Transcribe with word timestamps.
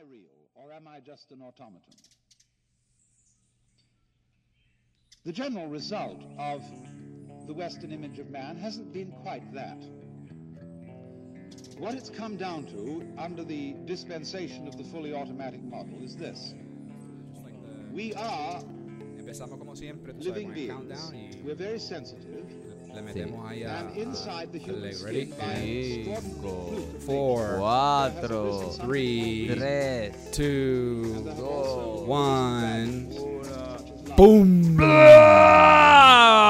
I 0.00 0.02
real, 0.10 0.48
or 0.54 0.72
am 0.72 0.88
I 0.88 1.00
just 1.00 1.30
an 1.30 1.42
automaton? 1.42 1.82
The 5.26 5.32
general 5.32 5.66
result 5.66 6.22
of 6.38 6.62
the 7.46 7.52
Western 7.52 7.92
image 7.92 8.18
of 8.18 8.30
man 8.30 8.56
hasn't 8.56 8.94
been 8.94 9.12
quite 9.22 9.52
that. 9.52 9.76
What 11.76 11.94
it's 11.94 12.08
come 12.08 12.36
down 12.36 12.64
to 12.66 13.06
under 13.18 13.44
the 13.44 13.74
dispensation 13.84 14.66
of 14.66 14.78
the 14.78 14.84
fully 14.84 15.12
automatic 15.12 15.62
model 15.62 16.02
is 16.02 16.16
this. 16.16 16.54
We 17.92 18.14
are 18.14 18.62
Empezamos 19.18 19.58
como 19.58 19.76
siempre, 19.76 20.14
tú 20.14 20.22
sabes, 20.22 20.34
living 20.34 20.52
beings. 20.54 21.12
We're 21.44 21.54
very 21.54 21.78
sensitive. 21.78 22.46
Le 22.94 23.02
metemos 23.02 23.48
ahí 23.48 23.62
a... 23.64 23.82
Ready? 25.04 25.24
by 25.38 25.44
an 25.44 25.68
extraordinary 25.68 26.04
fluke 26.40 26.92
that 26.92 27.00
Four, 27.06 27.56
Cuatro, 27.58 28.72
three, 28.84 29.50
tres, 29.54 30.14
two, 30.32 31.02
makes- 31.24 31.38
Also, 31.38 32.04
one. 32.06 33.08
such 33.12 33.50
as 33.50 34.16
Boom! 34.16 34.76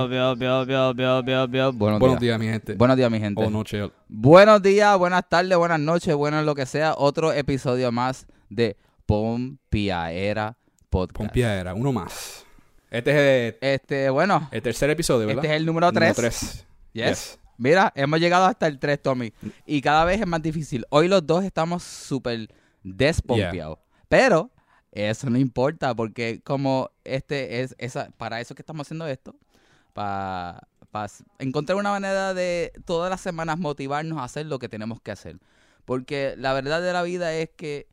Buenos, 1.72 2.00
Buenos 2.00 2.18
días. 2.18 2.20
días, 2.20 2.38
mi 2.40 2.46
gente. 2.46 2.74
Buenos 2.74 2.96
días, 2.96 3.10
mi 3.10 3.18
gente. 3.20 3.42
O 3.44 3.50
noche. 3.50 3.90
Buenos 4.08 4.62
días, 4.62 4.98
buenas 4.98 5.28
tardes, 5.28 5.56
buenas 5.58 5.80
noches, 5.80 6.14
bueno 6.14 6.42
lo 6.42 6.54
que 6.54 6.66
sea. 6.66 6.94
Otro 6.96 7.32
episodio 7.32 7.92
más 7.92 8.26
de 8.50 8.76
Pompiaera 9.12 10.56
Podcast. 10.88 11.18
Pompiera, 11.18 11.74
uno 11.74 11.92
más. 11.92 12.46
Este 12.90 13.10
es 13.10 13.16
el, 13.52 13.58
Este, 13.60 14.08
bueno, 14.08 14.48
el 14.50 14.62
tercer 14.62 14.88
episodio, 14.88 15.26
¿verdad? 15.26 15.44
este 15.44 15.54
es 15.54 15.60
el 15.60 15.66
número 15.66 15.92
3. 15.92 16.16
tres. 16.16 16.66
Yes. 16.94 17.38
Mira, 17.58 17.92
hemos 17.94 18.20
llegado 18.20 18.46
hasta 18.46 18.66
el 18.66 18.78
3, 18.78 19.02
Tommy. 19.02 19.34
Y 19.66 19.82
cada 19.82 20.06
vez 20.06 20.18
es 20.18 20.26
más 20.26 20.40
difícil. 20.40 20.86
Hoy 20.88 21.08
los 21.08 21.26
dos 21.26 21.44
estamos 21.44 21.82
súper 21.82 22.48
despompeados. 22.82 23.80
Pero 24.08 24.50
eso 24.92 25.28
no 25.28 25.36
importa 25.36 25.94
porque 25.94 26.40
como 26.42 26.90
este 27.04 27.60
es 27.60 27.74
esa 27.76 28.08
para 28.16 28.40
eso 28.40 28.54
que 28.54 28.62
estamos 28.62 28.86
haciendo 28.86 29.06
esto, 29.06 29.36
para 29.92 30.66
encontrar 31.38 31.76
una 31.76 31.90
manera 31.90 32.32
de 32.32 32.72
todas 32.86 33.10
las 33.10 33.20
semanas 33.20 33.58
motivarnos 33.58 34.18
a 34.18 34.24
hacer 34.24 34.46
lo 34.46 34.58
que 34.58 34.70
tenemos 34.70 35.02
que 35.02 35.10
hacer. 35.10 35.36
Porque 35.84 36.34
la 36.38 36.54
verdad 36.54 36.80
de 36.80 36.94
la 36.94 37.02
vida 37.02 37.34
es 37.34 37.50
que 37.50 37.92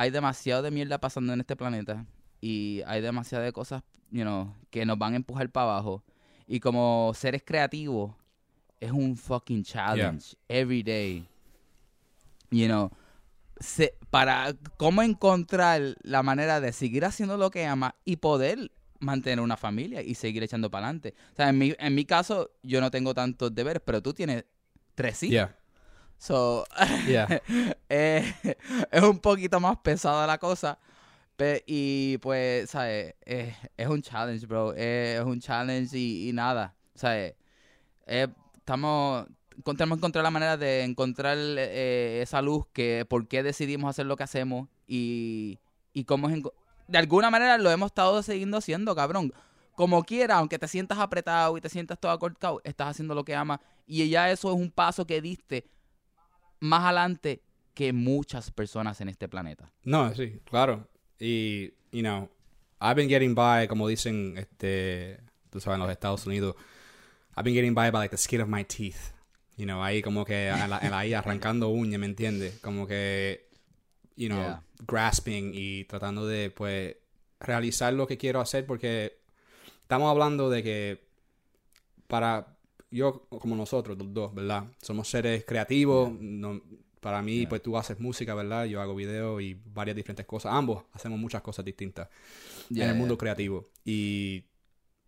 hay 0.00 0.10
demasiado 0.10 0.62
de 0.62 0.70
mierda 0.70 0.98
pasando 0.98 1.32
en 1.32 1.40
este 1.40 1.56
planeta 1.56 2.06
y 2.40 2.82
hay 2.86 3.00
demasiadas 3.00 3.44
de 3.46 3.52
cosas, 3.52 3.82
you 4.10 4.22
know, 4.22 4.54
que 4.70 4.86
nos 4.86 4.96
van 4.96 5.14
a 5.14 5.16
empujar 5.16 5.50
para 5.50 5.72
abajo. 5.72 6.04
Y 6.46 6.60
como 6.60 7.12
seres 7.14 7.42
creativos, 7.44 8.14
es 8.80 8.92
un 8.92 9.16
fucking 9.16 9.64
challenge 9.64 10.36
every 10.48 10.82
day. 10.82 11.26
You 12.50 12.66
know, 12.66 12.90
se- 13.60 13.94
para 14.10 14.54
cómo 14.76 15.02
encontrar 15.02 15.96
la 16.02 16.22
manera 16.22 16.60
de 16.60 16.72
seguir 16.72 17.04
haciendo 17.04 17.36
lo 17.36 17.50
que 17.50 17.66
ama 17.66 17.94
y 18.04 18.16
poder 18.16 18.70
mantener 19.00 19.40
una 19.40 19.56
familia 19.56 20.00
y 20.02 20.14
seguir 20.14 20.42
echando 20.42 20.70
para 20.70 20.86
adelante. 20.86 21.14
O 21.32 21.36
sea, 21.36 21.48
en 21.48 21.58
mi, 21.58 21.74
en 21.78 21.94
mi 21.94 22.04
caso, 22.04 22.50
yo 22.62 22.80
no 22.80 22.90
tengo 22.90 23.14
tantos 23.14 23.54
deberes, 23.54 23.82
pero 23.84 24.00
tú 24.02 24.12
tienes 24.14 24.44
tres 24.94 25.22
hijos. 25.24 25.32
Yeah, 25.34 25.56
So, 26.18 26.64
yeah. 27.06 27.28
eh, 27.88 28.34
es 28.90 29.02
un 29.02 29.18
poquito 29.20 29.60
más 29.60 29.78
pesada 29.78 30.26
la 30.26 30.38
cosa. 30.38 30.78
pe- 31.36 31.64
y 31.66 32.18
pues, 32.18 32.70
¿sabes? 32.70 33.14
Eh, 33.26 33.54
es 33.76 33.88
un 33.88 34.02
challenge, 34.02 34.46
bro. 34.46 34.74
Eh, 34.76 35.16
es 35.20 35.24
un 35.24 35.40
challenge 35.40 35.96
y, 35.98 36.28
y 36.30 36.32
nada. 36.32 36.74
¿Sabes? 36.94 37.34
Estamos. 38.06 39.26
Tenemos 39.64 39.96
que 39.96 40.00
encontrar 40.00 40.22
la 40.24 40.30
manera 40.30 40.56
de 40.56 40.84
encontrar 40.84 41.36
esa 41.38 42.40
luz 42.42 42.66
que 42.72 43.04
por 43.08 43.26
qué 43.26 43.42
decidimos 43.42 43.90
hacer 43.90 44.06
lo 44.06 44.16
que 44.16 44.22
hacemos 44.22 44.68
y, 44.86 45.58
y 45.92 46.04
cómo 46.04 46.28
es 46.30 46.42
de 46.86 46.98
alguna 46.98 47.30
manera 47.30 47.58
lo 47.58 47.70
hemos 47.70 47.88
estado 47.88 48.22
siguiendo 48.22 48.58
haciendo, 48.58 48.94
cabrón. 48.94 49.32
Como 49.74 50.04
quiera, 50.04 50.36
aunque 50.36 50.58
te 50.58 50.68
sientas 50.68 50.98
apretado 50.98 51.56
y 51.56 51.60
te 51.60 51.68
sientas 51.68 51.98
todo 51.98 52.12
acortado, 52.12 52.60
estás 52.64 52.88
haciendo 52.90 53.14
lo 53.14 53.24
que 53.24 53.34
amas. 53.34 53.60
Y 53.86 54.08
ya 54.08 54.30
eso 54.30 54.52
es 54.52 54.56
un 54.58 54.70
paso 54.70 55.06
que 55.06 55.20
diste 55.20 55.66
más 56.60 56.84
adelante 56.84 57.42
que 57.74 57.92
muchas 57.92 58.50
personas 58.50 59.00
en 59.00 59.08
este 59.08 59.28
planeta. 59.28 59.70
No, 59.84 60.14
sí, 60.14 60.40
claro. 60.44 60.88
Y, 61.20 61.66
you 61.92 62.00
know, 62.02 62.28
I've 62.80 62.94
been 62.94 63.08
getting 63.08 63.34
by, 63.34 63.68
como 63.68 63.86
dicen, 63.88 64.36
este, 64.36 65.20
tú 65.50 65.60
sabes, 65.60 65.76
en 65.76 65.80
los 65.82 65.90
Estados 65.90 66.26
Unidos, 66.26 66.54
I've 67.36 67.44
been 67.44 67.54
getting 67.54 67.74
by 67.74 67.90
by 67.90 67.98
like 68.00 68.10
the 68.10 68.16
skin 68.16 68.40
of 68.40 68.48
my 68.48 68.64
teeth. 68.64 69.12
You 69.56 69.64
know, 69.66 69.82
ahí 69.82 70.02
como 70.02 70.24
que, 70.24 70.48
en 70.48 70.70
la- 70.70 70.78
en 70.78 70.90
la- 70.90 70.98
ahí 71.00 71.14
arrancando 71.14 71.68
uña, 71.68 71.98
¿me 71.98 72.06
entiendes? 72.06 72.58
Como 72.60 72.86
que, 72.86 73.48
you 74.16 74.28
know, 74.28 74.38
Yeah. 74.40 74.62
grasping 74.86 75.52
y 75.54 75.84
tratando 75.84 76.26
de, 76.26 76.50
pues, 76.50 76.96
realizar 77.40 77.92
lo 77.92 78.06
que 78.06 78.18
quiero 78.18 78.40
hacer 78.40 78.66
porque 78.66 79.18
estamos 79.82 80.10
hablando 80.10 80.50
de 80.50 80.62
que 80.62 81.08
para 82.06 82.57
yo 82.90 83.26
como 83.28 83.54
nosotros 83.56 83.98
los 83.98 84.12
dos, 84.14 84.34
¿verdad? 84.34 84.64
Somos 84.82 85.08
seres 85.08 85.44
creativos, 85.46 86.10
no- 86.20 86.60
para 87.00 87.22
mí 87.22 87.46
pues 87.46 87.62
tú 87.62 87.76
haces 87.78 88.00
música, 88.00 88.34
¿verdad? 88.34 88.64
Yo 88.64 88.80
hago 88.80 88.94
video 88.94 89.40
y 89.40 89.54
varias 89.66 89.94
diferentes 89.96 90.26
cosas, 90.26 90.52
ambos 90.52 90.82
hacemos 90.92 91.18
muchas 91.18 91.42
cosas 91.42 91.64
distintas 91.64 92.08
en 92.70 92.88
el 92.90 92.94
mundo 92.96 93.16
creativo. 93.16 93.68
Y 93.84 94.44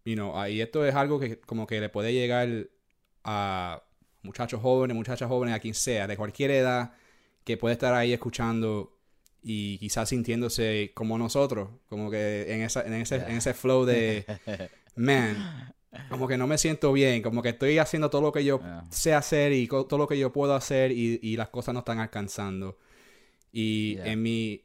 you 0.04 0.14
know, 0.14 0.38
ahí 0.38 0.60
esto 0.60 0.84
es 0.86 0.94
algo 0.94 1.18
que 1.18 1.40
como 1.40 1.66
que 1.66 1.80
le 1.80 1.88
puede 1.88 2.12
llegar 2.12 2.48
a 3.24 3.82
muchachos 4.22 4.60
jóvenes, 4.62 4.96
muchachas 4.96 5.28
jóvenes, 5.28 5.54
a 5.54 5.60
quien 5.60 5.74
sea, 5.74 6.06
de 6.06 6.16
cualquier 6.16 6.50
edad 6.52 6.92
que 7.44 7.56
puede 7.56 7.72
estar 7.74 7.92
ahí 7.94 8.12
escuchando 8.12 8.96
y 9.42 9.78
quizás 9.78 10.08
sintiéndose 10.10 10.92
como 10.94 11.16
nosotros, 11.18 11.70
como 11.88 12.10
que 12.10 12.52
en, 12.54 12.60
esa, 12.62 12.82
en, 12.86 12.92
ese, 12.94 13.16
en 13.16 13.30
ese 13.36 13.54
flow 13.54 13.84
de, 13.84 14.24
man, 14.96 15.74
como 16.08 16.28
que 16.28 16.36
no 16.38 16.46
me 16.46 16.58
siento 16.58 16.92
bien, 16.92 17.22
como 17.22 17.42
que 17.42 17.50
estoy 17.50 17.78
haciendo 17.78 18.10
todo 18.10 18.22
lo 18.22 18.32
que 18.32 18.44
yo 18.44 18.58
Yeah. 18.60 18.84
sé 18.90 19.14
hacer 19.14 19.52
y 19.52 19.66
todo 19.68 19.98
lo 19.98 20.06
que 20.08 20.18
yo 20.18 20.32
puedo 20.32 20.54
hacer 20.54 20.92
y, 20.92 21.20
y 21.22 21.36
las 21.36 21.48
cosas 21.50 21.74
no 21.74 21.80
están 21.80 21.98
alcanzando. 22.00 22.78
Y 23.52 23.96
Yeah. 23.96 24.12
en 24.12 24.22
mi, 24.22 24.64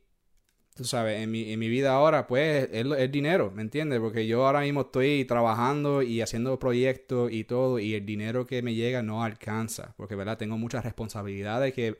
tú 0.76 0.84
sabes, 0.86 1.22
en 1.22 1.32
mi, 1.32 1.52
en 1.54 1.60
mi 1.60 1.70
vida 1.70 1.94
ahora, 1.94 2.28
pues, 2.28 2.70
es, 2.72 2.86
es 2.98 3.12
dinero, 3.12 3.52
¿me 3.52 3.62
entiendes? 3.62 4.00
Porque 4.00 4.28
yo 4.28 4.46
ahora 4.48 4.62
mismo 4.62 4.82
estoy 4.82 5.26
trabajando 5.26 6.02
y 6.04 6.22
haciendo 6.22 6.60
proyectos 6.60 7.32
y 7.32 7.44
todo, 7.46 7.80
y 7.80 7.96
el 7.96 8.06
dinero 8.06 8.46
que 8.46 8.62
me 8.62 8.76
llega 8.76 9.02
no 9.04 9.24
alcanza, 9.24 9.94
porque, 9.98 10.16
¿verdad? 10.16 10.38
Tengo 10.38 10.58
muchas 10.58 10.84
responsabilidades 10.86 11.74
que 11.74 11.98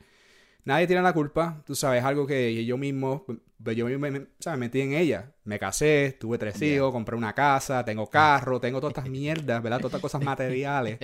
nadie 0.66 0.86
tiene 0.86 1.00
la 1.00 1.14
culpa, 1.14 1.62
tú 1.64 1.74
sabes, 1.74 2.04
algo 2.04 2.26
que 2.26 2.64
yo 2.66 2.76
mismo, 2.76 3.24
yo 3.58 3.86
mismo 3.86 4.10
me, 4.10 4.26
¿sabes? 4.40 4.58
metí 4.58 4.80
en 4.82 4.92
ella. 4.92 5.32
Me 5.44 5.58
casé, 5.58 6.16
tuve 6.20 6.36
tres 6.38 6.60
Yeah. 6.60 6.74
hijos, 6.74 6.92
compré 6.92 7.16
una 7.16 7.32
casa, 7.34 7.84
tengo 7.84 8.10
carro, 8.10 8.60
tengo 8.60 8.80
todas 8.80 8.90
estas 8.96 9.08
mierdas, 9.08 9.62
¿verdad? 9.62 9.78
Todas 9.78 9.90
estas 9.90 10.02
cosas 10.02 10.22
materiales 10.24 10.98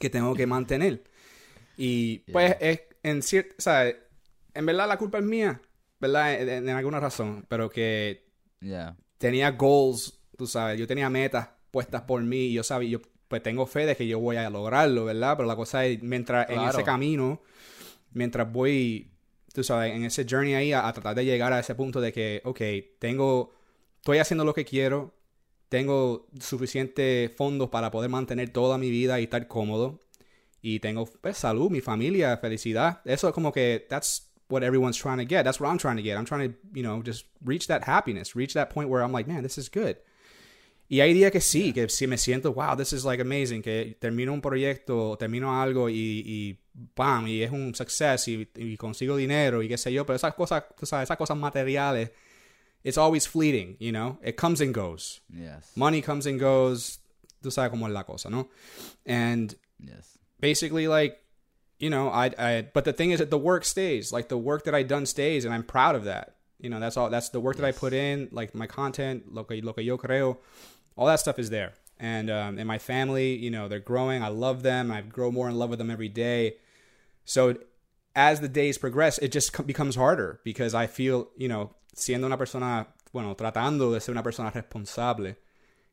que 0.00 0.10
tengo 0.10 0.34
que 0.34 0.46
mantener. 0.46 1.04
Y 1.76 2.18
pues 2.32 2.56
es 2.60 2.80
en 3.02 3.22
cierto, 3.22 3.54
¿sabes? 3.58 3.96
En 4.54 4.64
verdad 4.64 4.88
la 4.88 4.96
culpa 4.96 5.18
es 5.18 5.24
mía, 5.24 5.60
¿verdad? 6.00 6.40
En, 6.40 6.68
alguna 6.70 6.98
razón, 6.98 7.44
pero 7.48 7.70
que 7.70 8.24
Yeah. 8.60 8.96
tenía 9.18 9.50
goals, 9.50 10.20
tú 10.38 10.46
sabes, 10.46 10.78
yo 10.78 10.86
tenía 10.86 11.10
metas 11.10 11.50
puestas 11.70 12.02
por 12.02 12.22
mí 12.22 12.46
y 12.46 12.52
yo 12.54 12.62
sabía, 12.62 12.88
yo 12.88 13.00
pues 13.28 13.42
tengo 13.42 13.66
fe 13.66 13.84
de 13.84 13.94
que 13.94 14.06
yo 14.06 14.20
voy 14.20 14.36
a 14.36 14.48
lograrlo, 14.48 15.04
¿verdad? 15.04 15.36
Pero 15.36 15.46
la 15.46 15.56
cosa 15.56 15.84
es, 15.84 16.02
mientras 16.02 16.48
en 16.48 16.62
ese 16.62 16.82
camino, 16.82 17.42
mientras 18.14 18.50
voy, 18.50 19.12
tú 19.52 19.62
sabes, 19.62 19.94
en 19.94 20.04
ese 20.04 20.26
journey 20.28 20.54
ahí 20.54 20.72
a, 20.72 20.88
a 20.88 20.92
tratar 20.92 21.14
de 21.14 21.24
llegar 21.24 21.52
a 21.52 21.60
ese 21.60 21.74
punto 21.74 22.00
de 22.00 22.12
que, 22.12 22.40
ok, 22.44 22.60
tengo, 22.98 23.52
estoy 23.96 24.18
haciendo 24.18 24.44
lo 24.44 24.54
que 24.54 24.64
quiero, 24.64 25.14
tengo 25.68 26.28
suficientes 26.40 27.32
fondos 27.36 27.68
para 27.68 27.90
poder 27.90 28.08
mantener 28.08 28.50
toda 28.50 28.78
mi 28.78 28.90
vida 28.90 29.18
y 29.20 29.24
estar 29.24 29.48
cómodo. 29.48 30.00
Y 30.62 30.80
tengo 30.80 31.04
pues, 31.20 31.36
salud, 31.36 31.70
mi 31.70 31.80
familia, 31.80 32.38
felicidad. 32.38 33.00
Eso 33.04 33.28
es 33.28 33.34
como 33.34 33.52
que 33.52 33.86
that's 33.90 34.32
what 34.48 34.62
everyone's 34.62 34.96
trying 34.96 35.18
to 35.18 35.26
get. 35.26 35.44
That's 35.44 35.60
what 35.60 35.68
I'm 35.68 35.78
trying 35.78 35.96
to 35.96 36.02
get. 36.02 36.16
I'm 36.16 36.24
trying 36.24 36.52
to, 36.52 36.58
you 36.72 36.82
know, 36.82 37.02
just 37.02 37.26
reach 37.44 37.66
that 37.66 37.84
happiness, 37.84 38.34
reach 38.36 38.54
that 38.54 38.70
point 38.70 38.88
where 38.88 39.02
I'm 39.02 39.12
like, 39.12 39.26
man, 39.26 39.42
this 39.42 39.58
is 39.58 39.68
good. 39.68 39.96
Y 40.88 41.00
hay 41.00 41.14
días 41.14 41.32
que 41.32 41.40
sí, 41.40 41.72
que 41.72 41.88
sí 41.88 42.06
me 42.06 42.18
siento, 42.18 42.52
wow, 42.52 42.76
this 42.76 42.92
is 42.92 43.04
like 43.04 43.20
amazing, 43.22 43.62
que 43.62 43.96
termino 43.98 44.32
un 44.32 44.40
proyecto, 44.40 45.16
termino 45.18 45.60
algo 45.60 45.88
y, 45.88 46.22
y 46.26 46.58
bam, 46.94 47.26
y 47.26 47.42
es 47.42 47.50
un 47.50 47.74
success 47.74 48.28
y, 48.28 48.46
y 48.56 48.76
consigo 48.76 49.16
dinero 49.16 49.62
y 49.62 49.68
qué 49.68 49.78
sé 49.78 49.92
yo, 49.92 50.04
pero 50.04 50.16
esas 50.16 50.34
cosas, 50.34 50.64
tú 50.78 50.84
sabes, 50.84 51.04
esas 51.06 51.16
cosas 51.16 51.38
materiales, 51.38 52.10
it's 52.82 52.98
always 52.98 53.26
fleeting, 53.26 53.76
you 53.80 53.90
know, 53.92 54.18
it 54.22 54.36
comes 54.36 54.60
and 54.60 54.74
goes. 54.74 55.22
Yes. 55.32 55.72
Money 55.74 56.02
comes 56.02 56.26
and 56.26 56.38
goes, 56.38 57.00
tú 57.42 57.50
sabes 57.50 57.70
cómo 57.70 57.86
es 57.86 57.92
la 57.92 58.04
cosa, 58.04 58.28
¿no? 58.28 58.50
And 59.06 59.56
Yes. 59.78 60.18
basically 60.40 60.86
like 60.86 61.18
you 61.78 61.90
know 61.90 62.08
I, 62.08 62.30
I 62.38 62.62
but 62.72 62.84
the 62.84 62.92
thing 62.92 63.10
is 63.10 63.18
that 63.18 63.30
the 63.30 63.36
work 63.38 63.64
stays 63.64 64.12
like 64.12 64.28
the 64.28 64.38
work 64.38 64.64
that 64.64 64.74
i 64.74 64.82
done 64.84 65.04
stays 65.04 65.44
and 65.44 65.52
i'm 65.52 65.64
proud 65.64 65.96
of 65.96 66.04
that 66.04 66.36
you 66.60 66.70
know 66.70 66.78
that's 66.78 66.96
all 66.96 67.10
that's 67.10 67.30
the 67.30 67.40
work 67.40 67.56
that 67.56 67.66
i 67.66 67.72
put 67.72 67.92
in 67.92 68.28
like 68.30 68.54
my 68.54 68.66
content 68.68 69.24
lo 69.34 69.42
que, 69.44 69.60
lo 69.60 69.72
que 69.72 69.82
yo 69.82 69.98
creo 69.98 70.38
all 70.96 71.06
that 71.06 71.20
stuff 71.20 71.38
is 71.38 71.50
there 71.50 71.72
and 71.98 72.30
um, 72.30 72.58
and 72.58 72.66
my 72.66 72.78
family, 72.78 73.36
you 73.36 73.50
know, 73.50 73.68
they're 73.68 73.80
growing. 73.80 74.22
I 74.22 74.28
love 74.28 74.62
them. 74.62 74.90
I 74.90 75.00
grow 75.02 75.30
more 75.30 75.48
in 75.48 75.56
love 75.58 75.70
with 75.70 75.78
them 75.78 75.90
every 75.90 76.08
day. 76.08 76.56
So 77.24 77.54
as 78.14 78.40
the 78.40 78.48
days 78.48 78.78
progress, 78.78 79.18
it 79.18 79.32
just 79.32 79.66
becomes 79.66 79.96
harder 79.96 80.40
because 80.44 80.74
I 80.74 80.86
feel, 80.86 81.28
you 81.36 81.48
know, 81.48 81.70
siendo 81.94 82.26
una 82.26 82.36
persona, 82.36 82.88
bueno, 83.12 83.34
tratando 83.34 83.92
de 83.92 84.00
ser 84.00 84.12
una 84.12 84.22
persona 84.22 84.50
responsable 84.50 85.36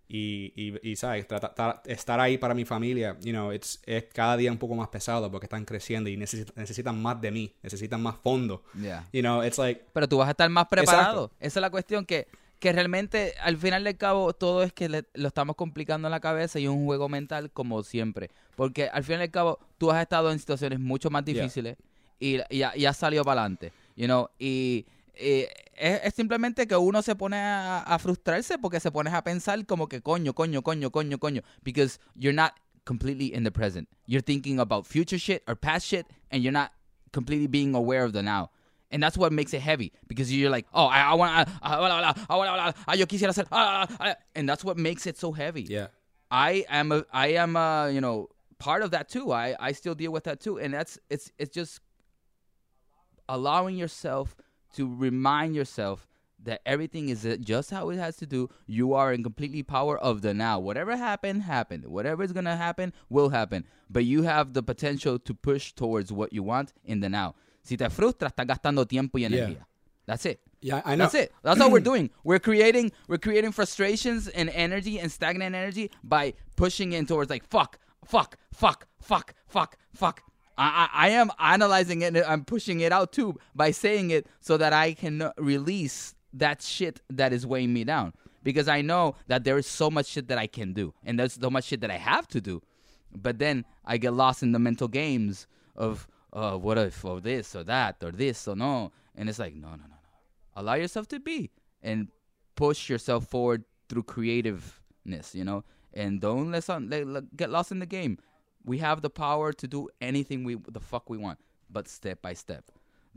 y, 0.09 0.51
y, 0.55 0.77
y 0.83 0.95
¿sabes? 0.95 1.25
Trata- 1.27 1.53
ta- 1.55 1.81
estar 1.85 2.19
ahí 2.19 2.37
para 2.37 2.53
mi 2.53 2.65
familia, 2.65 3.15
you 3.21 3.31
know, 3.31 3.51
it's, 3.51 3.79
es 3.85 4.03
cada 4.13 4.35
día 4.37 4.51
un 4.51 4.57
poco 4.57 4.75
más 4.75 4.89
pesado 4.89 5.31
porque 5.31 5.45
están 5.45 5.63
creciendo 5.65 6.09
y 6.09 6.17
necesitan, 6.17 6.53
necesitan 6.57 7.01
más 7.01 7.21
de 7.21 7.31
mí, 7.31 7.55
necesitan 7.63 8.01
más 8.01 8.15
fondo. 8.21 8.63
Yeah. 8.79 9.07
You 9.13 9.21
know, 9.21 9.41
it's 9.41 9.57
like, 9.57 9.85
Pero 9.93 10.07
tú 10.09 10.17
vas 10.17 10.27
a 10.27 10.31
estar 10.31 10.49
más 10.49 10.67
preparado. 10.67 11.31
Esa 11.39 11.59
es 11.59 11.61
la 11.61 11.69
cuestión 11.69 12.05
que, 12.05 12.27
que 12.61 12.71
realmente 12.71 13.33
al 13.41 13.57
final 13.57 13.83
del 13.83 13.97
cabo 13.97 14.31
todo 14.33 14.61
es 14.63 14.71
que 14.71 14.87
le- 14.87 15.05
lo 15.15 15.27
estamos 15.27 15.55
complicando 15.57 16.07
en 16.07 16.11
la 16.11 16.19
cabeza 16.21 16.59
y 16.59 16.63
es 16.65 16.69
un 16.69 16.85
juego 16.85 17.09
mental 17.09 17.51
como 17.51 17.81
siempre. 17.83 18.29
Porque 18.55 18.87
al 18.87 19.03
final 19.03 19.19
del 19.21 19.31
cabo 19.31 19.59
tú 19.77 19.89
has 19.91 19.99
estado 20.01 20.31
en 20.31 20.37
situaciones 20.39 20.79
mucho 20.79 21.09
más 21.09 21.25
Yeah. 21.25 21.33
difíciles 21.41 21.75
y, 22.19 22.37
y, 22.49 22.61
ha- 22.61 22.77
y 22.77 22.85
has 22.85 22.95
salido 22.95 23.23
para 23.23 23.41
adelante. 23.41 23.73
You 23.95 24.05
know? 24.05 24.29
Y, 24.39 24.85
y 25.19 25.45
es, 25.75 26.01
es 26.03 26.13
simplemente 26.13 26.67
que 26.67 26.75
uno 26.75 27.01
se 27.01 27.15
pone 27.15 27.37
a, 27.37 27.79
a 27.79 27.97
frustrarse 27.97 28.59
porque 28.59 28.79
se 28.79 28.91
pones 28.91 29.13
a 29.13 29.23
pensar 29.23 29.65
como 29.65 29.87
que 29.89 30.01
coño, 30.01 30.33
coño, 30.33 30.61
coño, 30.61 30.91
coño, 30.91 31.17
coño. 31.17 31.41
Because 31.63 31.99
you're 32.15 32.35
not 32.35 32.53
completely 32.85 33.33
in 33.33 33.43
the 33.43 33.51
present. 33.51 33.89
You're 34.05 34.23
thinking 34.23 34.59
about 34.59 34.85
future 34.85 35.17
shit 35.19 35.41
or 35.47 35.55
past 35.55 35.87
shit 35.87 36.05
and 36.29 36.43
you're 36.43 36.53
not 36.53 36.71
completely 37.11 37.47
being 37.47 37.73
aware 37.75 38.03
of 38.05 38.13
the 38.13 38.21
now. 38.21 38.51
And 38.91 39.01
that's 39.01 39.17
what 39.17 39.31
makes 39.31 39.53
it 39.53 39.61
heavy 39.61 39.93
because 40.07 40.33
you're 40.33 40.49
like, 40.49 40.67
oh, 40.73 40.85
I, 40.85 41.01
I 41.01 41.13
want, 41.13 41.49
I, 41.63 41.77
I, 41.77 42.17
I, 42.27 42.73
I, 42.87 42.93
yo 42.95 43.05
quisiera 43.05 43.29
hacer, 43.29 43.45
ah, 43.51 43.87
ah, 43.89 43.97
ah," 43.99 44.15
and 44.35 44.47
that's 44.47 44.63
what 44.63 44.77
makes 44.77 45.07
it 45.07 45.17
so 45.17 45.31
heavy. 45.31 45.63
yeah. 45.63 45.87
I 46.29 46.65
am 46.69 46.91
a, 46.91 47.05
I 47.11 47.27
am 47.33 47.55
a, 47.55 47.89
you 47.91 47.99
know, 47.99 48.29
part 48.57 48.83
of 48.83 48.91
that 48.91 49.09
too. 49.09 49.31
I, 49.33 49.55
I 49.59 49.73
still 49.73 49.95
deal 49.95 50.11
with 50.11 50.23
that 50.25 50.39
too, 50.39 50.59
and 50.59 50.73
that's 50.73 50.97
it's 51.09 51.31
it's 51.37 51.53
just 51.53 51.81
allowing 53.27 53.75
yourself 53.75 54.35
to 54.75 54.93
remind 54.93 55.55
yourself 55.55 56.07
that 56.43 56.61
everything 56.65 57.09
is 57.09 57.27
just 57.41 57.69
how 57.69 57.89
it 57.89 57.97
has 57.97 58.15
to 58.17 58.25
do. 58.25 58.49
You 58.65 58.93
are 58.93 59.13
in 59.13 59.23
completely 59.23 59.61
power 59.63 59.97
of 59.97 60.21
the 60.21 60.33
now. 60.33 60.59
Whatever 60.59 60.95
happened, 60.95 61.43
happened. 61.43 61.85
Whatever 61.85 62.23
is 62.23 62.31
gonna 62.31 62.55
happen, 62.55 62.93
will 63.09 63.29
happen. 63.29 63.65
But 63.89 64.05
you 64.05 64.23
have 64.23 64.53
the 64.53 64.63
potential 64.63 65.19
to 65.19 65.33
push 65.33 65.73
towards 65.73 66.11
what 66.11 66.31
you 66.33 66.43
want 66.43 66.73
in 66.85 67.01
the 67.01 67.09
now. 67.09 67.35
Si 67.63 67.77
te 67.77 67.89
frustras, 67.89 68.31
estás 68.31 68.47
gastando 68.47 68.85
tiempo 68.87 69.17
y 69.17 69.25
energía. 69.25 69.67
That's 70.05 70.25
it. 70.25 70.41
Yeah, 70.61 70.81
I 70.85 70.95
know. 70.95 71.05
That's 71.05 71.15
it. 71.15 71.31
That's 71.43 71.59
all 71.61 71.71
we're 71.71 71.79
doing. 71.91 72.09
We're 72.23 72.39
creating 72.39 72.91
we're 73.07 73.17
creating 73.17 73.51
frustrations 73.51 74.27
and 74.27 74.49
energy 74.49 74.99
and 74.99 75.11
stagnant 75.11 75.55
energy 75.55 75.91
by 76.03 76.33
pushing 76.55 76.93
in 76.93 77.05
towards 77.05 77.29
like 77.29 77.45
fuck, 77.47 77.79
fuck, 78.05 78.37
fuck, 78.53 78.87
fuck, 79.01 79.33
fuck, 79.47 79.77
fuck. 79.93 80.21
I, 80.57 80.89
I, 80.93 81.07
I 81.07 81.09
am 81.09 81.31
analyzing 81.39 82.01
it 82.01 82.15
and 82.15 82.17
I'm 82.17 82.43
pushing 82.45 82.81
it 82.81 82.91
out 82.91 83.11
too 83.13 83.37
by 83.55 83.71
saying 83.71 84.11
it 84.11 84.27
so 84.39 84.57
that 84.57 84.73
I 84.73 84.93
can 84.93 85.31
release 85.37 86.13
that 86.33 86.61
shit 86.61 87.01
that 87.09 87.33
is 87.33 87.45
weighing 87.45 87.73
me 87.73 87.83
down. 87.83 88.13
Because 88.43 88.67
I 88.67 88.81
know 88.81 89.15
that 89.27 89.43
there 89.43 89.57
is 89.57 89.67
so 89.67 89.91
much 89.91 90.07
shit 90.07 90.27
that 90.29 90.37
I 90.39 90.47
can 90.47 90.73
do 90.73 90.93
and 91.05 91.19
there's 91.19 91.33
so 91.33 91.49
much 91.49 91.65
shit 91.65 91.81
that 91.81 91.91
I 91.91 91.97
have 91.97 92.27
to 92.29 92.41
do. 92.41 92.61
But 93.15 93.39
then 93.39 93.65
I 93.85 93.97
get 93.97 94.13
lost 94.13 94.41
in 94.41 94.51
the 94.51 94.59
mental 94.59 94.87
games 94.87 95.47
of 95.75 96.07
uh, 96.33 96.57
what 96.57 96.77
if 96.77 97.03
or 97.05 97.19
this 97.21 97.55
or 97.55 97.63
that 97.63 98.03
or 98.03 98.11
this 98.11 98.47
or 98.47 98.55
no. 98.55 98.91
And 99.15 99.27
it's 99.29 99.39
like, 99.39 99.53
no, 99.55 99.69
no, 99.69 99.75
no, 99.75 99.87
no. 99.87 99.95
Allow 100.55 100.75
yourself 100.75 101.07
to 101.09 101.19
be 101.19 101.49
and 101.83 102.07
push 102.55 102.89
yourself 102.89 103.27
forward 103.27 103.63
through 103.89 104.03
creativeness, 104.03 105.35
you 105.35 105.43
know? 105.43 105.63
And 105.93 106.21
don't 106.21 106.51
let, 106.51 106.63
some, 106.63 106.89
let, 106.89 107.05
let- 107.05 107.35
get 107.35 107.49
lost 107.49 107.71
in 107.71 107.79
the 107.79 107.85
game. 107.85 108.17
We 108.63 108.77
have 108.77 109.01
the 109.01 109.09
power 109.09 109.51
to 109.53 109.67
do 109.67 109.89
anything 109.99 110.43
we 110.43 110.55
the 110.71 110.79
fuck 110.79 111.09
we 111.09 111.17
want, 111.17 111.39
but 111.69 111.87
step 111.87 112.21
by 112.21 112.33
step. 112.35 112.63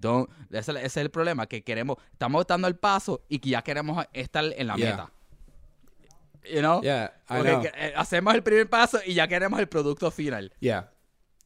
Don't, 0.01 0.29
ese, 0.51 0.71
ese 0.71 0.85
es 0.87 0.97
el 0.97 1.09
problema, 1.11 1.47
que 1.49 1.61
queremos, 1.63 1.99
estamos 2.13 2.47
dando 2.47 2.67
el 2.67 2.75
paso 2.75 3.21
y 3.31 3.39
que 3.39 3.51
ya 3.51 3.63
queremos 3.63 4.05
estar 4.13 4.45
en 4.57 4.67
la 4.67 4.75
Yeah. 4.77 4.91
meta. 4.91 5.11
You 6.51 6.61
know? 6.61 6.81
Yeah, 6.83 7.11
I 7.31 7.37
Porque 7.37 7.51
know. 7.51 7.63
eh, 7.75 7.93
hacemos 7.97 8.35
el 8.35 8.43
primer 8.43 8.69
paso 8.69 8.99
y 9.07 9.15
ya 9.15 9.27
queremos 9.29 9.59
el 9.61 9.67
producto 9.69 10.11
final. 10.11 10.51
Yeah. 10.61 10.89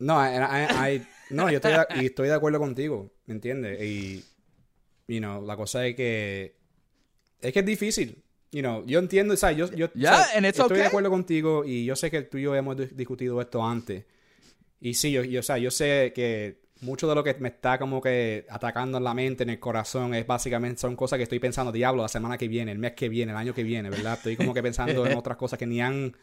No, 0.01 0.15
I, 0.17 0.29
and 0.29 0.45
I, 0.45 0.95
I- 0.95 1.07
no, 1.31 1.51
yo 1.51 1.57
estoy 1.57 1.73
de, 1.73 2.03
y 2.03 2.07
estoy 2.07 2.29
de 2.29 2.35
acuerdo 2.35 2.59
contigo, 2.59 3.11
¿me 3.27 3.35
entiendes? 3.35 3.83
Y, 3.83 4.25
you 5.07 5.19
know, 5.19 5.45
la 5.45 5.57
cosa 5.57 5.87
es 5.87 5.95
que 5.95 6.57
es 7.41 7.53
que 7.53 7.61
es 7.61 7.67
difícil. 7.67 8.23
You 8.51 8.63
know, 8.63 8.85
yo 8.87 8.99
entiendo, 8.99 9.35
o 9.35 9.37
sea, 9.37 9.53
yo, 9.53 9.71
yo 9.73 9.93
Yeah, 9.93 10.13
o 10.13 10.17
sea, 10.25 10.49
estoy 10.49 10.69
de 10.69 10.75
okay. 10.75 10.87
acuerdo 10.87 11.11
contigo 11.11 11.65
y 11.67 11.85
yo 11.85 11.95
sé 11.97 12.11
que 12.11 12.23
tú 12.23 12.39
y 12.39 12.43
yo 12.43 12.55
hemos 12.55 12.77
dis- 12.77 12.91
discutido 12.93 13.41
esto 13.41 13.63
antes. 13.63 14.05
Y 14.81 14.95
sí, 14.95 15.13
yo, 15.13 15.23
yo, 15.23 15.41
o 15.41 15.43
sea, 15.43 15.59
yo 15.59 15.71
sé 15.71 16.13
que 16.15 16.61
mucho 16.81 17.09
de 17.09 17.15
lo 17.15 17.25
que 17.25 17.35
me 17.35 17.49
está 17.49 17.79
como 17.79 18.01
que 18.01 18.47
atacando 18.49 18.99
en 18.99 19.05
la 19.05 19.13
mente, 19.13 19.43
en 19.43 19.51
el 19.51 19.59
corazón, 19.59 20.15
es 20.15 20.27
básicamente 20.27 20.81
son 20.81 20.97
cosas 20.97 21.19
que 21.19 21.25
estoy 21.25 21.41
pensando, 21.41 21.73
diablo, 21.73 22.03
la 22.03 22.09
semana 22.09 22.39
que 22.39 22.49
viene, 22.49 22.73
el 22.73 22.79
mes 22.79 22.93
que 22.93 23.09
viene, 23.09 23.33
el 23.33 23.39
año 23.39 23.53
que 23.53 23.65
viene, 23.65 23.91
¿verdad? 23.91 24.15
Estoy 24.15 24.37
como 24.37 24.55
que 24.55 24.63
pensando 24.63 25.07
en 25.07 25.17
otras 25.19 25.37
cosas 25.37 25.59
que 25.59 25.67
ni 25.67 25.83
han, 25.83 26.17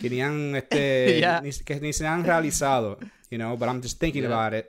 que 0.00 0.08
ni 0.10 0.20
han, 0.20 0.54
este, 0.56 1.18
Yeah. 1.20 1.40
ni, 1.42 1.50
que 1.52 1.80
ni 1.80 1.92
se 1.92 2.06
han 2.06 2.24
realizado, 2.24 2.98
you 3.30 3.38
know, 3.38 3.56
but 3.56 3.68
I'm 3.68 3.82
just 3.82 3.98
thinking 3.98 4.22
Yeah. 4.22 4.32
about 4.32 4.54
it. 4.58 4.66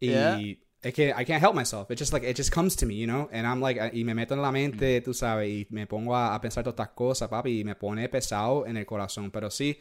Y 0.00 0.08
Yeah. 0.10 0.38
es 0.82 0.94
que 0.94 1.08
I 1.10 1.24
can't 1.24 1.42
help 1.42 1.54
myself. 1.54 1.90
It's 1.90 1.98
just 2.00 2.12
like, 2.12 2.24
it 2.28 2.36
just 2.36 2.52
comes 2.52 2.76
to 2.76 2.86
me, 2.86 2.94
you 2.96 3.06
know, 3.06 3.28
and 3.32 3.46
I'm 3.46 3.60
like, 3.60 3.80
y 3.92 4.04
me 4.04 4.14
meto 4.14 4.34
en 4.34 4.42
la 4.42 4.52
mente, 4.52 5.00
tú 5.02 5.12
sabes, 5.12 5.48
y 5.48 5.66
me 5.70 5.86
pongo 5.86 6.14
a, 6.14 6.34
a 6.34 6.40
pensar 6.40 6.62
todas 6.62 6.74
estas 6.74 6.94
cosas, 6.94 7.28
papi, 7.28 7.60
y 7.60 7.64
me 7.64 7.74
pone 7.74 8.08
pesado 8.08 8.66
en 8.66 8.76
el 8.76 8.86
corazón, 8.86 9.30
pero 9.30 9.50
sí, 9.50 9.78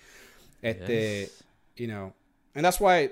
este, 0.61 1.21
Yes. 1.21 1.43
you 1.75 1.87
know, 1.87 2.13
and 2.55 2.65
that's 2.65 2.79
why, 2.79 3.11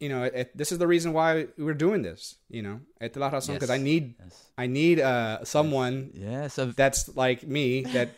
you 0.00 0.08
know, 0.08 0.24
it, 0.24 0.50
this 0.56 0.72
is 0.72 0.78
the 0.78 0.86
reason 0.86 1.12
why 1.12 1.48
we're 1.58 1.76
doing 1.76 2.02
this, 2.02 2.38
you 2.48 2.62
know, 2.62 2.80
esta 2.98 3.18
es 3.18 3.20
la 3.20 3.30
razón, 3.30 3.54
because 3.56 3.70
I 3.70 3.78
need, 3.78 4.14
Yes. 4.18 4.50
I 4.56 4.66
need 4.66 5.00
uh, 5.00 5.44
someone 5.44 6.10
Yes, 6.14 6.58
of- 6.58 6.74
that's 6.76 7.14
like 7.14 7.46
me, 7.46 7.82
that 7.92 8.08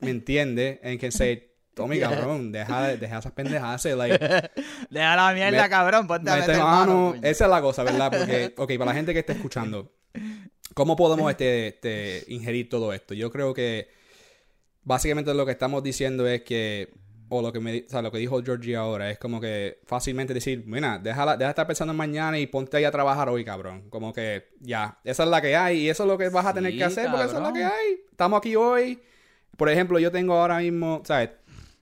me 0.00 0.10
entiende, 0.10 0.78
and 0.82 0.98
can 1.00 1.10
say, 1.10 1.48
Tommy, 1.74 1.98
cabrón, 2.00 2.52
deja, 2.52 2.96
deja 2.96 3.18
esas 3.18 3.32
pendejas, 3.32 3.84
like, 3.84 4.18
Deja 4.90 5.16
la 5.16 5.32
mierda, 5.34 5.62
Me- 5.64 5.68
cabrón, 5.68 6.06
ponte 6.06 6.30
a 6.30 6.34
Mete 6.36 6.48
meter 6.48 6.62
mano, 6.62 7.14
esa 7.22 7.44
es 7.44 7.50
la 7.50 7.60
cosa, 7.60 7.82
¿verdad? 7.82 8.10
Porque, 8.16 8.54
ok, 8.58 8.68
para 8.78 8.86
la 8.86 8.94
gente 8.94 9.12
que 9.12 9.18
está 9.20 9.32
escuchando, 9.32 9.92
¿cómo 10.74 10.96
podemos 10.96 11.30
este, 11.30 11.68
este, 11.68 12.24
ingerir 12.28 12.68
todo 12.68 12.92
esto? 12.92 13.14
Yo 13.14 13.30
creo 13.30 13.52
que 13.54 13.88
básicamente 14.82 15.32
lo 15.34 15.44
que 15.46 15.52
estamos 15.52 15.82
diciendo 15.82 16.26
es 16.26 16.42
que, 16.42 16.92
o 17.28 17.40
lo 17.42 17.52
que, 17.52 17.58
me, 17.60 17.84
o 17.86 17.88
sea, 17.88 18.02
lo 18.02 18.12
que 18.12 18.18
dijo 18.18 18.42
Georgie 18.42 18.76
ahora, 18.76 19.10
es 19.10 19.18
como 19.18 19.40
que 19.40 19.80
fácilmente 19.86 20.34
decir, 20.34 20.62
mira, 20.66 20.98
déjala, 20.98 21.36
deja 21.36 21.46
de 21.48 21.50
estar 21.52 21.66
pensando 21.66 21.92
en 21.92 21.96
mañana 21.96 22.38
y 22.38 22.46
ponte 22.46 22.76
ahí 22.76 22.84
a 22.84 22.90
trabajar 22.90 23.28
hoy, 23.28 23.44
cabrón. 23.44 23.88
Como 23.90 24.12
que 24.12 24.50
ya, 24.60 24.98
esa 25.04 25.24
es 25.24 25.28
la 25.30 25.40
que 25.40 25.56
hay 25.56 25.78
y 25.78 25.88
eso 25.88 26.04
es 26.04 26.08
lo 26.08 26.18
que 26.18 26.28
vas 26.28 26.46
a 26.46 26.54
tener 26.54 26.72
Sí, 26.72 26.78
que 26.78 26.84
hacer 26.84 27.06
porque 27.10 27.24
esa 27.24 27.36
es 27.36 27.42
la 27.42 27.48
cabrón. 27.48 27.54
que 27.54 27.64
hay. 27.64 28.00
Estamos 28.10 28.38
aquí 28.38 28.54
hoy. 28.56 29.00
Por 29.56 29.68
ejemplo, 29.70 29.98
yo 29.98 30.10
tengo 30.12 30.34
ahora 30.34 30.58
mismo, 30.58 31.02
¿sabes? 31.04 31.30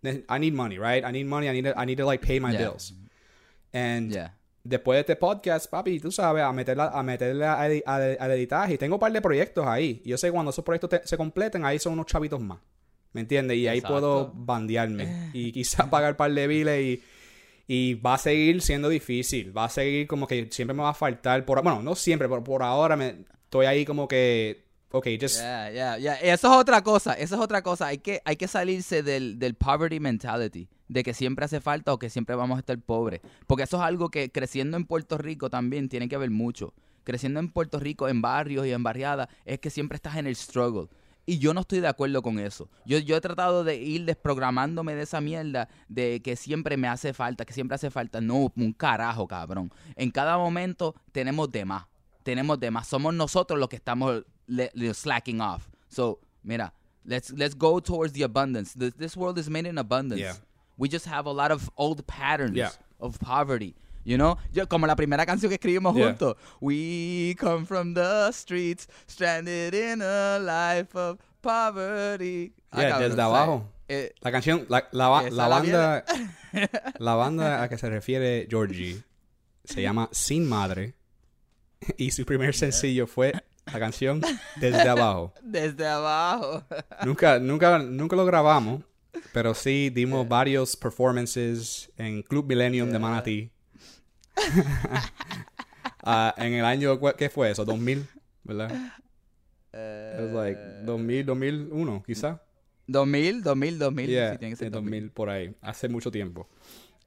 I 0.04 0.38
need 0.38 0.52
money, 0.52 0.78
right? 0.78 1.04
I 1.04 1.12
need 1.12 1.26
money. 1.26 1.48
I 1.48 1.52
need 1.52 1.64
to, 1.72 1.80
I 1.80 1.86
need 1.86 1.96
to 1.98 2.04
like 2.06 2.26
pay 2.26 2.40
my 2.40 2.52
Yeah. 2.52 2.58
bills. 2.70 2.94
And 3.72 4.12
Yeah. 4.12 4.34
después 4.64 4.96
de 4.96 5.00
este 5.00 5.16
podcast, 5.16 5.70
papi, 5.70 5.98
tú 6.00 6.10
sabes, 6.10 6.42
a 6.42 6.52
meterla, 6.52 6.88
a 6.88 7.02
meterle 7.02 7.44
al 7.46 8.30
editaje. 8.32 8.74
Y 8.74 8.78
tengo 8.78 8.96
un 8.96 9.00
par 9.00 9.12
de 9.12 9.20
proyectos 9.20 9.66
ahí. 9.66 10.02
Y 10.04 10.10
yo 10.10 10.18
sé 10.18 10.28
que 10.28 10.32
cuando 10.32 10.50
esos 10.50 10.64
proyectos 10.64 10.90
te- 10.90 11.06
se 11.06 11.16
completen, 11.16 11.64
ahí 11.64 11.78
son 11.78 11.92
unos 11.94 12.06
chavitos 12.06 12.40
más. 12.40 12.58
¿Me 13.12 13.20
entiendes? 13.20 13.58
Y 13.58 13.68
ahí 13.68 13.78
Exacto. 13.78 13.94
puedo 13.94 14.32
bandearme. 14.34 15.30
Y 15.34 15.52
quizás 15.52 15.86
pagar 15.90 16.12
un 16.12 16.16
par 16.16 16.32
de 16.32 16.46
biles 16.46 16.82
y, 16.82 17.02
y 17.68 17.94
va 17.94 18.14
a 18.14 18.18
seguir 18.18 18.60
siendo 18.62 18.88
difícil. 18.88 19.56
Va 19.56 19.64
a 19.66 19.68
seguir 19.68 20.06
como 20.06 20.26
que 20.26 20.48
siempre 20.50 20.74
me 20.74 20.82
va 20.82 20.90
a 20.90 20.94
faltar. 20.94 21.44
Por, 21.44 21.62
bueno, 21.62 21.82
no 21.82 21.94
siempre, 21.94 22.28
pero 22.28 22.42
por 22.42 22.62
ahora 22.62 22.96
me, 22.96 23.24
estoy 23.44 23.66
ahí 23.66 23.84
como 23.84 24.08
que... 24.08 24.64
Ok, 24.92 25.06
just... 25.20 25.38
Yeah, 25.38 25.70
yeah, 25.70 25.98
yeah. 25.98 26.14
Eso 26.16 26.52
es 26.52 26.58
otra 26.58 26.82
cosa, 26.82 27.14
eso 27.14 27.34
es 27.34 27.40
otra 27.40 27.62
cosa. 27.62 27.86
Hay 27.86 27.98
que, 27.98 28.20
hay 28.24 28.36
que 28.36 28.46
salirse 28.46 29.02
del, 29.02 29.38
del 29.38 29.54
poverty 29.54 30.00
mentality, 30.00 30.68
de 30.88 31.02
que 31.02 31.14
siempre 31.14 31.44
hace 31.46 31.60
falta 31.60 31.92
o 31.92 31.98
que 31.98 32.10
siempre 32.10 32.36
vamos 32.36 32.56
a 32.56 32.60
estar 32.60 32.78
pobres. 32.78 33.20
Porque 33.46 33.64
eso 33.64 33.78
es 33.78 33.82
algo 33.82 34.10
que 34.10 34.30
creciendo 34.30 34.76
en 34.76 34.84
Puerto 34.84 35.16
Rico 35.18 35.50
también 35.50 35.88
tiene 35.88 36.08
que 36.08 36.18
ver 36.18 36.30
mucho. 36.30 36.74
Creciendo 37.04 37.40
en 37.40 37.50
Puerto 37.50 37.80
Rico, 37.80 38.08
en 38.08 38.22
barrios 38.22 38.66
y 38.66 38.72
en 38.72 38.82
barriadas, 38.82 39.28
es 39.44 39.58
que 39.58 39.70
siempre 39.70 39.96
estás 39.96 40.16
en 40.16 40.26
el 40.26 40.36
struggle. 40.36 40.88
Y 41.24 41.38
yo 41.38 41.54
no 41.54 41.60
estoy 41.60 41.80
de 41.80 41.88
acuerdo 41.88 42.20
con 42.20 42.38
eso. 42.38 42.68
Yo, 42.84 42.98
yo 42.98 43.16
he 43.16 43.20
tratado 43.20 43.62
de 43.64 43.76
ir 43.76 44.04
desprogramándome 44.04 44.94
de 44.94 45.02
esa 45.02 45.20
mierda 45.20 45.68
de 45.88 46.20
que 46.20 46.34
siempre 46.36 46.76
me 46.76 46.88
hace 46.88 47.14
falta, 47.14 47.44
que 47.44 47.52
siempre 47.52 47.76
hace 47.76 47.90
falta. 47.90 48.20
No, 48.20 48.52
un 48.54 48.72
carajo, 48.72 49.26
cabrón. 49.28 49.72
En 49.94 50.10
cada 50.10 50.36
momento 50.36 50.94
tenemos 51.12 51.50
de 51.50 51.64
más. 51.64 51.86
Tenemos 52.24 52.58
de 52.58 52.70
más. 52.70 52.88
Somos 52.88 53.14
nosotros 53.14 53.58
los 53.58 53.68
que 53.68 53.76
estamos 53.76 54.24
slacking 54.94 55.40
off. 55.40 55.68
So, 55.88 56.18
mira, 56.44 56.72
let's 57.04 57.30
let's 57.32 57.54
go 57.54 57.80
towards 57.80 58.12
the 58.12 58.22
abundance. 58.22 58.74
This, 58.74 58.94
this 58.94 59.16
world 59.16 59.38
is 59.38 59.48
made 59.48 59.66
in 59.66 59.78
abundance. 59.78 60.20
Yeah. 60.20 60.34
We 60.78 60.88
just 60.88 61.06
have 61.06 61.26
a 61.26 61.32
lot 61.32 61.50
of 61.50 61.70
old 61.76 62.06
patterns 62.06 62.56
Yeah. 62.56 62.70
of 63.00 63.18
poverty. 63.20 63.74
You 64.04 64.16
know, 64.18 64.36
Yo- 64.52 64.66
como 64.66 64.86
la 64.86 64.96
primera 64.96 65.24
canción 65.26 65.48
que 65.50 65.58
escribimos 65.58 65.94
Yeah. 65.96 66.12
juntos. 66.14 66.36
We 66.60 67.34
come 67.38 67.66
from 67.66 67.94
the 67.94 68.32
streets, 68.32 68.88
stranded 69.06 69.74
in 69.74 70.02
a 70.02 70.38
life 70.40 70.96
of 70.96 71.18
poverty. 71.40 72.52
Ah, 72.72 72.80
Yeah, 72.82 72.98
desde 72.98 73.20
abajo. 73.22 73.68
Eh, 73.88 74.10
La 74.22 74.30
canción, 74.32 74.64
la, 74.68 74.88
la 74.92 75.22
la 75.30 75.48
banda, 75.48 76.04
la 76.98 77.14
banda 77.14 77.62
a 77.62 77.68
que 77.68 77.76
se 77.76 77.90
refiere 77.90 78.46
Georgie 78.48 79.02
se 79.64 79.82
llama 79.82 80.08
Sin 80.12 80.48
Madre 80.48 80.94
y 81.98 82.10
su 82.10 82.24
primer 82.24 82.54
sencillo 82.54 83.06
fue 83.06 83.32
la 83.66 83.78
canción 83.78 84.20
Desde 84.56 84.88
Abajo. 84.88 85.32
desde 85.42 85.86
abajo. 85.86 86.64
Nunca, 87.04 87.38
nunca, 87.38 87.78
nunca 87.78 88.16
lo 88.16 88.24
grabamos, 88.24 88.82
pero 89.32 89.54
sí 89.54 89.90
dimos 89.90 90.28
varios 90.28 90.76
performances 90.76 91.90
en 91.96 92.22
Club 92.22 92.46
Millennium 92.46 92.90
de 92.90 92.98
Manatí. 92.98 93.50
Ah, 96.04 96.34
en 96.36 96.52
el 96.54 96.64
año, 96.64 96.98
¿cu- 96.98 97.12
¿qué 97.16 97.30
fue 97.30 97.50
eso? 97.50 97.64
2000, 97.64 98.04
¿verdad? 98.42 98.72
It 99.72 100.20
was 100.20 100.32
like 100.32 100.58
2000, 100.84 101.24
2001, 101.26 102.02
quizá. 102.04 102.42
2000, 102.88 103.42
2000, 103.42 103.78
2000. 103.78 104.06
Yeah, 104.10 104.32
sí, 104.32 104.38
tiene 104.38 104.52
que 104.52 104.56
ser 104.56 104.66
en 104.66 104.72
2000. 104.72 104.90
2000 105.00 105.10
por 105.12 105.30
ahí, 105.30 105.54
hace 105.60 105.88
mucho 105.88 106.10
tiempo. 106.10 106.48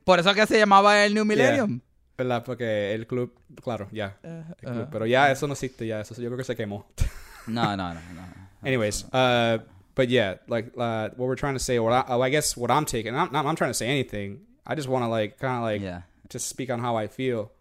Por 0.06 0.20
eso 0.20 0.34
que 0.34 0.46
se 0.48 0.58
llamaba 0.58 1.04
el 1.06 1.14
New 1.14 1.26
Millennium. 1.26 1.82
¿Verdad? 2.17 2.43
Porque 2.45 2.93
el 2.93 3.05
club, 3.07 3.31
claro, 3.62 3.88
ya. 3.91 4.15
el 4.24 4.43
club, 4.62 4.88
uh. 4.88 4.91
pero 4.91 5.05
ya 5.05 5.31
eso 5.31 5.48
no 5.48 5.53
existe, 5.53 5.86
ya. 5.86 6.00
Eso 6.01 6.15
yo 6.15 6.27
creo 6.29 6.38
que 6.38 6.43
se 6.43 6.55
quemó. 6.55 6.86
No, 7.48 7.75
no, 7.75 7.93
no, 7.93 8.00
no. 8.15 8.24
Anyways, 8.63 9.05
uh, 9.13 9.60
but 9.93 10.10
yeah, 10.10 10.38
like 10.48 10.72
uh, 10.77 11.10
what 11.15 11.27
we're 11.27 11.36
trying 11.36 11.53
to 11.53 11.60
say, 11.63 11.77
or 11.77 11.91
I, 11.91 12.03
I 12.07 12.29
guess 12.31 12.57
what 12.57 12.72
I'm 12.72 12.86
taking, 12.86 13.15
I'm 13.15 13.31
not, 13.31 13.45
I'm 13.45 13.55
trying 13.55 13.69
to 13.69 13.75
say 13.75 13.88
anything. 13.88 14.39
I 14.65 14.74
just 14.74 14.88
want 14.88 15.03
to 15.03 15.10
like 15.10 15.38
kind 15.38 15.57
of 15.57 15.63
like 15.63 15.81
Yeah. 15.81 16.01
just 16.29 16.48
speak 16.48 16.72
on 16.72 16.79
how 16.79 16.95
I 16.95 17.05
feel, 17.05 17.51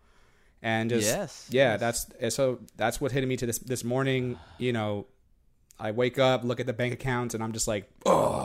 and 0.62 0.88
just 0.88 1.06
Yes, 1.06 1.46
yeah, 1.50 1.72
yes. 1.72 1.80
that's 1.80 2.06
and 2.18 2.32
so 2.32 2.60
that's 2.78 2.98
what 2.98 3.12
hit 3.12 3.28
me 3.28 3.36
to 3.36 3.44
this 3.44 3.58
this 3.58 3.84
morning. 3.84 4.38
You 4.58 4.72
know, 4.72 5.06
I 5.78 5.90
wake 5.90 6.18
up, 6.18 6.44
look 6.44 6.60
at 6.60 6.66
the 6.66 6.72
bank 6.72 6.94
accounts, 6.94 7.34
and 7.34 7.44
I'm 7.44 7.52
just 7.52 7.68
like, 7.68 7.84
oh, 8.06 8.43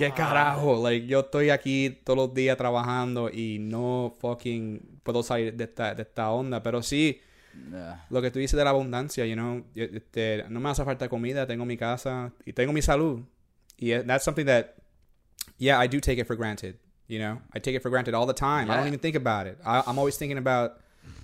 qué 0.00 0.12
carajo. 0.12 0.82
Like 0.82 1.06
yo 1.06 1.20
estoy 1.20 1.50
aquí 1.50 2.00
todos 2.04 2.16
los 2.16 2.34
días 2.34 2.56
trabajando 2.56 3.30
y 3.30 3.58
no 3.60 4.16
fucking 4.20 5.00
puedo 5.02 5.22
salir 5.22 5.54
de 5.54 5.64
esta 5.64 5.94
de 5.94 6.02
esta 6.02 6.30
onda, 6.30 6.62
pero 6.62 6.82
sí 6.82 7.20
lo 8.10 8.22
que 8.22 8.30
tú 8.30 8.38
dices 8.38 8.56
de 8.56 8.64
la 8.64 8.70
abundancia, 8.70 9.26
you 9.26 9.34
know, 9.34 9.64
este, 9.74 10.44
no 10.48 10.60
me 10.60 10.70
hace 10.70 10.84
falta 10.84 11.08
comida, 11.08 11.46
tengo 11.46 11.64
mi 11.64 11.76
casa 11.76 12.32
y 12.46 12.52
tengo 12.52 12.72
mi 12.72 12.80
salud. 12.80 13.20
Y 13.76 13.90
that's 14.04 14.24
something 14.24 14.46
that, 14.46 14.76
yeah, 15.58 15.78
I 15.82 15.88
do 15.88 16.00
take 16.00 16.18
it 16.20 16.26
for 16.26 16.36
granted, 16.36 16.76
you 17.08 17.18
know. 17.18 17.40
I 17.52 17.58
take 17.60 17.74
it 17.74 17.82
for 17.82 17.90
granted 17.90 18.14
all 18.14 18.26
the 18.26 18.34
time. 18.34 18.70
I 18.70 18.76
don't 18.76 18.86
even 18.86 19.00
think 19.00 19.16
about 19.16 19.46
it. 19.46 19.58
I, 19.64 19.82
I'm 19.86 19.98
always 19.98 20.16
thinking 20.16 20.38
about 20.38 20.78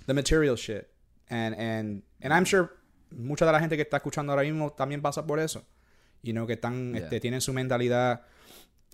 the 0.05 0.13
material 0.13 0.55
shit. 0.55 0.89
And, 1.29 1.55
and, 1.55 2.01
and 2.21 2.33
I'm 2.33 2.45
sure 2.45 2.71
mucha 3.11 3.45
de 3.45 3.51
la 3.51 3.59
gente 3.59 3.75
que 3.77 3.83
está 3.83 3.97
escuchando 3.97 4.31
ahora 4.33 4.43
mismo 4.43 4.71
también 4.73 5.01
pasa 5.01 5.25
por 5.25 5.39
eso. 5.39 5.63
You 6.23 6.33
know, 6.33 6.45
que 6.45 6.53
están, 6.55 6.93
Yeah. 6.93 7.03
este, 7.03 7.19
tienen 7.19 7.41
su 7.41 7.53
mentalidad 7.53 8.21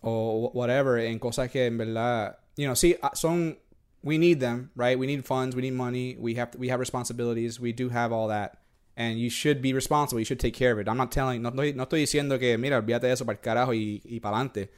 o 0.04 0.52
whatever 0.54 1.00
en 1.00 1.18
cosas 1.20 1.50
que 1.50 1.66
en 1.66 1.78
verdad, 1.78 2.38
you 2.58 2.66
know, 2.68 2.74
sí, 2.76 2.96
ah, 3.02 3.12
son, 3.16 3.58
we 4.04 4.18
need 4.18 4.40
them, 4.40 4.70
right? 4.76 5.00
We 5.00 5.08
need 5.08 5.26
funds, 5.26 5.56
we 5.56 5.62
need 5.62 5.74
money, 5.74 6.16
we 6.20 6.36
have, 6.36 6.56
we 6.58 6.68
have 6.70 6.80
responsibilities, 6.80 7.60
we 7.60 7.72
do 7.72 7.90
have 7.90 8.12
all 8.12 8.28
that. 8.28 8.60
And 8.96 9.18
you 9.18 9.30
should 9.32 9.62
be 9.62 9.74
responsible, 9.74 10.20
you 10.20 10.26
should 10.26 10.40
take 10.40 10.54
care 10.54 10.72
of 10.72 10.78
it. 10.80 10.88
I'm 10.88 10.98
not 10.98 11.12
telling, 11.12 11.42
no, 11.42 11.50
estoy- 11.52 11.74
no 11.74 11.86
estoy 11.86 12.02
diciendo 12.02 12.38
que, 12.38 12.58
mira, 12.58 12.78
olvídate 12.78 13.06
eso 13.12 13.26
para 13.26 13.38
el 13.38 13.42
carajo 13.42 13.74
y, 13.74 14.02
y 14.06 14.20
para 14.20 14.36
adelante. 14.36 14.70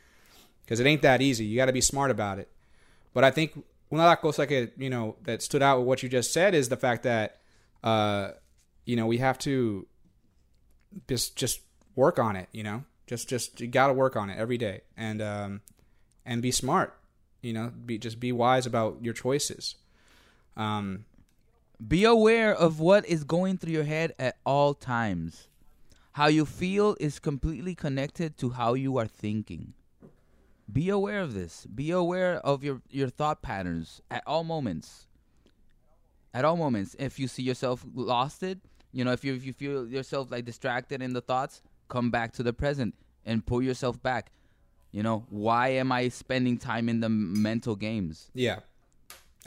Because 0.61 0.79
it 0.79 0.87
ain't 0.87 1.01
that 1.01 1.21
easy. 1.21 1.43
You 1.45 1.57
got 1.57 1.65
to 1.65 1.73
be 1.73 1.81
smart 1.81 2.11
about 2.11 2.39
it. 2.39 2.47
But 3.13 3.23
I 3.25 3.31
think 3.31 3.51
una 3.91 4.03
de 4.03 4.09
las 4.09 4.19
cosas 4.19 4.47
que, 4.47 4.71
you 4.77 4.89
know, 4.89 5.15
that 5.23 5.41
stood 5.41 5.61
out 5.61 5.79
with 5.79 5.87
what 5.87 6.03
you 6.03 6.09
just 6.09 6.31
said 6.31 6.53
is 6.55 6.69
the 6.69 6.77
fact 6.77 7.03
that, 7.03 7.41
uh, 7.83 8.31
you 8.85 8.95
know, 8.95 9.05
we 9.05 9.17
have 9.17 9.37
to 9.39 9.85
just 11.09 11.35
just 11.35 11.59
work 11.95 12.19
on 12.19 12.37
it 12.37 12.47
you 12.53 12.63
know 12.63 12.83
just 13.07 13.29
just 13.29 13.61
you 13.61 13.67
got 13.67 13.87
to 13.87 13.93
work 13.93 14.15
on 14.15 14.29
it 14.29 14.37
every 14.37 14.57
day 14.57 14.81
and 14.97 15.21
um 15.21 15.61
and 16.25 16.41
be 16.41 16.51
smart 16.51 16.97
you 17.41 17.53
know 17.53 17.71
be 17.85 17.97
just 17.97 18.19
be 18.19 18.31
wise 18.31 18.65
about 18.65 18.97
your 19.01 19.13
choices 19.13 19.75
um 20.57 21.05
Be 21.85 22.05
aware 22.05 22.55
of 22.55 22.79
what 22.79 23.05
is 23.05 23.23
going 23.23 23.57
through 23.57 23.73
your 23.73 23.83
head 23.83 24.13
at 24.17 24.37
all 24.45 24.73
times. 24.73 25.47
How 26.13 26.27
you 26.27 26.45
feel 26.45 26.95
is 26.99 27.19
completely 27.19 27.75
connected 27.75 28.37
to 28.37 28.51
how 28.51 28.73
you 28.75 28.97
are 28.97 29.07
thinking. 29.07 29.73
Be 30.71 30.89
aware 30.89 31.21
of 31.21 31.33
this. 31.33 31.65
Be 31.67 31.91
aware 31.91 32.37
of 32.37 32.63
your, 32.63 32.81
your 32.89 33.09
thought 33.09 33.41
patterns 33.41 34.01
at 34.09 34.23
all 34.25 34.43
moments. 34.43 35.07
At 36.33 36.45
all 36.45 36.55
moments. 36.57 36.95
If 36.97 37.19
you 37.19 37.27
see 37.27 37.43
yourself 37.43 37.85
lost 37.93 38.41
it, 38.43 38.59
you 38.91 39.03
know, 39.03 39.11
if 39.11 39.23
you 39.25 39.35
if 39.35 39.45
you 39.45 39.53
feel 39.53 39.87
yourself 39.87 40.31
like 40.31 40.45
distracted 40.45 41.01
in 41.01 41.13
the 41.13 41.21
thoughts, 41.21 41.61
come 41.87 42.09
back 42.11 42.33
to 42.33 42.43
the 42.43 42.53
present 42.53 42.95
and 43.25 43.45
pull 43.45 43.61
yourself 43.61 44.01
back. 44.01 44.31
You 44.91 45.03
know, 45.03 45.25
why 45.29 45.69
am 45.69 45.91
I 45.91 46.07
spending 46.09 46.57
time 46.57 46.87
in 46.89 46.99
the 47.01 47.09
mental 47.09 47.75
games? 47.75 48.29
yeah 48.33 48.59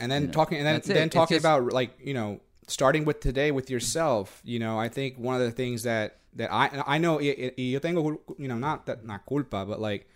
and 0.01 0.13
then 0.13 0.23
You 0.23 0.27
know, 0.29 0.33
talking 0.33 0.59
and 0.59 0.67
then, 0.67 0.81
then 0.85 1.11
talking 1.11 1.37
just- 1.37 1.45
about 1.45 1.73
like 1.73 1.91
you 2.03 2.15
know 2.15 2.41
starting 2.69 3.05
with 3.05 3.19
today 3.21 3.51
with 3.51 3.69
yourself 3.71 4.41
you 4.45 4.59
know 4.59 4.79
i 4.79 4.89
think 4.89 5.17
one 5.19 5.35
of 5.35 5.41
the 5.41 5.51
things 5.51 5.83
that 5.85 6.19
that 6.35 6.53
i 6.53 6.69
i 6.87 6.99
know 6.99 7.15
y, 7.17 7.35
y- 7.39 7.53
y 7.75 7.79
tengo 7.81 8.21
you 8.39 8.47
know 8.47 8.59
not 8.59 8.85
that 8.87 9.05
not 9.07 9.25
culpa 9.27 9.65
but 9.65 9.81
like 9.81 10.07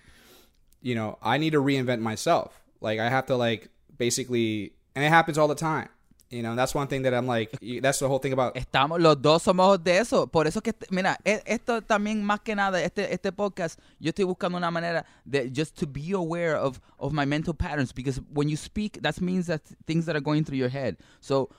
you 0.82 0.94
know 0.94 1.18
i 1.22 1.38
need 1.38 1.50
to 1.50 1.62
reinvent 1.62 2.00
myself 2.00 2.60
like 2.82 3.00
i 3.00 3.08
have 3.08 3.24
to 3.26 3.34
like 3.36 3.70
basically 3.96 4.72
and 4.94 5.02
it 5.04 5.08
happens 5.08 5.38
all 5.38 5.48
the 5.48 5.54
time 5.72 5.88
you 6.32 6.42
know 6.42 6.56
that's 6.56 6.74
one 6.74 6.88
thing 6.88 7.02
that 7.02 7.14
i'm 7.14 7.26
like 7.26 7.50
that's 7.80 7.98
the 7.98 8.08
whole 8.08 8.18
thing 8.18 8.32
about 8.32 8.54
Estamos, 8.54 9.00
los 9.00 9.20
dos 9.20 9.42
somos 9.42 9.82
de 9.82 9.98
eso. 9.98 10.26
Por 10.26 10.46
eso 10.46 10.60
que, 10.60 10.74
mira, 10.90 11.18
esto 11.24 11.82
también 11.82 12.22
más 12.22 12.40
que 12.40 12.54
nada, 12.54 12.82
este, 12.82 13.12
este 13.12 13.32
podcast, 13.32 13.78
yo 13.98 14.10
estoy 14.10 14.24
buscando 14.24 14.56
una 14.56 14.70
manera 14.70 15.04
de 15.24 15.50
just 15.50 15.76
to 15.78 15.86
be 15.86 16.12
aware 16.12 16.56
of, 16.56 16.80
of 16.98 17.12
my 17.12 17.24
mental 17.24 17.54
patterns 17.54 17.92
because 17.92 18.20
when 18.32 18.48
you 18.48 18.56
speak, 18.56 19.00
that 19.02 19.20
means 19.20 19.46
that 19.46 19.62
things 19.86 20.06
that 20.06 20.16
are 20.16 20.22
going 20.22 20.44
through 20.44 20.58
your 20.58 20.68
head. 20.68 20.96
So 21.20 21.50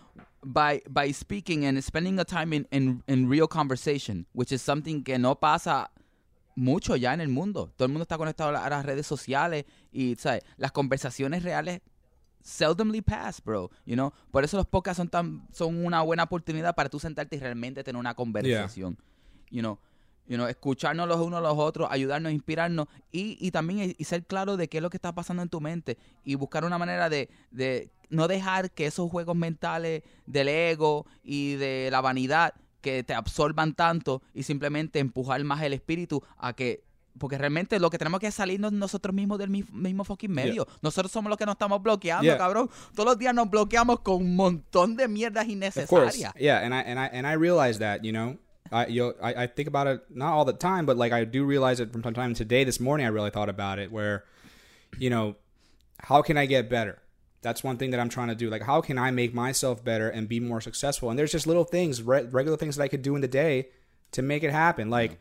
by, 0.43 0.81
by 0.89 1.11
speaking 1.11 1.65
and 1.65 1.81
spending 1.83 2.19
a 2.19 2.25
time 2.25 2.53
in, 2.53 2.67
in, 2.71 3.03
in 3.07 3.29
real 3.29 3.47
conversation, 3.47 4.25
which 4.33 4.51
is 4.51 4.61
something 4.61 5.03
que 5.03 5.17
no 5.17 5.35
pasa 5.35 5.89
mucho 6.55 6.95
ya 6.95 7.13
en 7.13 7.21
el 7.21 7.29
mundo. 7.29 7.71
Todo 7.75 7.85
el 7.85 7.91
mundo 7.91 8.03
está 8.03 8.17
conectado 8.17 8.55
a 8.55 8.69
las 8.69 8.85
redes 8.85 9.07
sociales 9.07 9.65
y, 9.91 10.15
¿sabes? 10.15 10.43
Las 10.57 10.71
conversaciones 10.71 11.43
reales 11.43 11.81
seldomly 12.43 13.01
pass, 13.01 13.41
bro. 13.43 13.71
You 13.85 13.95
know? 13.95 14.13
Por 14.31 14.43
eso 14.43 14.57
los 14.57 14.67
podcasts 14.67 14.97
son 14.97 15.09
tan 15.09 15.47
son 15.51 15.83
una 15.83 16.01
buena 16.01 16.23
oportunidad 16.23 16.75
para 16.75 16.89
tú 16.89 16.99
sentarte 16.99 17.37
y 17.37 17.39
realmente 17.39 17.83
tener 17.83 17.99
una 17.99 18.13
conversación. 18.13 18.97
You 19.49 19.61
know, 19.61 19.79
you 20.27 20.35
know, 20.35 20.47
escucharnos 20.47 21.07
los 21.07 21.19
unos 21.19 21.39
a 21.39 21.41
los 21.41 21.57
otros, 21.57 21.87
ayudarnos, 21.89 22.31
inspirarnos 22.31 22.87
y, 23.11 23.37
y 23.39 23.51
también 23.51 23.95
y 23.97 24.03
ser 24.03 24.25
claro 24.25 24.57
de 24.57 24.67
qué 24.67 24.77
es 24.77 24.83
lo 24.83 24.89
que 24.89 24.97
está 24.97 25.13
pasando 25.13 25.41
en 25.41 25.49
tu 25.49 25.61
mente 25.61 25.97
y 26.23 26.35
buscar 26.35 26.65
una 26.65 26.77
manera 26.77 27.09
de, 27.09 27.29
de 27.51 27.91
no 28.09 28.27
dejar 28.27 28.71
que 28.71 28.85
esos 28.85 29.09
juegos 29.09 29.35
mentales 29.35 30.03
del 30.25 30.47
ego 30.47 31.05
y 31.23 31.55
de 31.55 31.89
la 31.91 32.01
vanidad 32.01 32.53
que 32.81 33.03
te 33.03 33.13
absorban 33.13 33.73
tanto 33.73 34.21
y 34.33 34.43
simplemente 34.43 34.99
empujar 34.99 35.43
más 35.43 35.61
el 35.61 35.73
espíritu 35.73 36.21
a 36.37 36.53
que 36.53 36.83
porque 37.17 37.37
realmente 37.37 37.79
lo 37.79 37.89
que 37.89 37.97
tenemos 37.97 38.19
que 38.19 38.31
salirnos 38.31 38.71
nosotros 38.73 39.13
mismos 39.13 39.37
del 39.39 39.49
mi- 39.49 39.65
mismo 39.71 40.03
fucking 40.03 40.31
medio. 40.31 40.67
Nosotros 40.81 41.11
somos 41.11 41.29
los 41.29 41.37
que 41.37 41.45
nos 41.45 41.53
estamos 41.53 41.81
bloqueando, 41.81 42.23
Yeah. 42.23 42.37
cabrón. 42.37 42.69
Todos 42.95 43.05
los 43.05 43.17
días 43.17 43.33
nos 43.35 43.49
bloqueamos 43.49 43.99
con 44.01 44.15
un 44.15 44.35
montón 44.35 44.95
de 44.95 45.07
mierdas 45.07 45.43
Of 45.45 45.87
course, 45.89 46.17
innecesarias. 46.17 46.33
yeah, 46.39 46.59
and 46.65 46.73
I 46.73 46.79
and 46.81 46.99
I 46.99 47.05
and 47.13 47.27
I 47.27 47.33
realize 47.35 47.79
that 47.79 48.03
you 48.03 48.11
know, 48.11 48.37
I 48.71 48.87
yo 48.87 49.13
I, 49.21 49.43
I 49.43 49.47
think 49.47 49.67
about 49.67 49.87
it 49.87 50.01
not 50.09 50.33
all 50.33 50.45
the 50.45 50.53
time, 50.57 50.85
but 50.85 50.97
like 50.97 51.13
I 51.13 51.23
do 51.25 51.45
realize 51.45 51.79
it 51.79 51.91
from 51.91 52.01
time 52.01 52.13
to 52.13 52.19
time. 52.21 52.33
Today, 52.33 52.63
this 52.65 52.79
morning, 52.79 53.05
I 53.05 53.09
really 53.09 53.29
thought 53.31 53.49
about 53.49 53.77
it. 53.79 53.91
Where, 53.91 54.23
you 54.97 55.09
know, 55.09 55.35
how 55.99 56.21
can 56.23 56.37
I 56.37 56.45
get 56.47 56.69
better? 56.69 56.99
That's 57.43 57.61
one 57.63 57.77
thing 57.77 57.91
that 57.91 57.99
I'm 57.99 58.09
trying 58.09 58.29
to 58.29 58.35
do. 58.35 58.49
Like, 58.49 58.63
how 58.63 58.81
can 58.81 58.97
I 58.97 59.11
make 59.11 59.33
myself 59.33 59.83
better 59.83 60.09
and 60.09 60.27
be 60.29 60.39
more 60.39 60.61
successful? 60.61 61.09
And 61.09 61.19
there's 61.19 61.31
just 61.33 61.45
little 61.45 61.65
things, 61.65 62.01
re- 62.01 62.23
regular 62.31 62.57
things 62.57 62.77
that 62.77 62.83
I 62.83 62.87
could 62.87 63.01
do 63.01 63.15
in 63.15 63.21
the 63.21 63.27
day 63.27 63.67
to 64.13 64.21
make 64.21 64.43
it 64.43 64.51
happen. 64.51 64.89
Like, 64.89 65.19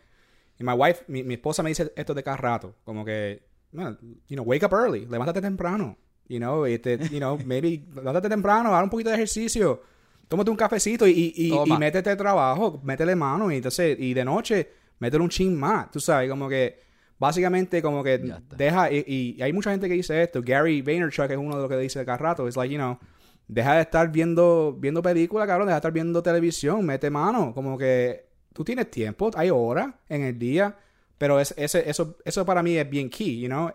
and 0.59 0.69
my 0.69 0.75
wife, 0.75 1.05
mi, 1.09 1.23
mi 1.23 1.35
esposa 1.35 1.63
me 1.63 1.71
dice 1.71 1.93
esto 1.97 2.15
de 2.15 2.23
cada 2.23 2.37
rato, 2.37 2.75
como 2.85 3.05
que, 3.05 3.43
"Man, 3.73 3.99
you 4.29 4.37
know, 4.37 4.45
wake 4.45 4.65
up 4.65 4.73
early, 4.73 5.07
levántate 5.07 5.41
temprano. 5.41 5.97
You 6.29 6.39
know, 6.39 6.65
este, 6.65 6.99
you 7.11 7.19
know, 7.19 7.39
maybe 7.45 7.85
levántate 7.95 8.29
temprano, 8.29 8.75
haz 8.75 8.85
un 8.85 8.91
poquito 8.91 9.11
de 9.11 9.17
ejercicio, 9.17 9.83
tómate 10.29 10.51
un 10.51 10.57
cafecito 10.57 11.07
y, 11.07 11.11
y, 11.11 11.33
y, 11.49 11.53
y 11.67 11.77
métete 11.77 12.11
al 12.11 12.17
trabajo, 12.17 12.81
métele 12.83 13.15
mano 13.15 13.51
y 13.51 13.57
entonces, 13.57 13.99
y 13.99 14.15
de 14.15 14.25
noche, 14.25 14.69
métele 14.99 15.23
un 15.23 15.29
chin 15.29 15.59
más, 15.59 15.91
tú 15.91 16.01
sabes, 16.01 16.31
como 16.31 16.49
que, 16.49 16.79
básicamente 17.19 17.83
como 17.83 18.03
que 18.03 18.19
deja, 18.57 18.91
y, 18.91 19.35
y 19.39 19.43
hay 19.43 19.53
mucha 19.53 19.73
gente 19.73 19.89
que 19.89 19.95
dice 19.95 20.23
esto, 20.23 20.41
Gary 20.43 20.81
Vaynerchuk 20.81 21.31
es 21.31 21.37
uno 21.37 21.57
de 21.57 21.63
los 21.63 21.69
que 21.71 21.77
dice 21.77 22.05
cada 22.05 22.19
rato, 22.19 22.49
es 22.49 22.57
like, 22.57 22.73
you 22.73 22.79
know, 22.79 22.99
deja 23.47 23.75
de 23.75 23.83
estar 23.83 24.11
viendo, 24.11 24.75
viendo 24.79 25.03
películas, 25.03 25.47
cabrón, 25.47 25.67
deja 25.67 25.77
de 25.77 25.81
estar 25.81 25.93
viendo 25.93 26.23
televisión, 26.23 26.87
mete 26.87 27.11
mano, 27.11 27.53
como 27.53 27.77
que 27.77 28.32
tú 28.53 28.65
tienes 28.65 28.91
tiempo, 28.91 29.31
hay 29.35 29.51
horas 29.51 29.95
en 30.09 30.23
el 30.23 30.39
día, 30.39 30.77
pero 31.19 31.39
es, 31.39 31.55
ese, 31.57 31.89
eso, 31.89 32.17
eso 32.25 32.45
para 32.45 32.63
mí 32.63 32.77
es 32.77 32.89
bien 32.89 33.09
key, 33.09 33.41
you 33.41 33.49
know, 33.49 33.73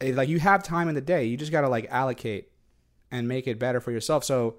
It's 0.00 0.16
like 0.16 0.28
you 0.28 0.40
have 0.40 0.64
time 0.64 0.88
in 0.88 0.96
the 0.96 1.00
day, 1.00 1.24
you 1.26 1.36
just 1.36 1.52
gotta 1.52 1.68
like 1.68 1.86
allocate 1.88 2.50
and 3.12 3.28
make 3.28 3.46
it 3.46 3.58
better 3.58 3.80
for 3.80 3.92
yourself, 3.92 4.24
so 4.24 4.56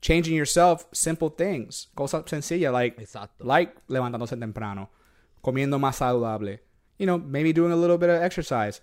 changing 0.00 0.34
yourself, 0.34 0.86
simple 0.92 1.28
things, 1.28 1.88
cosas 1.96 2.24
sencillas, 2.26 2.72
like, 2.72 2.98
Exacto. 2.98 3.44
like 3.44 3.76
levantándose 3.88 4.36
temprano, 4.36 4.88
comiendo 5.44 5.78
más 5.78 5.96
saludable, 5.96 6.58
you 6.98 7.06
know, 7.06 7.18
maybe 7.18 7.52
doing 7.52 7.72
a 7.72 7.76
little 7.76 7.98
bit 7.98 8.10
of 8.10 8.20
exercise. 8.20 8.80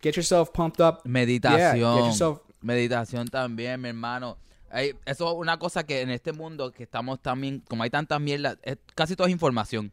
Get 0.00 0.14
yourself 0.14 0.52
pumped 0.52 0.80
up. 0.80 1.04
Meditación. 1.04 1.78
Yeah, 1.78 1.94
get 1.96 2.04
yourself 2.04 2.40
Meditación 2.62 3.28
también, 3.28 3.80
mi 3.80 3.88
hermano. 3.88 4.36
Hay- 4.70 4.94
eso 5.06 5.30
es 5.30 5.36
una 5.38 5.58
cosa 5.58 5.84
que 5.84 6.00
en 6.02 6.10
este 6.10 6.32
mundo 6.32 6.72
que 6.72 6.82
estamos 6.84 7.20
también, 7.20 7.62
como 7.68 7.82
hay 7.82 7.90
tantas 7.90 8.20
mierdas, 8.20 8.58
es- 8.62 8.78
casi 8.94 9.16
todo 9.16 9.26
es 9.26 9.32
información. 9.32 9.92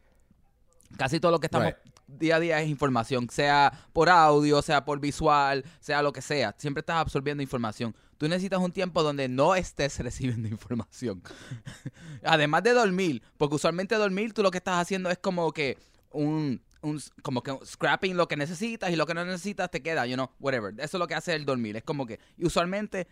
Casi 0.96 1.18
todo 1.18 1.32
lo 1.32 1.40
que 1.40 1.46
estamos 1.48 1.66
Right. 1.68 1.76
día 2.06 2.36
a 2.36 2.40
día 2.40 2.62
es 2.62 2.68
información, 2.68 3.28
sea 3.28 3.72
por 3.92 4.08
audio, 4.08 4.62
sea 4.62 4.84
por 4.84 5.00
visual, 5.00 5.64
sea 5.80 6.00
lo 6.02 6.12
que 6.12 6.22
sea. 6.22 6.54
Siempre 6.58 6.80
estás 6.80 6.96
absorbiendo 6.96 7.42
información. 7.42 7.94
Tú 8.18 8.28
necesitas 8.28 8.60
un 8.60 8.70
tiempo 8.72 9.02
donde 9.02 9.28
no 9.28 9.54
estés 9.56 9.98
recibiendo 10.38 10.48
información. 10.48 11.22
Además 12.24 12.62
de 12.62 12.72
dormir, 12.72 13.22
porque 13.36 13.56
usualmente 13.56 13.94
dormir 13.96 14.32
tú 14.32 14.42
lo 14.42 14.50
que 14.50 14.58
estás 14.58 14.80
haciendo 14.80 15.10
es 15.10 15.18
como 15.18 15.52
que 15.52 15.76
un, 16.12 16.62
un 16.82 17.00
como 17.22 17.42
que 17.42 17.50
un 17.50 17.66
scrapping 17.66 18.16
lo 18.16 18.28
que 18.28 18.36
necesitas 18.36 18.90
y 18.90 18.96
lo 18.96 19.06
que 19.06 19.14
no 19.14 19.24
necesitas 19.24 19.70
te 19.70 19.82
queda, 19.82 20.06
you 20.06 20.14
know, 20.14 20.30
whatever. 20.38 20.72
Eso 20.78 20.96
es 20.96 21.00
lo 21.00 21.06
que 21.06 21.14
hace 21.14 21.34
el 21.34 21.44
dormir. 21.44 21.76
Es 21.76 21.82
como 21.82 22.06
que, 22.06 22.20
y 22.38 22.46
usualmente 22.46 23.06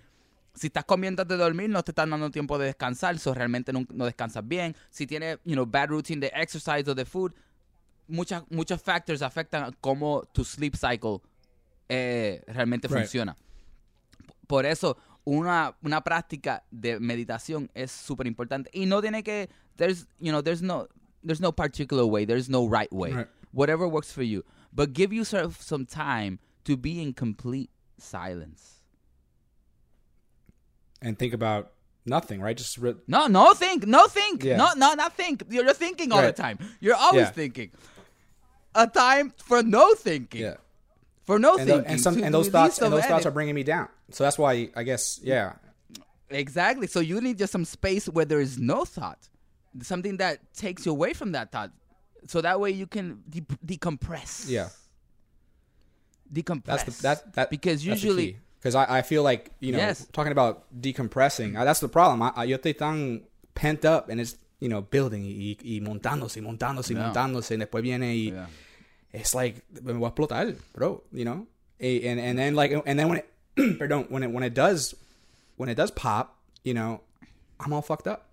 si 0.54 0.68
estás 0.68 0.84
comiendo 0.84 1.22
antes 1.22 1.36
de 1.36 1.42
dormir, 1.42 1.68
no 1.68 1.82
te 1.82 1.90
están 1.90 2.10
dando 2.10 2.30
tiempo 2.30 2.58
de 2.58 2.66
descansar, 2.66 3.18
so 3.18 3.34
realmente 3.34 3.72
no, 3.72 3.84
no 3.92 4.04
descansas 4.04 4.46
bien. 4.46 4.74
Si 4.90 5.06
tienes, 5.06 5.38
you 5.44 5.54
know, 5.54 5.66
bad 5.66 5.88
routine 5.88 6.20
de 6.20 6.32
exercise 6.34 6.88
o 6.88 6.94
de 6.94 7.04
food, 7.04 7.32
muchas, 8.06 8.44
muchos 8.50 8.80
factors 8.80 9.22
afectan 9.22 9.64
a 9.64 9.72
cómo 9.80 10.22
tu 10.32 10.44
sleep 10.44 10.76
cycle 10.76 11.20
eh, 11.88 12.42
realmente 12.46 12.86
Right. 12.88 12.98
funciona. 12.98 13.36
Por 14.46 14.64
eso, 14.66 14.96
una, 15.24 15.74
una 15.82 16.02
práctica 16.02 16.62
de 16.70 17.00
meditación 17.00 17.70
es 17.74 17.90
súper 17.90 18.26
importante. 18.26 18.70
Y 18.72 18.86
no 18.86 19.00
tiene 19.00 19.22
que, 19.22 19.48
there's, 19.76 20.06
you 20.20 20.30
know, 20.30 20.42
there's 20.42 20.62
no, 20.62 20.86
there's 21.24 21.40
no 21.40 21.52
particular 21.52 22.04
way, 22.04 22.26
there's 22.26 22.48
no 22.48 22.68
right 22.68 22.92
way. 22.92 23.12
Right. 23.12 23.28
Whatever 23.52 23.86
works 23.88 24.12
for 24.12 24.22
you. 24.22 24.44
But 24.72 24.92
give 24.92 25.12
yourself 25.14 25.60
some 25.62 25.86
time 25.86 26.38
to 26.64 26.76
be 26.76 27.00
in 27.00 27.12
complete 27.14 27.70
silence. 27.98 28.73
And 31.04 31.18
think 31.18 31.32
about 31.34 31.72
nothing, 32.06 32.40
right? 32.40 32.56
Just 32.56 32.78
re- 32.78 32.96
No, 33.06 33.26
no 33.28 33.54
think, 33.54 33.86
no 33.86 34.06
think, 34.06 34.42
Yeah. 34.44 34.56
no, 34.56 34.72
no, 34.76 34.94
not 34.94 35.12
think. 35.14 35.42
You're 35.50 35.64
you're 35.64 35.74
thinking 35.74 36.10
all 36.12 36.20
Right. 36.22 36.34
the 36.34 36.42
time. 36.42 36.58
You're 36.80 36.96
always 36.96 37.26
Yeah. 37.26 37.30
thinking. 37.30 37.70
A 38.74 38.86
time 38.88 39.32
for 39.36 39.62
no 39.62 39.94
thinking, 39.94 40.40
yeah. 40.42 40.56
for 41.24 41.38
no 41.38 41.56
And, 41.56 41.66
thinking, 41.68 41.86
and 41.92 42.00
some 42.00 42.20
and 42.22 42.34
those 42.34 42.48
thoughts 42.48 42.80
and 42.82 42.92
those 42.92 43.04
thoughts 43.04 43.24
are 43.26 43.30
bringing 43.30 43.54
me 43.54 43.62
down. 43.62 43.88
So 44.10 44.24
that's 44.24 44.36
why 44.38 44.70
I 44.74 44.82
guess 44.82 45.20
yeah. 45.22 45.52
exactly. 46.28 46.86
So 46.88 46.98
you 47.00 47.20
need 47.20 47.38
just 47.38 47.52
some 47.52 47.64
space 47.64 48.06
where 48.08 48.24
there 48.24 48.40
is 48.40 48.58
no 48.58 48.84
thought, 48.84 49.28
something 49.82 50.16
that 50.18 50.40
takes 50.54 50.84
you 50.86 50.92
away 50.92 51.12
from 51.14 51.32
that 51.32 51.52
thought, 51.52 51.70
so 52.26 52.40
that 52.40 52.58
way 52.60 52.70
you 52.70 52.86
can 52.86 53.22
de- 53.30 53.42
decompress. 53.64 54.44
Yeah. 54.48 54.68
decompress. 56.32 56.64
That's 56.64 56.84
the 56.96 57.02
that 57.02 57.32
that 57.34 57.50
because 57.50 57.84
usually 57.86 58.38
because 58.64 58.74
I, 58.74 58.98
I 58.98 59.02
feel 59.02 59.22
like 59.22 59.50
you 59.60 59.72
know 59.72 59.78
Yes. 59.78 60.06
talking 60.12 60.32
about 60.32 60.64
decompressing 60.80 61.54
uh, 61.60 61.64
that's 61.64 61.80
the 61.80 61.88
problem. 61.88 62.22
I, 62.22 62.32
I, 62.34 62.44
yo 62.44 62.56
estoy 62.56 62.72
tan 62.78 63.20
pent 63.54 63.84
up 63.84 64.08
and 64.08 64.18
it's 64.20 64.36
you 64.58 64.70
know 64.70 64.80
building 64.80 65.22
y, 65.22 65.56
y 65.62 65.80
montándose 65.84 66.40
montándose 66.40 66.94
Yeah. 66.94 67.12
montándose 67.12 67.50
y 67.50 67.56
después 67.58 67.82
viene 67.82 68.14
y 68.16 68.32
Yeah. 68.32 68.46
it's 69.12 69.34
like 69.34 69.62
me 69.82 69.92
voy 69.92 70.06
a 70.06 70.10
explotar, 70.12 70.56
bro. 70.72 71.02
You 71.12 71.24
know, 71.26 71.46
and 71.78 72.18
and 72.18 72.38
then 72.38 72.54
like 72.54 72.72
and 72.72 72.98
then 72.98 73.08
when 73.08 73.18
it 73.18 73.28
perdón 73.78 74.10
when 74.10 74.22
it 74.22 74.30
when 74.32 74.42
it 74.42 74.54
does 74.54 74.94
when 75.56 75.68
it 75.68 75.76
does 75.76 75.90
pop, 75.92 76.36
you 76.64 76.72
know, 76.74 77.00
I'm 77.60 77.72
all 77.72 77.82
fucked 77.82 78.06
up 78.08 78.26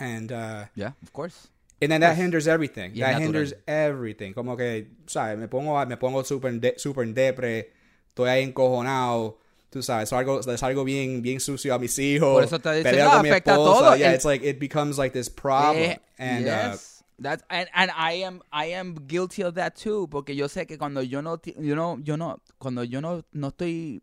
and. 0.00 0.32
uh 0.32 0.64
yeah, 0.74 0.92
of 1.02 1.12
course. 1.12 1.48
And 1.82 1.90
then 1.92 2.00
that 2.00 2.16
hinders 2.16 2.48
everything. 2.48 2.92
Y 2.94 2.94
es 2.94 3.00
that 3.00 3.06
natural. 3.12 3.22
hinders 3.22 3.52
everything. 3.68 4.32
Como 4.32 4.56
que, 4.56 4.86
¿sabes? 5.06 5.36
Me 5.38 5.48
pongo, 5.48 5.84
me 5.86 5.96
pongo 5.96 6.24
super, 6.24 6.50
de, 6.58 6.74
super 6.78 7.04
depre. 7.04 7.68
Estoy 8.14 8.28
ahí 8.30 8.42
encojonado. 8.42 9.36
Tú 9.74 9.82
sabes, 9.82 10.08
salgo, 10.08 10.40
salgo 10.56 10.84
bien, 10.84 11.20
bien 11.20 11.40
sucio 11.40 11.74
a 11.74 11.80
mis 11.80 11.98
hijos. 11.98 12.32
Por 12.32 12.44
eso 12.44 12.60
te 12.60 12.74
dicen, 12.74 12.96
no, 12.96 13.10
afecta 13.10 13.54
a 13.54 13.56
todo. 13.56 13.96
Yeah, 13.96 14.10
El- 14.10 14.14
it's 14.14 14.24
like, 14.24 14.44
it 14.44 14.60
becomes 14.60 14.98
like 14.98 15.12
this 15.12 15.28
problem. 15.28 15.82
Eh, 15.82 15.96
and, 16.16 16.44
uh, 16.44 16.48
yes. 16.48 17.02
That's 17.18 17.42
and, 17.50 17.68
and 17.74 17.90
I 17.90 18.12
am 18.22 18.40
I 18.52 18.66
am 18.66 18.94
guilty 19.08 19.42
of 19.42 19.54
that 19.54 19.74
too 19.74 20.06
porque 20.08 20.28
yo 20.28 20.46
sé 20.46 20.68
que 20.68 20.76
cuando 20.78 21.00
yo 21.00 21.20
no 21.20 21.40
you 21.58 21.74
know 21.74 21.98
yo 22.02 22.14
no 22.14 22.38
cuando 22.60 22.82
yo 22.82 23.00
no 23.00 23.22
no 23.32 23.50
estoy 23.50 24.00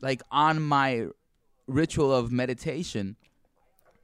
like 0.00 0.22
on 0.30 0.60
my 0.60 1.06
ritual 1.66 2.12
of 2.12 2.30
meditation 2.32 3.16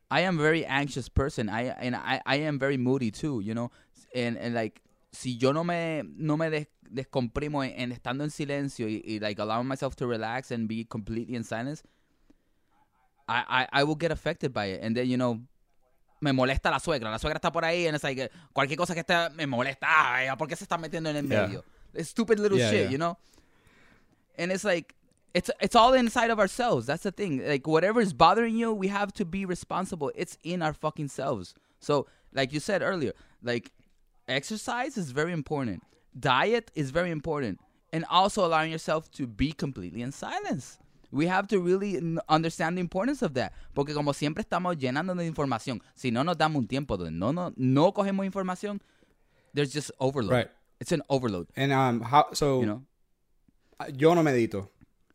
I 0.08 0.20
am 0.20 0.38
a 0.38 0.42
very 0.42 0.64
anxious 0.64 1.08
person 1.08 1.48
I 1.48 1.74
and 1.80 1.96
I, 1.96 2.20
I 2.26 2.36
am 2.36 2.60
very 2.60 2.76
moody 2.76 3.10
too 3.10 3.40
you 3.40 3.54
know 3.54 3.72
and, 4.14 4.36
and 4.38 4.54
like 4.54 4.82
si 5.12 5.36
yo 5.38 5.52
no 5.52 5.64
me 5.64 6.02
no 6.16 6.36
me 6.36 6.50
des- 6.50 6.68
descomprimo 6.90 7.62
en, 7.64 7.72
en 7.80 7.92
estando 7.92 8.24
en 8.24 8.30
silencio 8.30 8.88
y, 8.88 9.02
y 9.04 9.18
like 9.20 9.40
allowing 9.40 9.66
myself 9.66 9.94
to 9.96 10.06
relax 10.06 10.50
and 10.50 10.68
be 10.68 10.84
completely 10.84 11.34
in 11.34 11.44
silence 11.44 11.82
I, 13.28 13.44
I 13.72 13.80
I 13.80 13.84
will 13.84 13.96
get 13.96 14.10
affected 14.10 14.52
by 14.52 14.66
it 14.66 14.80
and 14.82 14.96
then 14.96 15.06
you 15.08 15.16
know 15.16 15.40
me 16.20 16.32
molesta 16.32 16.70
la 16.70 16.78
suegra. 16.80 17.10
La 17.12 17.18
suegra 17.18 17.36
está 17.38 17.52
por 17.52 17.62
ahí, 17.62 17.86
and 17.86 17.94
it's 17.94 18.02
like, 18.02 18.28
cualquier 18.52 18.76
cosa 18.76 18.92
que 18.92 19.02
esté 19.04 19.30
me 19.36 19.46
molesta. 19.46 19.86
Ay, 19.86 20.28
¿por 20.36 20.48
qué 20.48 20.56
se 20.56 20.64
está 20.64 20.76
metiendo 20.76 21.08
en 21.10 21.16
el 21.16 21.28
Yeah. 21.28 21.46
medio? 21.46 21.64
It's 21.94 22.08
stupid 22.08 22.40
little 22.40 22.58
Yeah, 22.58 22.70
shit, 22.70 22.82
yeah. 22.86 22.90
you 22.90 22.98
know? 22.98 23.16
And 24.36 24.50
it's 24.50 24.64
like, 24.64 24.96
it's 25.32 25.48
it's 25.60 25.76
all 25.76 25.94
inside 25.94 26.30
of 26.32 26.40
ourselves. 26.40 26.86
That's 26.86 27.04
the 27.04 27.12
thing. 27.12 27.46
Like, 27.46 27.68
whatever 27.68 28.00
is 28.00 28.12
bothering 28.12 28.56
you, 28.56 28.72
we 28.72 28.88
have 28.88 29.12
to 29.12 29.24
be 29.24 29.44
responsible. 29.44 30.10
It's 30.16 30.36
in 30.42 30.60
our 30.60 30.72
fucking 30.72 31.06
selves. 31.08 31.54
So, 31.78 32.08
like 32.32 32.52
you 32.52 32.58
said 32.58 32.82
earlier, 32.82 33.12
like, 33.40 33.70
exercise 34.28 34.96
is 34.96 35.10
very 35.10 35.32
important. 35.32 35.82
Diet 36.18 36.70
is 36.74 36.90
very 36.90 37.10
important. 37.10 37.58
And 37.92 38.04
also 38.10 38.44
allowing 38.44 38.70
yourself 38.70 39.10
to 39.12 39.26
be 39.26 39.52
completely 39.52 40.02
in 40.02 40.12
silence. 40.12 40.78
We 41.10 41.26
have 41.26 41.48
to 41.48 41.58
really 41.58 41.96
n- 41.96 42.20
understand 42.28 42.76
the 42.76 42.82
importance 42.82 43.22
of 43.22 43.32
that. 43.34 43.54
Porque 43.74 43.94
como 43.94 44.12
siempre 44.12 44.44
estamos 44.44 44.76
llenando 44.76 45.14
de 45.16 45.26
información, 45.26 45.80
si 45.94 46.10
no 46.10 46.22
nos 46.22 46.36
damos 46.36 46.56
un 46.56 46.66
tiempo 46.66 46.98
donde 46.98 47.12
no, 47.12 47.32
no, 47.32 47.52
no 47.56 47.92
cogemos 47.92 48.26
información, 48.26 48.80
there's 49.54 49.72
just 49.72 49.90
overload. 49.98 50.32
Right. 50.32 50.50
It's 50.80 50.92
an 50.92 51.02
overload, 51.08 51.48
and 51.56 51.72
um, 51.72 52.00
how, 52.02 52.26
so, 52.34 52.60
you 52.60 52.66
know? 52.66 52.82
yo 53.96 54.14
no 54.14 54.22
medito. 54.22 54.68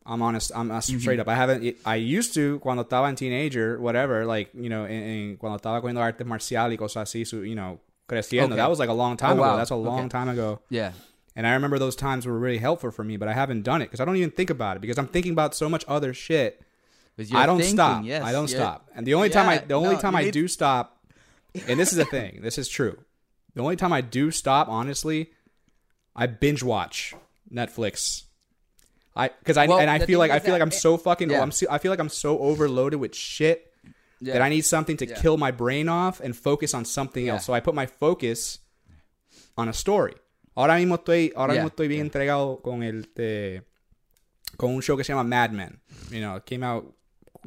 I'm 0.04 0.20
honest. 0.20 0.52
I'm 0.54 0.70
uh, 0.70 0.80
straight 0.82 1.18
up. 1.18 1.28
I 1.28 1.34
haven't. 1.34 1.76
I 1.86 1.96
used 1.96 2.34
to 2.34 2.58
cuando 2.58 2.84
estaba 2.84 3.08
en 3.08 3.16
teenager, 3.16 3.80
whatever. 3.80 4.26
Like 4.26 4.50
you 4.52 4.68
know, 4.68 4.84
en, 4.84 5.02
en, 5.02 5.36
cuando 5.38 5.56
estaba 5.56 5.80
cogiendo 5.80 6.02
arte 6.02 6.24
marcial 6.24 6.70
y 6.72 6.76
cosas 6.76 7.08
así. 7.08 7.26
So, 7.26 7.40
you 7.40 7.54
know, 7.54 7.80
creciendo. 8.08 8.46
Okay. 8.46 8.56
That 8.56 8.70
was 8.70 8.78
like 8.78 8.88
a 8.88 8.92
long 8.94 9.16
time 9.16 9.38
Oh, 9.38 9.42
wow. 9.42 9.48
ago. 9.50 9.56
That's 9.58 9.70
a 9.70 9.76
long 9.76 10.00
Okay. 10.00 10.08
time 10.08 10.28
ago. 10.28 10.60
Yeah. 10.70 10.92
And 11.36 11.46
I 11.46 11.54
remember 11.54 11.78
those 11.78 11.96
times 11.96 12.26
were 12.26 12.38
really 12.38 12.58
helpful 12.58 12.90
for 12.92 13.02
me, 13.02 13.16
but 13.16 13.26
I 13.28 13.32
haven't 13.32 13.62
done 13.62 13.82
it 13.82 13.86
because 13.86 14.00
I 14.00 14.04
don't 14.04 14.16
even 14.16 14.30
think 14.30 14.50
about 14.50 14.76
it 14.76 14.80
because 14.80 14.98
I'm 14.98 15.08
thinking 15.08 15.32
about 15.32 15.54
so 15.54 15.68
much 15.68 15.84
other 15.88 16.14
shit. 16.14 16.60
I 17.32 17.46
don't 17.46 17.58
thinking, 17.58 17.76
stop. 17.76 18.04
yes, 18.04 18.22
I 18.24 18.32
don't 18.32 18.48
stop. 18.48 18.88
And 18.94 19.06
the 19.06 19.14
only 19.14 19.30
time 19.30 19.48
I 19.48 19.58
the 19.58 19.74
only 19.74 19.94
no, 19.94 20.00
time 20.00 20.16
I 20.16 20.24
need- 20.24 20.32
do 20.32 20.48
stop, 20.48 20.98
and 21.68 21.78
this 21.78 21.90
is 21.92 21.96
the 21.98 22.04
thing, 22.04 22.40
this 22.42 22.58
is 22.58 22.68
true. 22.68 22.98
The 23.54 23.62
only 23.62 23.76
time 23.76 23.92
I 23.92 24.00
do 24.00 24.30
stop, 24.32 24.68
honestly, 24.68 25.30
I 26.16 26.26
binge 26.26 26.62
watch 26.64 27.14
Netflix. 27.52 28.24
I 29.16 29.28
because 29.28 29.56
I 29.56 29.66
Well, 29.66 29.78
and 29.78 29.88
I 29.88 30.00
feel 30.00 30.18
like 30.18 30.32
I 30.32 30.40
feel 30.40 30.52
like 30.52 30.62
I'm 30.62 30.72
so 30.72 30.96
fucking 30.96 31.30
oh, 31.30 31.34
yeah. 31.34 31.42
I'm 31.42 31.52
so, 31.52 31.66
I 31.70 31.78
feel 31.78 31.92
like 31.92 32.00
I'm 32.00 32.08
so 32.08 32.38
overloaded 32.40 32.98
with 32.98 33.14
shit 33.14 33.72
Yeah. 34.24 34.34
that 34.38 34.42
I 34.42 34.48
need 34.48 34.64
something 34.64 34.96
to 34.98 35.06
Yeah. 35.06 35.20
kill 35.20 35.36
my 35.36 35.50
brain 35.52 35.88
off 35.88 36.20
and 36.20 36.34
focus 36.34 36.74
on 36.74 36.84
something 36.84 37.28
else. 37.28 37.44
So 37.44 37.52
I 37.54 37.60
put 37.60 37.74
my 37.74 37.86
focus 37.86 38.58
on 39.56 39.68
a 39.68 39.72
story. 39.72 40.14
Ahora 40.56 40.76
mismo 40.78 40.96
estoy, 40.96 41.32
ahora 41.36 41.54
mismo 41.54 41.68
estoy 41.68 41.88
bien 41.88 42.00
entregado 42.02 42.62
con 42.62 42.82
el 42.82 43.08
de, 43.14 43.62
con 44.56 44.70
un 44.74 44.80
show 44.82 44.96
que 44.96 45.04
se 45.04 45.12
llama 45.12 45.24
Mad 45.24 45.50
Men. 45.52 45.80
You 46.10 46.20
know, 46.20 46.36
it 46.36 46.44
came 46.46 46.62
out 46.62 46.94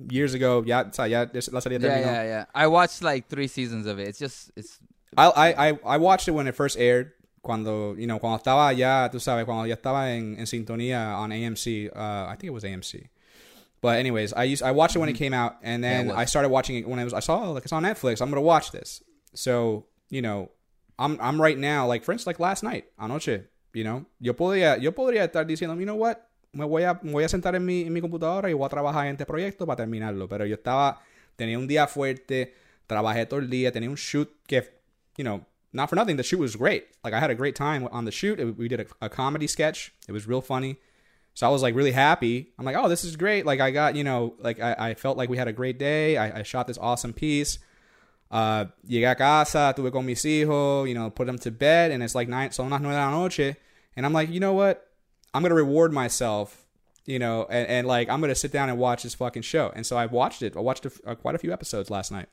years 0.10 0.34
ago. 0.34 0.62
Ya, 0.66 0.82
o 0.90 0.94
sea, 0.94 1.08
ya 1.08 1.26
la 1.52 1.62
serie 1.62 1.80
Yeah, 1.80 1.90
terminó. 1.90 2.06
yeah, 2.12 2.24
yeah. 2.24 2.46
I 2.54 2.68
watched 2.68 3.02
like 3.02 3.28
three 3.30 3.48
seasons 3.48 3.86
of 3.88 3.98
it. 4.00 4.08
It's 4.10 4.20
just, 4.20 4.52
it's 4.56 4.80
I, 5.16 5.28
I, 5.30 5.70
I, 5.70 5.80
I 5.86 5.98
watched 5.98 6.28
it 6.28 6.32
when 6.32 6.48
it 6.48 6.56
first 6.56 6.78
aired. 6.78 7.14
Cuando, 7.42 7.96
you 7.96 8.08
know, 8.08 8.20
cuando 8.20 8.38
estaba 8.44 8.74
ya, 8.76 9.08
tú 9.10 9.22
sabes, 9.22 9.46
cuando 9.46 9.66
ya 9.66 9.76
estaba 9.76 10.12
en, 10.14 10.36
en 10.38 10.46
sintonía 10.46 11.18
on 11.18 11.32
AMC. 11.32 11.90
Uh, 11.96 12.28
I 12.28 12.36
think 12.38 12.50
it 12.50 12.54
was 12.54 12.66
AMC. 12.66 13.08
But 13.82 13.98
anyways, 13.98 14.34
I 14.34 14.44
used 14.46 14.64
I 14.64 14.72
watched 14.72 14.96
it 14.96 15.00
when 15.00 15.10
it 15.10 15.14
came 15.18 15.34
out, 15.34 15.58
and 15.62 15.84
Mm-hmm. 15.84 15.92
Yeah, 15.92 16.00
it 16.00 16.04
then 16.04 16.08
was. 16.08 16.16
I 16.18 16.26
started 16.26 16.50
watching 16.50 16.78
it 16.78 16.88
when 16.88 17.00
I 17.00 17.04
was. 17.04 17.14
I 17.14 17.20
saw 17.20 17.50
like 17.52 17.64
it's 17.64 17.74
on 17.74 17.84
Netflix. 17.84 18.22
I'm 18.22 18.30
gonna 18.30 18.42
watch 18.42 18.72
this. 18.72 19.04
So 19.34 19.86
you 20.10 20.22
know, 20.22 20.50
I'm 20.98 21.18
I'm 21.22 21.40
right 21.42 21.58
now 21.58 21.88
like 21.88 22.04
for 22.04 22.12
instance 22.12 22.28
like 22.28 22.40
last 22.40 22.64
night 22.64 22.86
anoche. 23.00 23.44
You 23.74 23.84
know, 23.84 24.06
yo 24.20 24.34
podría 24.34 24.80
yo 24.82 24.92
podría 24.94 25.24
estar 25.26 25.46
diciendo, 25.46 25.78
you 25.80 25.86
know 25.86 25.96
what, 25.96 26.28
me 26.54 26.66
voy 26.66 26.84
a 26.84 27.00
me 27.04 27.12
voy 27.12 27.24
a 27.24 27.30
sentar 27.30 27.54
en 27.56 27.64
mi 27.66 27.84
en 27.84 27.94
mi 27.94 28.02
computadora 28.02 28.50
y 28.50 28.54
voy 28.54 28.66
a 28.66 28.70
trabajar 28.70 29.06
en 29.06 29.12
este 29.14 29.26
proyecto 29.28 29.68
para 29.68 29.78
terminarlo. 29.78 30.28
Pero 30.28 30.46
yo 30.46 30.56
estaba 30.56 31.00
tenía 31.36 31.60
un 31.60 31.68
día 31.68 31.86
fuerte, 31.88 32.56
trabajé 32.88 33.28
todo 33.28 33.40
el 33.40 33.50
día, 33.50 33.72
tenía 33.72 33.90
un 33.90 33.96
shoot 33.98 34.30
que 34.48 34.64
you 35.18 35.24
know. 35.24 35.46
Not 35.74 35.90
for 35.90 35.96
nothing, 35.98 36.16
the 36.16 36.24
shoot 36.24 36.40
was 36.40 36.56
great. 36.56 36.86
Like 37.04 37.14
I 37.14 37.20
had 37.20 37.30
a 37.30 37.36
great 37.36 37.54
time 37.56 37.88
on 37.92 38.06
the 38.06 38.12
shoot. 38.12 38.40
It- 38.40 38.58
we 38.58 38.68
did 38.70 38.80
a, 38.80 38.86
a 39.06 39.10
comedy 39.10 39.46
sketch. 39.46 39.94
It 40.08 40.14
was 40.14 40.26
real 40.26 40.42
funny. 40.42 40.78
So 41.38 41.46
I 41.46 41.52
was 41.52 41.62
like 41.62 41.76
really 41.76 41.92
happy. 41.92 42.52
I'm 42.58 42.66
like, 42.66 42.76
oh, 42.76 42.90
this 42.90 43.04
is 43.04 43.16
great. 43.16 43.46
Like 43.46 43.60
I 43.60 43.70
got, 43.70 43.96
you 43.96 44.04
know, 44.04 44.34
like 44.40 44.60
I, 44.60 44.76
I 44.76 44.94
felt 44.96 45.18
like 45.18 45.30
we 45.30 45.38
had 45.38 45.48
a 45.48 45.54
great 45.54 45.78
day. 45.78 46.18
I, 46.18 46.40
I 46.40 46.42
shot 46.42 46.66
this 46.66 46.80
awesome 46.80 47.14
piece. 47.14 47.60
Uh, 48.32 48.66
llegué 48.90 49.12
a 49.12 49.14
casa, 49.14 49.72
tuve 49.78 49.92
con 49.92 50.04
mis 50.04 50.24
hijos, 50.24 50.90
you 50.90 50.96
know, 50.96 51.12
put 51.12 51.28
them 51.28 51.38
to 51.38 51.52
bed, 51.52 51.92
and 51.92 52.02
it's 52.02 52.16
like 52.16 52.28
nine, 52.28 52.50
son 52.50 52.72
las 52.72 52.82
nueve 52.82 52.96
de 52.96 53.00
la 53.00 53.12
noche, 53.12 53.56
And 53.96 54.04
I'm 54.04 54.14
like, 54.14 54.32
you 54.32 54.40
know 54.40 54.54
what? 54.54 54.90
I'm 55.32 55.44
gonna 55.44 55.54
reward 55.54 55.94
myself, 55.94 56.66
you 57.06 57.20
know, 57.20 57.46
and, 57.52 57.68
and 57.68 57.88
like 57.88 58.10
I'm 58.10 58.20
gonna 58.20 58.34
sit 58.34 58.52
down 58.52 58.70
and 58.70 58.80
watch 58.80 59.04
this 59.04 59.14
fucking 59.14 59.44
show. 59.44 59.72
And 59.76 59.86
so 59.86 59.96
I 59.96 60.08
watched 60.08 60.42
it. 60.42 60.58
I 60.58 60.60
watched 60.62 60.88
a, 60.88 60.92
uh, 61.06 61.14
quite 61.14 61.36
a 61.36 61.38
few 61.38 61.54
episodes 61.54 61.92
last 61.92 62.12
night, 62.12 62.30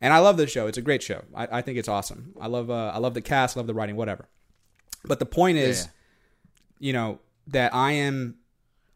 and 0.00 0.14
I 0.14 0.20
love 0.20 0.38
the 0.38 0.46
show. 0.46 0.68
It's 0.68 0.78
a 0.78 0.82
great 0.82 1.02
show. 1.02 1.22
I, 1.34 1.58
I 1.58 1.60
think 1.60 1.76
it's 1.76 1.86
awesome. 1.86 2.32
I 2.40 2.46
love 2.46 2.70
uh, 2.70 2.92
I 2.94 2.98
love 2.98 3.12
the 3.12 3.20
cast, 3.20 3.58
love 3.58 3.66
the 3.66 3.74
writing, 3.74 3.94
whatever. 3.96 4.26
But 5.04 5.18
the 5.18 5.26
point 5.26 5.58
is, 5.58 5.82
yeah. 5.82 6.86
you 6.86 6.92
know, 6.94 7.20
that 7.48 7.74
I 7.74 7.92
am 7.92 8.36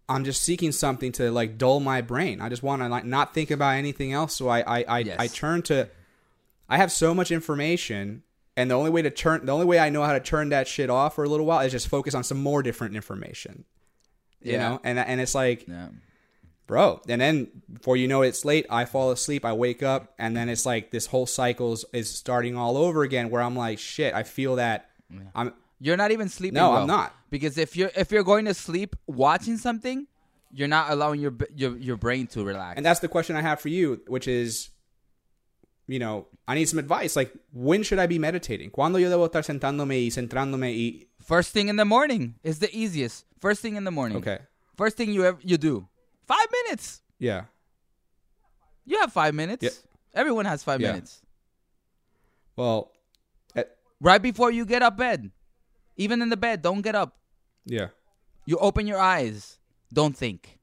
I'm 0.09 0.25
just 0.25 0.43
seeking 0.43 0.73
something 0.73 1.13
to 1.13 1.31
like 1.31 1.57
dull 1.57 1.79
my 1.81 2.01
brain. 2.01 2.41
I 2.41 2.49
just 2.49 2.63
want 2.63 2.83
to 2.83 2.89
like 2.89 3.05
not 3.05 3.33
think 3.33 3.51
about 3.51 3.77
anything 3.77 4.13
else. 4.13 4.35
So 4.35 4.49
I 4.49 4.61
I 4.61 4.85
I, 4.89 4.99
Yes. 5.01 5.17
I 5.19 5.27
turn 5.29 5.63
to 5.63 5.89
I 6.69 6.77
have 6.79 6.91
so 6.93 7.15
much 7.15 7.31
information 7.31 8.23
and 8.57 8.71
the 8.71 8.75
only 8.75 8.91
way 8.91 9.03
to 9.03 9.11
turn 9.11 9.47
the 9.47 9.53
only 9.53 9.67
way 9.67 9.79
I 9.79 9.89
know 9.91 10.03
how 10.03 10.13
to 10.13 10.21
turn 10.21 10.49
that 10.51 10.67
shit 10.69 10.91
off 10.91 11.15
for 11.15 11.25
a 11.25 11.29
little 11.29 11.47
while 11.47 11.61
is 11.61 11.73
just 11.73 11.89
focus 11.89 12.15
on 12.15 12.25
some 12.25 12.43
more 12.43 12.63
different 12.63 12.97
information. 12.97 13.65
You 14.43 14.53
Yeah. 14.53 14.69
know? 14.71 14.81
And 14.85 14.99
and 14.99 15.21
it's 15.21 15.35
like, 15.35 15.69
Yeah. 15.69 15.89
bro, 16.67 17.01
and 17.09 17.21
then 17.21 17.49
before 17.73 17.97
you 17.97 18.09
know 18.09 18.23
it, 18.23 18.29
it's 18.29 18.45
late, 18.45 18.67
I 18.71 18.85
fall 18.87 19.11
asleep, 19.13 19.45
I 19.45 19.53
wake 19.53 19.83
up, 19.83 20.15
and 20.19 20.37
then 20.37 20.49
it's 20.49 20.65
like 20.67 20.91
this 20.91 21.07
whole 21.07 21.27
cycle 21.27 21.73
is, 21.75 21.85
is 21.93 22.11
starting 22.13 22.57
all 22.57 22.77
over 22.77 23.03
again 23.03 23.31
where 23.31 23.43
I'm 23.43 23.55
like, 23.57 23.79
shit, 23.79 24.13
I 24.15 24.23
feel 24.25 24.57
that 24.57 24.91
I'm 25.35 25.53
You're 25.81 25.97
not 25.97 26.11
even 26.11 26.29
sleeping. 26.29 26.55
No, 26.55 26.71
well. 26.71 26.81
I'm 26.83 26.87
not. 26.89 27.15
Because 27.31 27.57
if 27.59 27.77
you're 27.77 27.91
if 27.97 28.11
you're 28.13 28.25
going 28.25 28.45
to 28.47 28.55
sleep 28.55 28.97
watching 29.07 29.57
something, 29.57 30.07
you're 30.53 30.69
not 30.69 30.91
allowing 30.91 31.21
your 31.21 31.35
your 31.55 31.77
your 31.79 31.97
brain 31.97 32.27
to 32.29 32.45
relax. 32.45 32.77
And 32.77 32.85
that's 32.85 33.01
the 33.01 33.09
question 33.09 33.37
I 33.37 33.41
have 33.43 33.61
for 33.61 33.69
you, 33.69 34.01
which 34.09 34.27
is, 34.27 34.71
you 35.87 35.99
know, 35.99 36.27
I 36.49 36.55
need 36.57 36.69
some 36.69 36.79
advice. 36.81 37.15
Like, 37.15 37.33
when 37.53 37.83
should 37.85 37.99
I 38.01 38.07
be 38.07 38.19
meditating? 38.19 38.71
¿Cuándo 38.71 39.01
yo 39.01 39.09
debo 39.09 39.29
estar 39.29 39.45
sentándome 39.45 39.97
y 40.05 40.11
centrándome 40.11 40.75
y... 40.75 41.07
First 41.23 41.53
thing 41.53 41.69
in 41.69 41.77
the 41.77 41.85
morning 41.85 42.35
is 42.43 42.59
the 42.59 42.69
easiest. 42.77 43.25
First 43.41 43.63
thing 43.63 43.77
in 43.77 43.85
the 43.85 43.91
morning. 43.93 44.19
Okay. 44.19 44.39
First 44.77 44.97
thing 44.97 45.13
you 45.13 45.25
ever 45.25 45.39
you 45.43 45.57
do. 45.57 45.87
Five 46.27 46.47
minutes. 46.65 47.03
Yeah. 47.19 47.45
You 48.85 48.99
have 49.01 49.13
five 49.13 49.35
minutes. 49.35 49.63
Yeah. 49.63 49.71
Everyone 50.15 50.47
has 50.47 50.65
five 50.65 50.81
Yeah. 50.81 50.93
minutes. 50.93 51.23
Well, 52.57 52.91
eh, 53.55 53.65
Right 54.01 54.21
before 54.21 54.51
you 54.51 54.65
get 54.65 54.83
up 54.83 54.97
bed. 54.97 55.31
Even 55.97 56.23
in 56.23 56.31
the 56.31 56.37
bed, 56.37 56.63
don't 56.63 56.81
get 56.83 56.95
up. 56.95 57.17
Yeah. 57.65 57.89
You 58.47 58.57
open 58.59 58.87
your 58.87 58.99
eyes. 58.99 59.59
Don't 59.93 60.17
think. 60.17 60.59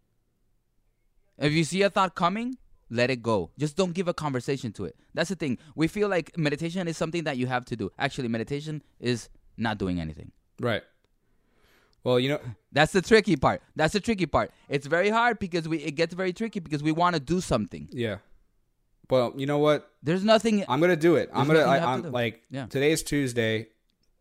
If 1.37 1.53
you 1.53 1.63
see 1.63 1.81
a 1.83 1.89
thought 1.89 2.15
coming, 2.15 2.57
let 2.89 3.09
it 3.09 3.21
go. 3.21 3.51
Just 3.57 3.75
don't 3.77 3.93
give 3.93 4.07
a 4.07 4.13
conversation 4.13 4.71
to 4.73 4.85
it. 4.85 4.95
That's 5.13 5.29
the 5.29 5.35
thing. 5.35 5.57
We 5.75 5.87
feel 5.87 6.09
like 6.09 6.37
meditation 6.37 6.87
is 6.87 6.97
something 6.97 7.23
that 7.25 7.37
you 7.37 7.47
have 7.47 7.65
to 7.65 7.75
do. 7.75 7.91
Actually, 7.99 8.29
meditation 8.29 8.81
is 8.99 9.29
not 9.57 9.77
doing 9.77 9.99
anything. 9.99 10.31
Right. 10.59 10.83
Well, 12.03 12.19
you 12.19 12.29
know, 12.29 12.39
That's 12.71 12.93
the 12.93 13.01
tricky 13.01 13.35
part. 13.35 13.61
That's 13.75 13.93
the 13.93 13.99
tricky 13.99 14.25
part. 14.25 14.51
It's 14.69 14.87
very 14.87 15.09
hard 15.09 15.39
because 15.39 15.67
we 15.67 15.77
it 15.79 15.91
gets 15.91 16.13
very 16.13 16.31
tricky 16.33 16.59
because 16.59 16.81
we 16.81 16.91
want 16.91 17.15
to 17.15 17.19
do 17.19 17.41
something. 17.41 17.89
yeah. 17.91 18.17
Well, 19.09 19.33
you 19.37 19.45
know 19.45 19.57
what? 19.59 19.89
There's 20.03 20.25
nothing 20.25 20.65
I'm 20.67 20.81
gonna 20.81 20.97
do 20.97 21.15
it. 21.15 21.29
I'm 21.33 21.47
gonna. 21.47 21.61
I, 21.61 21.93
I'm 21.93 22.03
to 22.03 22.09
like. 22.09 22.43
Yeah. 22.51 22.65
Today's 22.65 23.03
Tuesday. 23.03 23.69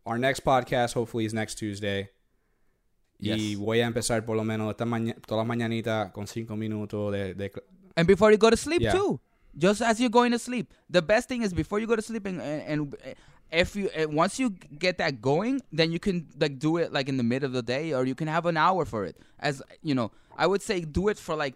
Our 0.05 0.17
next 0.17 0.45
podcast 0.45 0.95
hopefully 0.95 1.25
is 1.25 1.35
next 1.35 1.57
Tuesday. 1.57 2.11
Y 3.19 3.29
Yes. 3.53 3.59
voy 3.59 3.81
a 3.81 3.87
empezar 3.87 4.25
por 4.25 4.37
lo 4.37 4.45
menos 4.45 4.71
esta 4.71 4.85
todas 4.85 5.39
las 5.41 5.47
mañanitas 5.47 6.13
con 6.13 6.27
cinco 6.27 6.55
minutos 6.57 7.13
de, 7.13 7.35
de 7.35 7.51
And 7.97 8.07
before 8.07 8.31
you 8.31 8.39
go 8.39 8.51
to 8.51 8.57
sleep 8.57 8.83
Yeah. 8.83 8.93
too, 8.93 9.21
just 9.57 9.81
as 9.81 9.99
you're 9.99 10.11
going 10.11 10.33
to 10.33 10.39
sleep, 10.39 10.73
the 10.91 11.01
best 11.01 11.29
thing 11.29 11.43
is 11.43 11.55
before 11.55 11.81
you 11.81 11.87
go 11.87 11.97
to 11.97 12.03
sleep 12.03 12.27
and 12.27 12.41
and, 12.43 12.63
and 12.69 12.97
if 13.51 13.75
you 13.75 13.89
uh, 13.97 14.07
once 14.11 14.39
you 14.39 14.51
get 14.79 14.99
that 14.99 15.23
going, 15.23 15.63
then 15.73 15.93
you 15.93 15.99
can 15.99 16.27
like 16.39 16.59
do 16.59 16.77
it 16.77 16.93
like 16.93 17.09
in 17.09 17.17
the 17.17 17.23
middle 17.23 17.47
of 17.47 17.53
the 17.55 17.63
day, 17.63 17.95
or 17.95 18.05
you 18.05 18.15
can 18.15 18.29
have 18.29 18.45
an 18.45 18.57
hour 18.59 18.85
for 18.85 19.07
it. 19.07 19.17
As 19.39 19.63
you 19.83 19.95
know, 19.95 20.11
I 20.37 20.47
would 20.47 20.61
say 20.61 20.81
do 20.81 21.09
it 21.09 21.19
for 21.19 21.37
like 21.37 21.55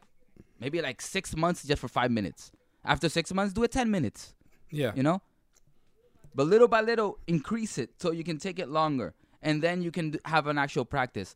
maybe 0.60 0.80
like 0.80 1.02
six 1.02 1.36
months 1.36 1.62
just 1.64 1.80
for 1.80 1.88
five 1.88 2.10
minutes. 2.10 2.52
After 2.84 3.08
six 3.10 3.34
months, 3.34 3.52
do 3.52 3.64
it 3.64 3.70
ten 3.72 3.90
minutes. 3.90 4.32
yeah. 4.70 4.92
You 4.94 5.02
know, 5.02 5.20
but 6.34 6.46
little 6.46 6.68
by 6.68 6.80
little, 6.80 7.18
increase 7.26 7.76
it 7.76 7.90
so 7.98 8.12
you 8.12 8.24
can 8.24 8.38
take 8.38 8.58
it 8.58 8.68
longer, 8.68 9.12
and 9.42 9.60
then 9.62 9.82
you 9.82 9.90
can 9.90 10.14
have 10.24 10.46
an 10.46 10.56
actual 10.58 10.84
practice. 10.86 11.34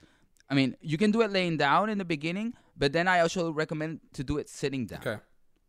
I 0.54 0.56
mean, 0.56 0.76
you 0.80 0.96
can 0.98 1.10
do 1.10 1.20
it 1.22 1.30
laying 1.32 1.56
down 1.56 1.90
in 1.90 1.98
the 1.98 2.04
beginning, 2.04 2.54
but 2.76 2.92
then 2.92 3.08
I 3.08 3.20
also 3.20 3.50
recommend 3.50 4.00
to 4.12 4.22
do 4.22 4.38
it 4.38 4.48
sitting 4.48 4.86
down. 4.86 5.00
Okay. 5.00 5.18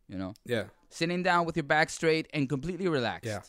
You 0.08 0.16
know, 0.16 0.34
Yeah. 0.44 0.64
sitting 0.90 1.22
down 1.24 1.44
with 1.46 1.56
your 1.56 1.64
back 1.64 1.90
straight 1.90 2.28
and 2.32 2.48
completely 2.48 2.86
relaxed. 2.88 3.26
Yeah. 3.26 3.42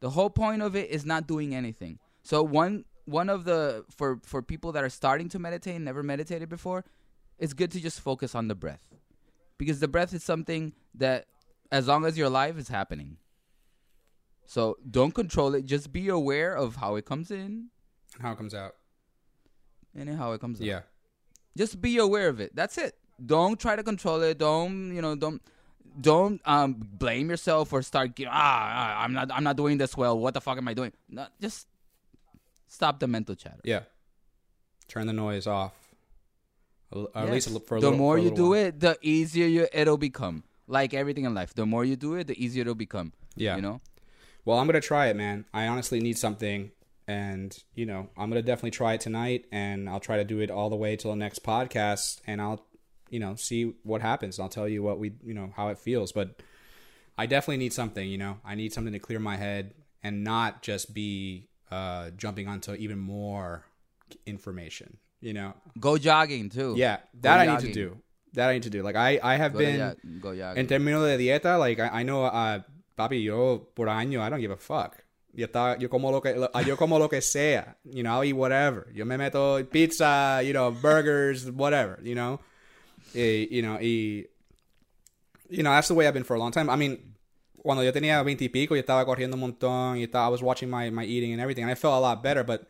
The 0.00 0.10
whole 0.10 0.30
point 0.30 0.62
of 0.62 0.74
it 0.74 0.90
is 0.90 1.04
not 1.06 1.26
doing 1.28 1.54
anything. 1.54 1.98
So 2.22 2.42
one 2.42 2.84
one 3.06 3.28
of 3.28 3.44
the 3.44 3.84
for 3.90 4.18
for 4.24 4.42
people 4.42 4.72
that 4.72 4.82
are 4.82 4.88
starting 4.90 5.28
to 5.28 5.38
meditate, 5.38 5.76
and 5.76 5.84
never 5.84 6.02
meditated 6.02 6.48
before, 6.48 6.84
it's 7.38 7.52
good 7.52 7.70
to 7.72 7.80
just 7.80 8.00
focus 8.00 8.34
on 8.34 8.48
the 8.48 8.54
breath. 8.54 8.86
Because 9.58 9.78
the 9.80 9.88
breath 9.88 10.12
is 10.12 10.24
something 10.24 10.72
that 10.94 11.26
as 11.70 11.86
long 11.86 12.04
as 12.04 12.18
you're 12.18 12.26
alive 12.26 12.58
is 12.58 12.68
happening. 12.68 13.18
So 14.46 14.76
don't 14.90 15.14
control 15.14 15.54
it, 15.54 15.64
just 15.64 15.92
be 15.92 16.08
aware 16.08 16.54
of 16.56 16.76
how 16.76 16.96
it 16.96 17.04
comes 17.06 17.30
in 17.30 17.40
and 17.40 17.70
How 18.20 18.32
it 18.32 18.36
comes 18.38 18.54
out. 18.54 18.74
And 19.94 20.08
how 20.18 20.32
it 20.32 20.40
comes. 20.40 20.60
Yeah. 20.60 20.80
just 21.56 21.80
be 21.80 21.98
aware 21.98 22.28
of 22.28 22.40
it 22.40 22.50
that's 22.54 22.76
it 22.78 22.94
don't 23.24 23.58
try 23.60 23.76
to 23.76 23.82
control 23.82 24.20
it 24.22 24.38
don't 24.38 24.92
you 24.94 25.00
know 25.00 25.14
don't 25.14 25.40
don't 26.00 26.40
um 26.44 26.74
blame 26.74 27.30
yourself 27.30 27.72
or 27.72 27.80
start 27.82 28.10
ah, 28.26 28.30
ah 28.30 29.02
i'm 29.04 29.12
not 29.12 29.30
i'm 29.32 29.44
not 29.44 29.56
doing 29.56 29.78
this 29.78 29.96
well 29.96 30.18
what 30.18 30.34
the 30.34 30.40
fuck 30.40 30.58
am 30.58 30.66
i 30.66 30.74
doing 30.74 30.90
no, 31.08 31.26
just 31.40 31.68
stop 32.66 32.98
the 32.98 33.06
mental 33.06 33.34
chatter 33.36 33.60
Yeah. 33.64 33.82
Turn 34.88 35.06
the 35.06 35.12
noise 35.14 35.46
off. 35.46 35.72
Or 36.90 37.08
at 37.14 37.30
least 37.30 37.46
a 37.48 37.58
for 37.60 37.76
a 37.76 37.80
the 37.80 37.86
little, 37.90 37.98
more 37.98 38.18
you 38.18 38.30
do 38.30 38.50
while. 38.50 38.66
it 38.66 38.80
the 38.80 38.98
easier 39.00 39.46
you, 39.46 39.66
it'll 39.72 39.96
become 39.96 40.44
like 40.66 40.92
everything 40.92 41.24
in 41.24 41.32
life 41.34 41.54
the 41.54 41.64
more 41.66 41.84
you 41.84 41.96
do 41.96 42.14
it 42.14 42.26
the 42.26 42.36
easier 42.44 42.62
it'll 42.62 42.74
become 42.74 43.12
Yeah. 43.36 43.56
you 43.56 43.62
know 43.62 43.80
Well, 44.44 44.58
I'm 44.58 44.66
gonna 44.68 44.80
try 44.82 45.06
it, 45.08 45.16
man. 45.16 45.46
I 45.54 45.66
honestly 45.72 46.00
need 46.00 46.18
something, 46.18 46.70
and 47.06 47.56
you 47.74 47.86
know, 47.86 48.08
I'm 48.16 48.28
gonna 48.28 48.42
definitely 48.42 48.72
try 48.72 48.94
it 48.94 49.00
tonight, 49.00 49.46
and 49.52 49.88
I'll 49.88 50.00
try 50.00 50.16
to 50.16 50.24
do 50.24 50.40
it 50.40 50.50
all 50.50 50.70
the 50.70 50.76
way 50.76 50.96
till 50.96 51.10
the 51.10 51.16
next 51.16 51.42
podcast, 51.42 52.20
and 52.26 52.40
I'll, 52.40 52.64
you 53.10 53.20
know, 53.20 53.34
see 53.34 53.74
what 53.82 54.00
happens. 54.00 54.40
I'll 54.40 54.48
tell 54.48 54.68
you 54.68 54.82
what 54.82 54.98
we, 54.98 55.12
you 55.24 55.34
know, 55.34 55.52
how 55.56 55.68
it 55.68 55.78
feels. 55.78 56.12
But 56.12 56.42
I 57.16 57.26
definitely 57.26 57.58
need 57.58 57.72
something. 57.72 58.08
You 58.08 58.18
know, 58.18 58.38
I 58.44 58.54
need 58.54 58.72
something 58.72 58.92
to 58.92 58.98
clear 58.98 59.18
my 59.18 59.36
head 59.36 59.74
and 60.02 60.24
not 60.24 60.62
just 60.62 60.94
be 60.94 61.48
uh, 61.70 62.10
jumping 62.16 62.48
onto 62.48 62.72
even 62.74 62.98
more 62.98 63.64
information. 64.26 64.98
You 65.20 65.32
know, 65.32 65.54
go 65.80 65.96
jogging 65.96 66.50
too 66.50 66.74
yeah, 66.76 66.98
that 67.20 67.40
I 67.40 67.46
need 67.46 67.60
to 67.60 67.72
do. 67.72 67.98
That 68.34 68.50
I 68.50 68.54
need 68.54 68.64
to 68.64 68.70
do. 68.70 68.82
Like 68.82 68.96
I, 68.96 69.20
I 69.22 69.36
have 69.36 69.52
go, 69.52 69.58
been. 69.58 69.96
go 70.20 70.34
jogging. 70.34 70.58
En 70.58 70.66
términos 70.66 71.06
de 71.06 71.16
dieta, 71.16 71.58
like, 71.58 71.78
I, 71.78 72.00
I 72.00 72.02
know, 72.02 72.24
uh, 72.24 72.60
papi, 72.98 73.22
yo 73.22 73.58
por 73.74 73.86
año, 73.86 74.20
I 74.20 74.28
don't 74.28 74.40
give 74.40 74.50
a 74.50 74.56
fuck. 74.56 75.03
Yo, 75.34 75.46
estaba, 75.46 75.76
yo, 75.78 75.88
como 75.90 76.10
lo 76.12 76.20
que, 76.22 76.34
lo- 76.34 76.50
yo 76.66 76.76
como 76.76 76.98
lo 76.98 77.08
que 77.08 77.20
sea, 77.20 77.76
you 77.84 78.02
know, 78.02 78.12
I'll 78.14 78.24
eat 78.24 78.34
whatever. 78.36 78.86
Yo 78.94 79.04
me 79.04 79.16
meto 79.18 79.58
pizza, 79.70 80.42
you 80.42 80.52
know, 80.52 80.70
burgers, 80.70 81.50
whatever, 81.50 81.98
you 82.02 82.14
know. 82.14 82.40
Y, 83.14 83.48
you 83.50 83.62
know, 83.62 83.78
y, 83.80 84.26
you 85.50 85.62
know, 85.62 85.70
that's 85.72 85.88
the 85.88 85.94
way 85.94 86.06
I've 86.06 86.14
been 86.14 86.24
for 86.24 86.36
a 86.36 86.38
long 86.38 86.52
time. 86.52 86.70
I 86.70 86.76
mean, 86.76 86.98
cuando 87.62 87.82
yo 87.82 87.92
tenía 87.92 88.22
veintipico, 88.24 88.74
yo 88.74 88.80
estaba 88.82 89.04
corriendo 89.04 89.34
un 89.36 89.40
montón, 89.40 89.98
y 89.98 90.04
estaba, 90.04 90.26
I 90.26 90.30
was 90.30 90.42
watching 90.42 90.70
my, 90.70 90.90
my 90.90 91.04
eating 91.04 91.32
and 91.32 91.40
everything, 91.40 91.62
and 91.62 91.70
I 91.70 91.74
felt 91.74 91.94
a 91.94 92.00
lot 92.00 92.22
better, 92.22 92.44
but 92.44 92.68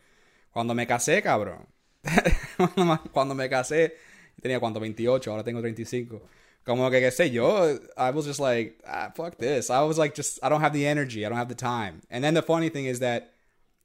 cuando 0.52 0.74
me 0.74 0.86
casé, 0.86 1.22
cabrón, 1.22 1.66
cuando 3.12 3.34
me 3.34 3.48
casé, 3.48 3.94
tenía 4.40 4.60
cuánto, 4.60 4.80
28, 4.80 5.30
ahora 5.30 5.42
tengo 5.44 5.60
35. 5.60 6.22
Como 6.64 6.88
que, 6.90 7.00
qué 7.00 7.10
sé 7.12 7.30
yo, 7.30 7.78
I 7.96 8.10
was 8.10 8.24
just 8.24 8.40
like, 8.40 8.80
ah, 8.86 9.10
fuck 9.14 9.36
this. 9.36 9.68
I 9.68 9.82
was 9.82 9.98
like, 9.98 10.14
just, 10.14 10.38
I 10.42 10.48
don't 10.48 10.62
have 10.62 10.72
the 10.72 10.86
energy. 10.86 11.26
I 11.26 11.28
don't 11.28 11.36
have 11.36 11.48
the 11.50 11.54
time. 11.54 12.00
And 12.10 12.24
then 12.24 12.32
the 12.34 12.40
funny 12.42 12.70
thing 12.70 12.86
is 12.86 13.00
that 13.00 13.32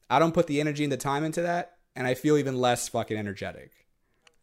I 0.09 0.17
don't 0.19 0.33
put 0.33 0.47
the 0.47 0.61
energy 0.61 0.83
and 0.83 0.91
the 0.91 0.97
time 0.97 1.25
into 1.25 1.41
that, 1.41 1.73
and 1.95 2.07
I 2.07 2.13
feel 2.13 2.37
even 2.37 2.57
less 2.57 2.87
fucking 2.87 3.17
energetic. 3.17 3.71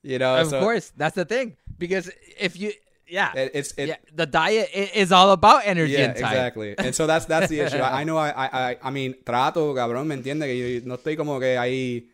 You 0.02 0.18
know? 0.20 0.36
of 0.36 0.48
so 0.50 0.60
course 0.60 0.92
that's 0.96 1.16
the 1.16 1.24
thing 1.24 1.56
because 1.78 2.08
if 2.38 2.56
you 2.56 2.72
yeah 3.08 3.32
it- 3.34 3.50
it's, 3.54 3.72
it, 3.72 3.88
yeah, 3.88 3.96
the 4.14 4.24
diet 4.26 4.70
is 4.72 5.10
all 5.10 5.32
about 5.32 5.62
energy 5.64 5.94
yeah, 5.94 6.04
and 6.04 6.14
time. 6.14 6.32
exactly. 6.32 6.78
And 6.78 6.94
so 6.94 7.08
that's 7.08 7.24
that's 7.24 7.48
the 7.48 7.58
issue. 7.60 7.78
I, 7.78 8.00
I 8.02 8.04
know. 8.04 8.16
I, 8.16 8.30
I 8.70 8.76
I 8.80 8.90
mean, 8.90 9.16
trato, 9.24 9.74
cabrón, 9.74 10.06
me 10.06 10.14
entiende 10.14 10.42
que 10.46 10.54
yo 10.78 10.86
no 10.86 10.96
estoy 10.96 11.16
como 11.16 11.40
que 11.40 11.56
ahí 11.58 12.06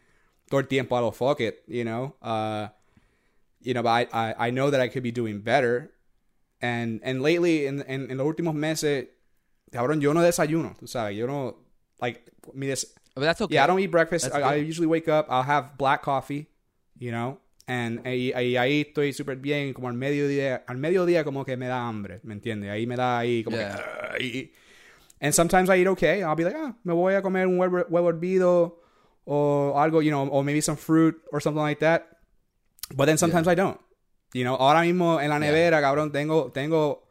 todo 0.49 0.61
el 0.61 0.67
tiempo 0.69 0.97
a 0.97 1.01
lo 1.01 1.11
fuck 1.11 1.41
it, 1.41 1.63
you 1.67 1.85
know. 1.85 2.15
Uh, 2.23 2.69
you 3.61 3.75
know, 3.75 3.83
but 3.83 3.91
I, 3.91 4.07
I 4.13 4.47
I 4.49 4.51
know 4.51 4.71
that 4.71 4.81
I 4.81 4.89
could 4.89 5.03
be 5.03 5.13
doing 5.13 5.41
better. 5.41 5.92
And 6.63 7.01
and 7.03 7.21
lately, 7.23 7.67
in 7.67 7.83
en, 7.89 8.09
en 8.11 8.17
los 8.17 8.27
últimos 8.27 8.55
meses, 8.55 9.09
cabrón, 9.73 10.01
yo 10.01 10.13
no 10.15 10.23
desayuno, 10.23 10.77
tú 10.79 10.87
sabes. 10.87 11.17
Yo 11.17 11.27
no 11.27 11.57
like 12.01 12.23
mi 12.55 12.69
des- 12.69 12.95
but 13.15 13.23
that's 13.25 13.41
okay 13.43 13.55
yeah, 13.57 13.65
I 13.65 13.67
don't 13.67 13.81
eat 13.81 13.91
breakfast. 13.91 14.33
I, 14.33 14.41
I 14.41 14.55
usually 14.57 14.87
wake 14.87 15.09
up. 15.09 15.27
I'll 15.29 15.43
have 15.43 15.77
black 15.77 16.03
coffee, 16.03 16.47
you 16.99 17.11
know, 17.11 17.39
and 17.67 17.99
ahí, 18.05 18.33
ahí, 18.33 18.57
ahí 18.57 18.81
estoy 18.87 19.13
súper 19.13 19.37
bien. 19.37 19.75
Como 19.75 19.89
al 19.89 19.95
mediodía, 19.95 20.63
al 20.69 20.77
mediodía 20.79 21.25
como 21.25 21.45
que 21.45 21.57
me 21.57 21.67
da 21.67 21.87
hambre, 21.89 22.21
¿me 22.23 22.33
entiendes? 22.35 22.71
Ahí 22.71 22.87
me 22.87 22.95
da 22.97 23.19
ahí 23.19 23.43
como 23.43 23.57
Yeah. 23.57 23.77
que. 24.19 24.25
Y- 24.25 24.53
and 25.21 25.35
sometimes 25.35 25.69
I 25.69 25.81
eat 25.81 25.89
okay. 25.89 26.23
I'll 26.23 26.37
be 26.37 26.45
like, 26.45 26.57
ah, 26.57 26.75
me 26.85 26.93
voy 26.95 27.15
a 27.15 27.23
comer 27.23 27.47
un 27.49 27.59
huevo, 27.59 27.85
huevo 27.89 28.09
hervido 28.09 28.79
o 29.25 29.75
algo, 29.77 30.01
you 30.01 30.11
know, 30.11 30.29
or 30.29 30.45
maybe 30.45 30.61
some 30.61 30.77
fruit 30.77 31.17
or 31.33 31.41
something 31.41 31.63
like 31.63 31.81
that. 31.81 32.07
But 32.95 33.07
then 33.07 33.19
sometimes 33.19 33.47
I 33.49 33.55
don't. 33.57 33.79
You 34.33 34.43
know, 34.45 34.55
ahora 34.57 34.83
mismo 34.83 35.21
en 35.21 35.29
la 35.29 35.39
nevera, 35.39 35.81
cabrón, 35.81 36.11
tengo, 36.13 36.51
tengo 36.53 37.03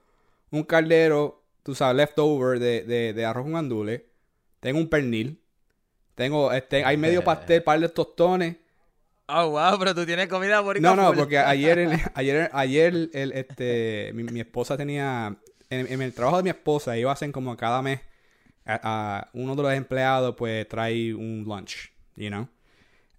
un 0.52 0.64
caldero, 0.64 1.44
tú 1.64 1.76
sabes, 1.76 1.96
leftover 1.98 2.60
de, 2.60 2.84
de, 2.84 3.14
de 3.14 3.26
arroz 3.26 3.44
con 3.44 3.54
gandules. 3.54 4.02
Tengo 4.60 4.80
un 4.80 4.90
pernil. 4.90 5.40
Tengo, 6.16 6.52
este, 6.52 6.84
hay 6.84 6.98
medio 6.98 7.24
pastel, 7.24 7.64
par 7.64 7.80
de 7.80 7.90
tostones. 7.90 8.58
Oh, 9.28 9.50
wow, 9.52 9.80
pero 9.80 9.96
tú 9.96 10.06
tienes 10.06 10.28
comida 10.28 10.60
boricua 10.60 10.96
No, 10.96 10.96
no, 10.96 11.16
porque 11.16 11.38
ayer, 11.38 11.80
el- 11.80 12.00
ayer, 12.16 12.50
ayer, 12.54 13.10
el, 13.14 13.32
este, 13.34 14.12
mi, 14.14 14.24
mi 14.24 14.40
esposa 14.42 14.76
tenía, 14.76 15.36
en, 15.70 15.92
en 15.92 16.02
el 16.02 16.14
trabajo 16.14 16.38
de 16.38 16.44
mi 16.44 16.50
esposa, 16.50 16.98
ellos 16.98 17.12
hacen 17.12 17.32
como 17.32 17.56
cada 17.56 17.82
mes, 17.82 18.02
a, 18.66 18.80
a 19.22 19.30
uno 19.34 19.56
de 19.56 19.64
los 19.64 19.74
empleados, 19.74 20.36
pues, 20.36 20.68
trae 20.68 21.14
un 21.14 21.44
lunch, 21.48 21.92
you 22.16 22.30
know. 22.30 22.48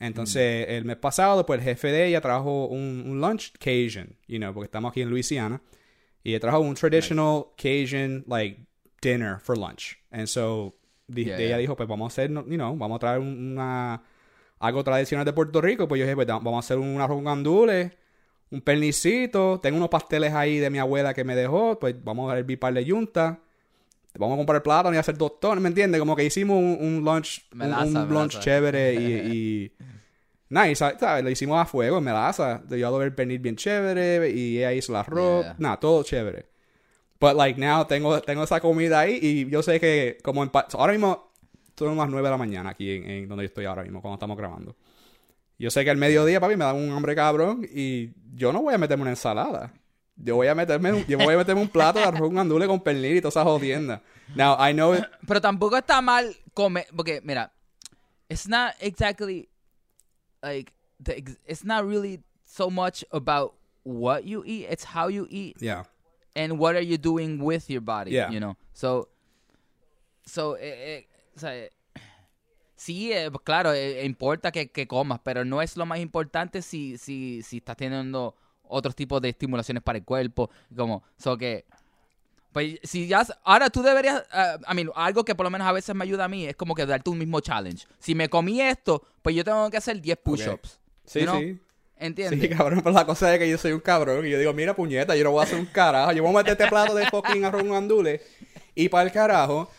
Entonces, 0.07 0.67
el 0.69 0.85
mes 0.85 0.97
pasado, 0.97 1.47
pues, 1.47 1.61
el 1.61 1.65
jefe 1.65 1.89
de 1.93 2.07
ella 2.09 2.21
trajo 2.21 2.67
un, 2.67 3.05
un 3.07 3.21
lunch 3.21 3.53
Cajun, 3.59 4.17
you 4.27 4.39
know, 4.39 4.53
porque 4.53 4.67
estamos 4.67 4.91
aquí 4.91 5.03
en 5.03 5.11
Luisiana, 5.11 5.61
y 6.25 6.39
trajo 6.39 6.61
un 6.61 6.75
traditional 6.75 7.47
Cajun, 7.57 8.25
like, 8.27 8.61
dinner 9.01 9.39
for 9.41 9.57
lunch. 9.57 9.97
And 10.11 10.27
so, 10.27 10.75
Yeah, 11.09 11.37
ella 11.37 11.49
yeah. 11.49 11.59
dijo, 11.59 11.77
pues, 11.77 11.89
vamos 11.89 12.07
a 12.07 12.13
hacer, 12.13 12.31
you 12.31 12.57
know, 12.57 12.75
vamos 12.77 12.97
a 12.97 12.99
traer 12.99 13.19
un- 13.21 13.53
una 13.53 14.03
algo 14.61 14.83
tradicional 14.85 15.25
de 15.27 15.33
Puerto 15.33 15.61
Rico, 15.61 15.87
pues 15.89 15.99
yo 15.99 16.05
dije, 16.07 16.15
pues 16.15 16.27
vamos 16.29 16.55
a 16.55 16.59
hacer 16.61 16.79
un 16.79 17.01
arroz 17.01 17.17
con 17.17 17.25
gandules, 17.25 17.91
un 18.51 18.61
pernicito, 18.61 19.59
tengo 19.61 19.77
unos 19.77 19.89
pasteles 19.89 20.33
ahí 20.33 20.59
de 20.59 20.71
mi 20.71 20.79
abuela 20.79 21.13
que 21.15 21.25
me 21.25 21.35
dejó, 21.35 21.79
pues 21.81 21.97
vamos 22.03 22.33
a 22.33 22.39
hervir 22.39 22.59
par 22.61 22.73
de 22.73 22.85
yunta, 22.85 23.41
vamos 24.17 24.35
a 24.35 24.37
comprar 24.39 24.63
plátano 24.63 24.95
y 24.95 24.99
hacer 24.99 25.19
tostones, 25.19 25.61
¿me 25.61 25.69
entiendes? 25.69 25.99
Como 25.99 26.15
que 26.15 26.25
hicimos 26.25 26.59
un, 26.59 26.79
un 26.81 27.05
lunch, 27.05 27.43
un- 27.53 27.59
Melaza, 27.59 27.85
un, 27.85 27.93
lunch 28.09 28.35
melaza. 28.35 28.41
chévere 28.41 28.95
y, 28.95 28.99
y 29.35 29.73
nice, 30.53 30.77
¿sabes? 30.77 30.99
¿sabes? 31.01 31.25
Lo 31.25 31.31
hicimos 31.31 31.59
a 31.61 31.65
fuego, 31.65 31.99
en 31.99 32.05
melaza, 32.05 32.63
yo 32.69 32.91
doy 32.91 33.05
el 33.07 33.15
pernil 33.15 33.39
bien 33.39 33.57
chévere 33.57 34.31
y 34.31 34.59
ella 34.59 34.73
hizo 34.73 34.93
el 34.93 34.97
arroz, 34.97 35.45
Yeah. 35.45 35.57
nada, 35.59 35.81
todo 35.81 36.03
chévere. 36.03 36.47
But 37.21 37.37
like 37.37 37.59
now 37.61 37.85
tengo, 37.87 38.21
tengo 38.21 38.45
esa 38.45 38.61
comida 38.61 39.01
ahí 39.01 39.19
y 39.23 39.49
yo 39.51 39.63
sé 39.63 39.79
que 39.81 40.19
como 40.23 40.43
en 40.43 40.51
pa- 40.51 40.67
ahora 40.73 40.93
mismo 40.93 41.33
son 41.77 41.97
las 41.97 42.09
9 42.09 42.27
de 42.27 42.31
la 42.31 42.37
mañana 42.37 42.71
aquí 42.71 42.91
en, 42.97 43.09
en 43.11 43.29
donde 43.29 43.45
yo 43.45 43.47
estoy 43.47 43.65
ahora 43.65 43.83
mismo, 43.83 44.01
cuando 44.03 44.15
estamos 44.17 44.37
grabando. 44.37 44.77
Yo 45.59 45.71
sé 45.71 45.85
que 45.85 45.91
al 45.91 45.97
mediodía, 45.97 46.41
papi, 46.41 46.57
me 46.57 46.65
dan 46.65 46.77
un 46.77 46.91
hambre 46.91 47.15
cabrón 47.15 47.67
y 47.73 48.11
yo 48.35 48.53
no 48.53 48.63
voy 48.63 48.75
a 48.75 48.79
meterme 48.79 49.03
una 49.03 49.11
ensalada. 49.13 49.73
Yo 50.17 50.37
voy 50.37 50.49
a 50.49 50.55
meterme, 50.55 50.93
un- 50.93 51.07
yo 51.07 51.17
voy 51.19 51.35
a 51.35 51.39
meterme 51.39 51.63
un 51.63 51.69
plato 51.69 51.99
de 52.01 52.05
arroz 52.05 52.29
con 52.29 52.39
andule 52.39 52.67
con 52.67 52.81
pernil 52.83 53.17
y 53.17 53.21
todas 53.21 53.35
esas 53.37 53.45
jodiendas. 53.45 54.01
Now, 54.35 54.57
I 54.61 54.73
know 54.73 54.95
it, 54.95 55.05
Pero 55.27 55.41
tampoco 55.41 55.77
está 55.77 56.01
mal 56.03 56.35
comer, 56.55 56.87
porque 56.95 57.21
mira, 57.23 57.53
it's 58.29 58.49
not 58.49 58.73
exactly 58.81 59.49
like 60.43 60.73
the, 61.01 61.17
ex- 61.19 61.39
it's 61.47 61.65
not 61.65 61.87
really 61.87 62.21
so 62.45 62.71
much 62.71 63.05
about 63.13 63.55
what 63.85 64.25
you 64.25 64.43
eat, 64.47 64.67
it's 64.71 64.85
how 64.85 65.09
you 65.09 65.27
eat 65.31 65.57
yeah. 65.61 65.85
and 66.37 66.59
what 66.59 66.77
are 66.77 66.83
you 66.85 66.99
doing 66.99 67.39
with 67.43 67.69
your 67.71 67.81
body, 67.81 68.13
Yeah. 68.13 68.31
you 68.31 68.41
know. 68.41 68.57
So 68.73 69.09
so 70.25 70.53
o 70.55 71.39
sea, 71.39 71.57
eh, 71.57 71.71
sí, 72.77 73.13
eh, 73.13 73.31
claro, 73.45 73.73
eh, 73.73 74.05
importa 74.05 74.51
que, 74.53 74.71
que 74.71 74.87
comas, 74.87 75.21
pero 75.25 75.45
no 75.45 75.61
es 75.63 75.77
lo 75.77 75.87
más 75.87 75.99
importante 75.99 76.63
si 76.63 76.99
si 76.99 77.43
si 77.43 77.59
estás 77.59 77.77
teniendo 77.77 78.35
otros 78.63 78.95
tipos 78.95 79.21
de 79.21 79.31
estimulaciones 79.31 79.83
para 79.83 79.99
el 79.99 80.05
cuerpo, 80.05 80.51
como 80.77 81.03
so 81.17 81.37
que 81.37 81.65
pues 82.53 82.79
si 82.83 83.07
ya 83.07 83.27
ahora 83.45 83.71
tú 83.71 83.83
deberías 83.83 84.23
ah, 84.31 84.59
I 84.71 84.75
mean, 84.75 84.91
algo 84.95 85.25
que 85.25 85.35
por 85.35 85.45
lo 85.45 85.51
menos 85.51 85.67
a 85.67 85.73
veces 85.73 85.95
me 85.95 86.05
ayuda 86.05 86.25
a 86.25 86.29
mí 86.29 86.47
es 86.47 86.57
como 86.57 86.75
que 86.75 86.85
darte 86.87 87.09
un 87.11 87.19
mismo 87.19 87.41
challenge. 87.41 87.87
Si 87.99 88.15
me 88.15 88.29
comí 88.29 88.61
esto, 88.61 89.03
pues 89.23 89.35
yo 89.35 89.45
tengo 89.45 89.71
que 89.71 89.77
hacer 89.79 90.01
10 90.01 90.19
push-ups. 90.19 90.79
Sí, 91.05 91.21
you 91.21 91.27
know? 91.27 91.41
sí. 91.41 91.59
¿Entiendes? 91.97 92.41
Sí, 92.41 92.49
cabrón, 92.57 92.81
pero 92.83 92.95
la 92.95 93.07
cosa 93.07 93.33
es 93.33 93.39
que 93.39 93.49
yo 93.49 93.57
soy 93.57 93.73
un 93.73 93.81
cabrón 93.81 94.27
y 94.27 94.31
yo 94.31 94.39
digo, 94.39 94.53
mira, 94.53 94.75
puñeta, 94.75 95.15
yo 95.17 95.25
no 95.25 95.31
voy 95.31 95.41
a 95.41 95.45
hacer 95.45 95.59
un 95.59 95.67
carajo. 95.67 96.13
Yo 96.13 96.23
voy 96.23 96.33
a 96.35 96.39
meter 96.39 96.53
este 96.53 96.67
plato 96.67 96.95
de 96.95 97.07
fucking 97.07 97.45
arroz 97.45 97.65
andule 97.71 98.21
y 98.75 98.89
para 98.89 99.05
el 99.05 99.13
carajo 99.13 99.71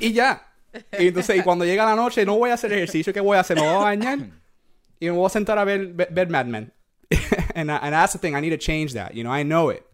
y 0.00 0.12
ya. 0.12 0.50
Y 0.98 1.08
entonces, 1.08 1.36
y 1.38 1.42
cuando 1.42 1.64
llega 1.64 1.84
la 1.84 1.94
noche, 1.94 2.26
no 2.26 2.36
voy 2.36 2.50
a 2.50 2.54
hacer 2.54 2.72
ejercicio. 2.72 3.12
¿Qué 3.12 3.20
voy 3.20 3.36
a 3.36 3.40
hacer? 3.40 3.56
Me 3.56 3.62
voy 3.62 3.74
a 3.76 3.78
bañar 3.78 4.18
y 4.98 5.06
me 5.06 5.12
voy 5.12 5.26
a 5.26 5.30
sentar 5.30 5.56
a 5.58 5.64
ver, 5.64 5.86
ver, 5.88 6.08
ver 6.10 6.28
Mad 6.28 6.46
Men. 6.46 6.72
and, 7.54 7.70
I- 7.70 7.78
and 7.82 7.92
that's 7.92 8.12
the 8.14 8.18
thing. 8.18 8.34
I 8.34 8.40
need 8.40 8.50
to 8.50 8.58
change 8.58 8.92
that. 8.94 9.12
You 9.14 9.22
know, 9.22 9.32
I 9.32 9.44
know 9.44 9.70
it. 9.70 9.84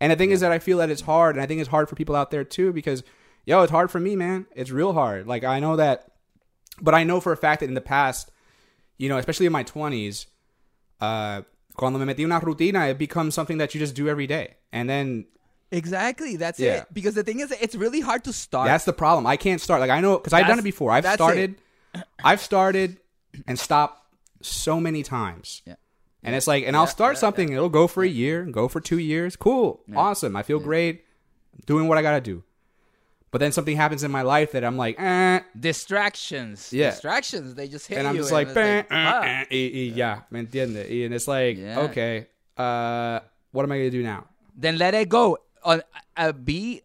And 0.00 0.10
the 0.12 0.16
thing 0.16 0.30
is 0.30 0.40
that 0.40 0.50
I 0.52 0.58
feel 0.58 0.78
that 0.78 0.90
it's 0.90 1.02
hard, 1.02 1.36
and 1.36 1.42
I 1.42 1.46
think 1.46 1.60
it's 1.60 1.68
hard 1.70 1.88
for 1.88 1.94
people 1.94 2.16
out 2.16 2.30
there 2.30 2.44
too 2.44 2.72
because, 2.72 3.02
yo, 3.44 3.62
it's 3.62 3.70
hard 3.70 3.90
for 3.90 4.00
me, 4.00 4.16
man. 4.16 4.46
It's 4.54 4.70
real 4.70 4.92
hard. 4.94 5.26
Like, 5.26 5.44
I 5.44 5.60
know 5.60 5.76
that, 5.76 6.06
but 6.80 6.94
I 6.94 7.04
know 7.04 7.20
for 7.20 7.32
a 7.32 7.36
fact 7.36 7.60
that 7.60 7.66
in 7.68 7.74
the 7.74 7.80
past, 7.82 8.30
you 8.96 9.08
know, 9.08 9.18
especially 9.18 9.46
in 9.46 9.52
my 9.52 9.64
20s, 9.64 10.26
uh, 11.00 11.42
cuando 11.76 11.98
me 11.98 12.06
metí 12.12 12.24
una 12.24 12.40
rutina, 12.40 12.90
it 12.90 12.98
becomes 12.98 13.34
something 13.34 13.58
that 13.58 13.74
you 13.74 13.80
just 13.80 13.94
do 13.94 14.08
every 14.08 14.26
day. 14.26 14.54
And 14.72 14.88
then 14.88 15.26
Exactly. 15.72 16.36
That's 16.36 16.58
Yeah. 16.58 16.78
it. 16.78 16.86
Because 16.92 17.14
the 17.14 17.22
thing 17.22 17.40
is, 17.40 17.52
it's 17.52 17.74
really 17.76 18.00
hard 18.00 18.24
to 18.24 18.32
start. 18.32 18.66
that's 18.66 18.84
the 18.84 18.92
problem. 18.92 19.26
I 19.26 19.36
can't 19.36 19.60
start. 19.60 19.80
Like, 19.80 19.90
I 19.90 20.00
know, 20.00 20.18
because 20.18 20.32
I've 20.32 20.46
done 20.46 20.58
it 20.58 20.64
before. 20.64 20.90
I've 20.90 21.06
started, 21.06 21.56
I've 22.24 22.40
started 22.40 22.98
and 23.46 23.58
stopped 23.58 24.02
so 24.42 24.80
many 24.80 25.02
times. 25.02 25.62
Yeah. 25.66 25.74
And 26.22 26.34
it's 26.34 26.46
like, 26.46 26.64
and 26.64 26.76
I'll 26.76 26.86
start 26.86 27.16
yeah, 27.16 27.20
something, 27.20 27.52
it'll 27.52 27.68
go 27.70 27.86
for 27.86 28.02
a 28.02 28.08
year, 28.08 28.44
go 28.44 28.68
for 28.68 28.80
two 28.80 28.98
years. 28.98 29.36
Cool. 29.36 29.80
Awesome. 29.96 30.36
I 30.36 30.42
feel 30.42 30.58
great 30.58 31.04
doing 31.66 31.88
what 31.88 31.96
I 31.98 32.02
got 32.02 32.12
to 32.12 32.20
do. 32.20 32.42
But 33.30 33.38
then 33.38 33.52
something 33.52 33.76
happens 33.76 34.02
in 34.02 34.10
my 34.10 34.22
life 34.22 34.52
that 34.52 34.64
I'm 34.64 34.76
like, 34.76 35.00
eh. 35.00 35.40
distractions. 35.58 36.72
Yeah. 36.72 36.90
Distractions. 36.90 37.54
They 37.54 37.68
just 37.68 37.86
hit 37.86 37.98
And 37.98 38.08
I'm 38.08 38.16
just 38.16 38.32
like, 38.32 38.48
it's 38.48 38.54
"Bah, 38.54 38.82
ah. 38.90 39.20
uh, 39.20 39.42
uh," 39.42 39.44
y, 39.50 39.70
y 39.72 39.92
ya, 39.94 40.20
¿me 40.30 40.44
entiende? 40.44 41.04
And 41.06 41.14
it's 41.14 41.28
like, 41.28 41.56
Yeah. 41.56 41.80
okay, 41.80 42.26
uh, 42.56 43.20
what 43.52 43.62
am 43.62 43.72
I 43.72 43.78
going 43.78 43.90
to 43.90 43.96
do 43.96 44.02
now? 44.02 44.26
Then 44.56 44.78
let 44.78 44.94
it 44.94 45.08
go. 45.08 45.38
Uh, 45.64 45.78
uh, 46.16 46.32
be 46.32 46.82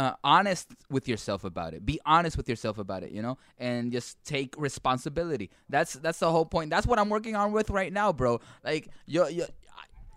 uh, 0.00 0.14
honest 0.24 0.72
with 0.88 1.06
yourself 1.06 1.44
about 1.44 1.74
it. 1.74 1.84
Be 1.84 2.00
honest 2.06 2.38
with 2.38 2.48
yourself 2.48 2.78
about 2.78 3.02
it, 3.02 3.10
you 3.12 3.20
know, 3.20 3.36
and 3.58 3.92
just 3.92 4.16
take 4.24 4.54
responsibility. 4.56 5.50
That's 5.68 5.92
that's 5.94 6.20
the 6.20 6.30
whole 6.30 6.46
point. 6.46 6.70
That's 6.70 6.86
what 6.86 6.98
I'm 6.98 7.10
working 7.10 7.36
on 7.36 7.52
with 7.52 7.68
right 7.68 7.92
now, 7.92 8.10
bro. 8.10 8.40
Like 8.64 8.88
yo, 9.04 9.28
yo 9.28 9.44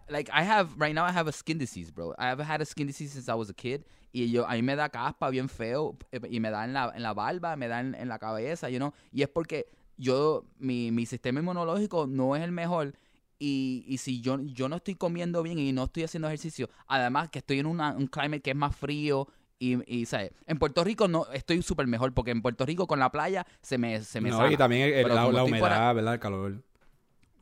like 0.09 0.29
I 0.31 0.43
have 0.43 0.69
right 0.77 0.95
now 0.95 1.03
I 1.03 1.11
have 1.11 1.27
a 1.27 1.33
skin 1.33 1.57
disease, 1.57 1.91
bro. 1.91 2.15
I 2.17 2.27
have 2.27 2.39
had 2.39 2.61
a 2.61 2.65
skin 2.65 2.87
disease 2.87 3.11
since 3.11 3.27
I 3.27 3.33
was 3.33 3.49
a 3.49 3.53
kid. 3.53 3.83
Y 4.13 4.29
yo, 4.31 4.45
a 4.45 4.53
mí 4.53 4.63
me 4.63 4.75
da 4.75 4.87
caspa 4.87 5.29
bien 5.31 5.49
feo 5.49 5.97
eh, 6.13 6.19
y 6.31 6.39
me 6.39 6.49
da 6.49 6.63
en 6.63 6.73
la, 6.73 6.93
en 6.95 7.01
la 7.01 7.13
barba, 7.13 7.57
me 7.57 7.67
da 7.67 7.79
en, 7.79 8.07
la 8.07 8.19
cabeza, 8.19 8.69
you 8.69 8.77
know. 8.77 8.93
Y 9.11 9.23
es 9.23 9.27
porque 9.27 9.65
yo, 9.97 10.45
mi, 10.59 10.91
mi 10.91 11.05
sistema 11.05 11.39
inmunológico 11.39 12.07
no 12.07 12.35
es 12.35 12.43
el 12.43 12.51
mejor 12.51 12.93
y, 13.39 13.83
y 13.87 13.97
si 13.97 14.21
yo, 14.21 14.39
yo 14.39 14.69
no 14.69 14.75
estoy 14.75 14.95
comiendo 14.95 15.41
bien 15.41 15.57
y 15.57 15.71
no 15.73 15.85
estoy 15.85 16.03
haciendo 16.03 16.27
ejercicio, 16.27 16.69
además 16.87 17.29
que 17.29 17.39
estoy 17.39 17.59
en 17.59 17.65
un 17.65 18.07
climate 18.07 18.41
que 18.41 18.51
es 18.51 18.55
más 18.55 18.75
frío 18.75 19.27
y, 19.71 20.01
y 20.01 20.05
¿sabes? 20.05 20.31
En 20.47 20.57
Puerto 20.59 20.83
Rico 20.83 21.07
no 21.07 21.25
estoy 21.33 21.61
súper 21.61 21.87
mejor 21.87 22.13
porque 22.13 22.31
en 22.31 22.41
Puerto 22.41 22.65
Rico 22.65 22.87
con 22.87 22.99
la 22.99 23.11
playa 23.11 23.45
se 23.61 23.77
me, 23.77 24.01
se 24.03 24.19
me 24.21 24.29
No, 24.29 24.37
sana. 24.37 24.51
y 24.51 24.57
también 24.57 24.93
el- 24.93 25.07
la, 25.07 25.29
la 25.31 25.43
humedad, 25.43 25.95
¿verdad? 25.95 26.13
El 26.15 26.19
calor. 26.19 26.63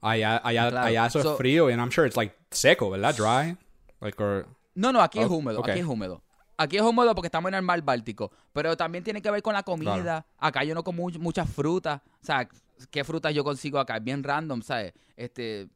Allá, 0.02 0.42
allá, 0.44 0.70
Claro. 0.70 0.88
allá 0.88 1.06
eso 1.06 1.22
So- 1.22 1.32
es 1.34 1.38
frío, 1.38 1.68
and 1.68 1.80
I'm 1.80 1.92
sure 1.92 2.08
it's 2.08 2.18
like 2.18 2.36
seco, 2.50 2.90
¿verdad? 2.90 3.16
Dry. 3.16 3.58
Like, 4.00 4.22
or, 4.22 4.48
No, 4.74 4.92
no, 4.92 5.02
aquí 5.02 5.20
es 5.20 5.26
Oh, 5.28 5.34
húmedo, 5.36 5.60
ok. 5.60 5.70
aquí 5.70 5.80
es 5.80 5.86
húmedo. 5.86 6.24
Aquí 6.58 6.78
es 6.78 6.82
húmedo 6.84 7.14
porque 7.16 7.28
estamos 7.28 7.50
en 7.50 7.56
el 7.56 7.62
mar 7.62 7.82
Báltico, 7.82 8.32
pero 8.54 8.76
también 8.78 9.04
tiene 9.04 9.22
que 9.22 9.30
ver 9.32 9.42
con 9.42 9.54
la 9.54 9.64
comida. 9.64 10.02
Claro. 10.02 10.26
Acá 10.38 10.64
yo 10.64 10.74
no 10.76 10.84
como 10.84 11.04
much- 11.04 11.20
muchas 11.20 11.50
frutas, 11.50 12.02
o 12.22 12.26
sea, 12.26 12.48
¿qué 12.90 13.04
frutas 13.04 13.34
yo 13.34 13.44
consigo 13.44 13.80
acá? 13.80 13.98
Es 13.98 14.04
bien 14.04 14.24
random, 14.24 14.62
¿sabes? 14.62 14.94
Este, 15.16 15.68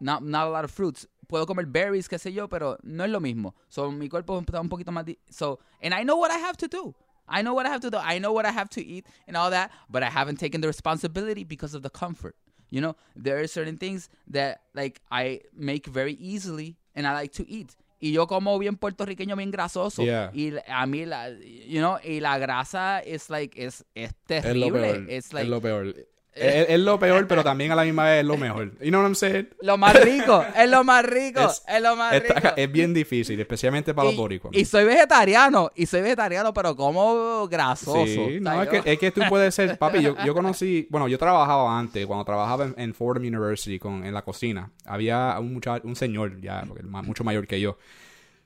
not, 0.00 0.20
not 0.22 0.42
a 0.42 0.48
lot 0.50 0.64
of 0.64 0.72
fruits. 0.72 1.08
Puedo 1.34 1.46
comer 1.46 1.66
berries, 1.66 2.08
qué 2.08 2.16
sé 2.16 2.32
yo, 2.32 2.48
pero 2.48 2.78
no 2.84 3.02
es 3.04 3.10
lo 3.10 3.18
mismo. 3.18 3.56
So, 3.68 3.90
mi 3.90 4.08
cuerpo 4.08 4.38
está 4.38 4.60
un 4.60 4.68
poquito 4.68 4.92
más... 4.92 5.04
di- 5.04 5.18
So, 5.28 5.58
and 5.82 5.92
I 5.92 6.04
know 6.04 6.16
what 6.16 6.30
I 6.30 6.38
have 6.38 6.56
to 6.58 6.68
do. 6.68 6.94
I 7.28 7.42
know 7.42 7.54
what 7.54 7.66
I 7.66 7.70
have 7.70 7.80
to 7.80 7.90
do. 7.90 7.98
I 7.98 8.20
know 8.20 8.32
what 8.32 8.46
I 8.46 8.52
have 8.52 8.68
to 8.70 8.80
eat 8.80 9.04
and 9.26 9.36
all 9.36 9.50
that, 9.50 9.72
but 9.90 10.04
I 10.04 10.10
haven't 10.10 10.38
taken 10.38 10.60
the 10.60 10.68
responsibility 10.68 11.42
because 11.42 11.74
of 11.74 11.82
the 11.82 11.90
comfort. 11.90 12.36
You 12.70 12.80
know, 12.82 12.94
there 13.16 13.38
are 13.40 13.48
certain 13.48 13.78
things 13.78 14.08
that 14.30 14.60
like 14.74 15.00
I 15.10 15.40
make 15.56 15.86
very 15.88 16.12
easily 16.20 16.76
and 16.94 17.04
I 17.04 17.14
like 17.14 17.32
to 17.32 17.44
eat. 17.50 17.74
Y 18.00 18.10
yo 18.12 18.26
como 18.28 18.56
bien 18.58 18.76
puertorriqueño, 18.76 19.34
bien 19.36 19.50
grasoso. 19.50 20.04
Yeah. 20.04 20.30
Y 20.34 20.52
a 20.68 20.86
mí, 20.86 21.04
la, 21.04 21.30
you 21.30 21.80
know, 21.80 21.98
y 22.04 22.20
la 22.20 22.38
grasa 22.38 23.00
es 23.04 23.28
like, 23.30 23.56
es, 23.56 23.82
es 23.96 24.10
es 24.28 24.44
lo 24.44 24.70
terrible. 24.70 24.80
peor. 24.82 24.96
It's 25.10 25.26
es 25.28 25.32
like, 25.32 25.48
lo 25.48 25.60
peor. 25.60 25.94
Es, 26.34 26.66
es 26.70 26.80
lo 26.80 26.98
peor, 26.98 27.26
pero 27.28 27.42
también 27.44 27.70
a 27.72 27.74
la 27.74 27.84
misma 27.84 28.04
vez 28.04 28.20
es 28.20 28.26
lo 28.26 28.36
mejor. 28.36 28.72
You 28.80 28.88
know 28.88 29.00
what 29.00 29.06
I'm 29.06 29.14
saying? 29.14 29.48
lo 29.60 29.76
más 29.78 29.94
rico, 30.02 30.44
es 30.56 30.68
lo 30.68 30.82
más 30.84 31.04
rico, 31.04 31.40
es, 31.40 31.62
Es- 31.66 31.80
lo 31.82 31.94
más 31.96 32.12
Está- 32.14 32.34
rico. 32.34 32.48
es 32.56 32.72
bien 32.72 32.92
difícil, 32.94 33.38
especialmente 33.40 33.94
para 33.94 34.08
los 34.08 34.16
boricuas. 34.16 34.54
y 34.56 34.64
soy 34.64 34.84
vegetariano, 34.84 35.70
y 35.74 35.86
soy 35.86 36.02
vegetariano, 36.02 36.52
pero 36.52 36.74
como 36.76 37.46
grasoso. 37.48 38.04
Sí, 38.06 38.40
es 38.62 38.68
que, 38.82 38.92
es 38.92 38.98
que 38.98 39.10
tú 39.10 39.20
puedes 39.28 39.54
ser, 39.54 39.78
papi, 39.78 40.02
yo, 40.02 40.16
yo 40.24 40.34
conocí, 40.34 40.86
bueno, 40.90 41.06
yo 41.08 41.18
trabajaba 41.18 41.78
antes, 41.78 42.06
cuando 42.06 42.24
trabajaba 42.24 42.64
en, 42.64 42.74
en 42.78 42.94
Fordham 42.94 43.22
University 43.24 43.78
con, 43.78 44.04
en 44.04 44.12
la 44.14 44.22
cocina, 44.22 44.70
había 44.84 45.36
un 45.38 45.52
muchacho, 45.54 45.86
un 45.86 45.96
señor 45.96 46.40
ya, 46.40 46.64
mucho 47.02 47.24
mayor 47.24 47.46
que 47.46 47.60
yo, 47.60 47.78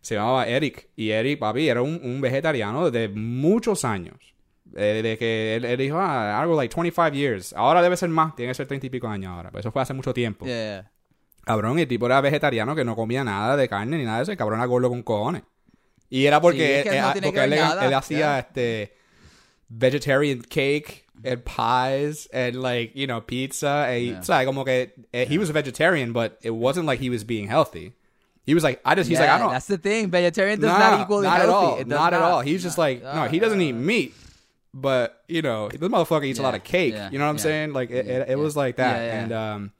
se 0.00 0.14
llamaba 0.14 0.46
Eric, 0.46 0.88
y 0.94 1.10
Eric, 1.10 1.38
papi, 1.40 1.68
era 1.68 1.82
un, 1.82 2.00
un 2.02 2.20
vegetariano 2.20 2.90
de 2.90 3.08
muchos 3.08 3.84
años, 3.84 4.14
Eh, 4.76 5.00
de 5.02 5.16
que 5.18 5.56
él, 5.56 5.64
él 5.64 5.78
dijo, 5.78 5.98
ah, 5.98 6.40
algo 6.40 6.54
like 6.56 6.74
25 6.74 7.12
years. 7.14 7.52
Ahora 7.54 7.80
debe 7.82 7.96
ser 7.96 8.08
más, 8.10 8.36
tiene 8.36 8.50
que 8.50 8.54
ser 8.54 8.66
30 8.66 8.86
y 8.86 8.90
pico 8.90 9.08
años 9.08 9.30
ahora. 9.32 9.50
Pero 9.50 9.60
eso 9.60 9.72
fue 9.72 9.82
hace 9.82 9.94
mucho 9.94 10.12
tiempo. 10.14 10.44
Yeah. 10.46 10.90
Cabrón, 11.44 11.78
y 11.78 11.82
el 11.82 11.88
tipo 11.88 12.04
era 12.06 12.20
vegetariano 12.20 12.76
que 12.76 12.84
no 12.84 12.94
comía 12.94 13.24
nada 13.24 13.56
de 13.56 13.68
carne 13.68 13.96
ni 13.96 14.04
nada 14.04 14.18
de 14.18 14.22
eso. 14.24 14.32
El 14.32 14.38
cabrón 14.38 14.58
era 14.60 14.66
gordo 14.66 14.88
con 14.90 15.02
cojones. 15.02 15.42
Y 16.10 16.26
era 16.26 16.40
porque, 16.40 16.58
Sí, 16.58 16.72
es 16.72 16.82
que 16.84 16.96
él, 16.96 17.02
no 17.02 17.08
eh, 17.08 17.12
tiene 17.12 17.26
porque 17.28 17.38
que 17.40 17.44
él, 17.44 17.52
él 17.82 17.94
hacía 17.94 18.18
Yeah. 18.18 18.38
este 18.40 18.94
vegetarian 19.68 20.40
cake 20.42 21.06
and 21.24 21.42
pies 21.44 22.28
and 22.32 22.56
like, 22.56 22.92
you 22.94 23.06
know, 23.06 23.20
pizza. 23.24 23.86
And, 23.88 24.02
Yeah. 24.02 24.20
O 24.20 24.24
sea, 24.24 24.44
como 24.44 24.64
que 24.64 24.94
eh, 25.12 25.26
he 25.28 25.38
was 25.38 25.50
a 25.50 25.52
vegetarian, 25.52 26.12
but 26.12 26.38
it 26.42 26.50
wasn't 26.52 26.86
like 26.86 27.00
he 27.02 27.10
was 27.10 27.24
being 27.24 27.48
healthy. 27.48 27.94
He 28.46 28.54
was 28.54 28.62
like, 28.64 28.80
I 28.84 28.94
just, 28.94 29.10
he's 29.10 29.18
Yeah, 29.18 29.26
like, 29.26 29.30
I 29.34 29.38
don't. 29.38 29.52
That's 29.52 29.66
the 29.66 29.76
thing. 29.78 30.10
Vegetarian 30.10 30.58
does 30.60 30.70
Nah, 30.70 30.78
not 30.78 31.00
equal 31.02 31.20
not 31.22 31.36
healthy. 31.36 31.48
at 31.48 31.54
all. 31.54 31.76
Does 31.76 31.86
Not, 31.86 32.12
at 32.14 32.20
not. 32.20 32.30
all. 32.32 32.40
He's 32.40 32.62
just 32.62 32.78
like, 32.78 33.02
no, 33.02 33.24
he 33.24 33.38
doesn't 33.38 33.60
eat 33.60 33.72
meat. 33.74 34.14
But, 34.74 35.22
you 35.28 35.42
know, 35.42 35.68
this 35.68 35.80
motherfucker 35.80 36.26
eats 36.26 36.38
a 36.38 36.42
lot 36.42 36.54
of 36.54 36.62
cake. 36.62 36.92
yeah, 36.94 37.10
you 37.10 37.18
know 37.18 37.24
what 37.24 37.30
I'm 37.30 37.36
yeah. 37.36 37.42
saying? 37.42 37.72
Like, 37.72 37.90
it, 37.90 38.06
it, 38.06 38.22
it 38.22 38.28
Yeah, 38.30 38.34
was 38.36 38.56
like 38.56 38.76
that. 38.76 38.96
yeah, 38.98 39.06
yeah. 39.06 39.20
And, 39.22 39.32
um, 39.32 39.72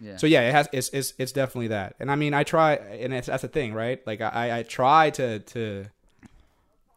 Yeah. 0.00 0.16
so 0.18 0.26
yeah, 0.26 0.48
it 0.48 0.52
has. 0.52 0.68
It's 0.72 0.88
it's 0.90 1.14
it's 1.18 1.32
definitely 1.32 1.68
that. 1.68 1.94
And 1.98 2.10
I 2.10 2.16
mean, 2.16 2.34
I 2.34 2.42
try, 2.44 2.74
and 2.74 3.14
it's, 3.14 3.26
that's 3.28 3.42
the 3.42 3.48
thing, 3.48 3.72
right? 3.72 4.04
Like 4.06 4.20
I 4.20 4.58
I 4.58 4.62
try 4.62 5.10
to 5.10 5.38
to 5.38 5.86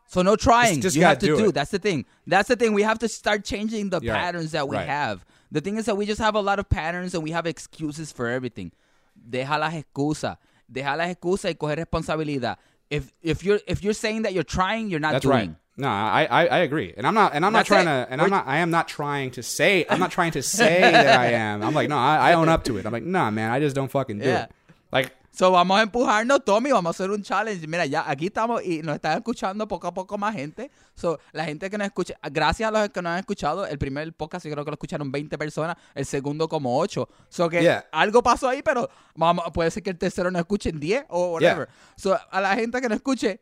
So 0.07 0.21
no 0.23 0.35
trying. 0.35 0.81
Just- 0.81 0.95
you 0.95 1.03
have 1.03 1.17
gotta 1.19 1.25
do 1.27 1.37
do. 1.37 1.51
That's 1.51 1.71
the 1.71 1.79
thing. 1.79 2.05
That's 2.25 2.47
the 2.49 2.55
thing. 2.55 2.73
We 2.73 2.83
have 2.83 2.99
to 2.99 3.07
start 3.07 3.43
changing 3.45 3.89
the 3.91 3.99
Yeah, 4.01 4.13
patterns 4.13 4.51
that 4.51 4.67
we 4.67 4.75
Right. 4.77 4.87
have. 4.87 5.25
The 5.51 5.61
thing 5.61 5.77
is 5.77 5.85
that 5.85 5.95
we 5.95 6.05
just 6.05 6.19
have 6.19 6.35
a 6.35 6.41
lot 6.41 6.59
of 6.59 6.67
patterns 6.69 7.13
and 7.15 7.23
we 7.23 7.31
have 7.31 7.45
excuses 7.45 8.11
for 8.11 8.27
everything. 8.27 8.71
Deja 9.15 9.57
las 9.57 9.73
excusas. 9.73 10.37
Deja 10.69 10.95
las 10.97 11.09
excusas 11.09 11.51
y 11.51 11.55
coger 11.55 11.77
responsabilidad. 11.77 12.57
If 12.89 13.11
if 13.21 13.43
you're 13.43 13.59
if 13.67 13.83
you're 13.83 13.93
saying 13.93 14.21
that 14.23 14.33
you're 14.33 14.43
trying, 14.43 14.89
you're 14.89 14.99
not 14.99 15.13
That's 15.13 15.23
doing. 15.23 15.33
right. 15.37 15.55
No, 15.79 15.87
I, 15.89 16.27
I 16.29 16.45
I 16.47 16.57
agree, 16.59 16.93
and 16.97 17.05
I'm 17.05 17.13
not 17.13 17.33
and 17.35 17.45
I'm 17.45 17.53
not 17.53 17.65
trying 17.67 17.81
it. 17.87 18.05
to 18.05 18.07
and 18.11 18.19
I'm 18.21 18.29
not 18.31 18.47
I 18.47 18.57
am 18.59 18.71
not 18.71 18.87
trying 18.87 19.31
to 19.31 19.43
say 19.43 19.85
I'm 19.89 19.99
not 19.99 20.09
trying 20.11 20.31
to 20.31 20.41
say 20.59 20.81
that 20.81 21.19
I 21.19 21.27
am. 21.33 21.61
I'm 21.61 21.73
like 21.75 21.87
no, 21.89 21.97
I, 21.97 22.31
I 22.31 22.33
own 22.33 22.49
up 22.49 22.63
to 22.63 22.77
it. 22.77 22.85
I'm 22.85 22.91
like 22.93 23.03
nah, 23.03 23.29
man, 23.29 23.51
I 23.51 23.59
just 23.59 23.75
don't 23.75 23.91
fucking 23.91 24.19
do 24.19 24.25
Yeah. 24.25 24.43
it. 24.45 24.51
Like 24.91 25.11
So 25.37 25.51
vamos 25.51 25.77
a 25.77 25.83
empujarnos, 25.83 26.43
Tommy, 26.43 26.71
vamos 26.71 26.89
a 26.89 26.95
hacer 26.97 27.11
un 27.11 27.21
challenge. 27.21 27.67
Mira, 27.67 27.85
ya 27.85 28.09
aquí 28.09 28.25
estamos 28.25 28.63
y 28.65 28.81
nos 28.81 28.95
están 28.95 29.19
escuchando 29.19 29.67
poco 29.67 29.85
a 29.85 29.93
poco 29.93 30.17
más 30.17 30.33
gente. 30.33 30.71
So, 30.95 31.19
la 31.31 31.45
gente 31.45 31.69
que 31.69 31.77
nos 31.77 31.85
escucha, 31.85 32.15
gracias 32.31 32.67
a 32.67 32.71
los 32.71 32.89
que 32.89 33.03
nos 33.03 33.11
han 33.11 33.19
escuchado, 33.19 33.67
el 33.67 33.77
primer 33.77 34.11
podcast 34.13 34.47
yo 34.47 34.51
creo 34.53 34.65
que 34.65 34.71
lo 34.71 34.75
escucharon 34.75 35.11
20 35.11 35.37
personas, 35.37 35.77
el 35.93 36.07
segundo 36.07 36.47
como 36.49 36.79
8. 36.79 37.07
So 37.29 37.47
que 37.49 37.61
Yeah. 37.61 37.85
algo 37.91 38.23
pasó 38.23 38.49
ahí, 38.49 38.63
pero 38.63 38.89
vamos, 39.13 39.45
puede 39.53 39.69
ser 39.69 39.83
que 39.83 39.91
el 39.91 39.99
tercero 39.99 40.31
nos 40.31 40.39
escuchen 40.39 40.79
10 40.79 41.05
o 41.09 41.33
whatever. 41.33 41.69
So, 41.97 42.17
a 42.31 42.41
la 42.41 42.55
gente 42.55 42.81
que 42.81 42.89
nos 42.89 42.95
escuche, 42.95 43.39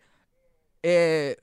eh, 0.83 1.37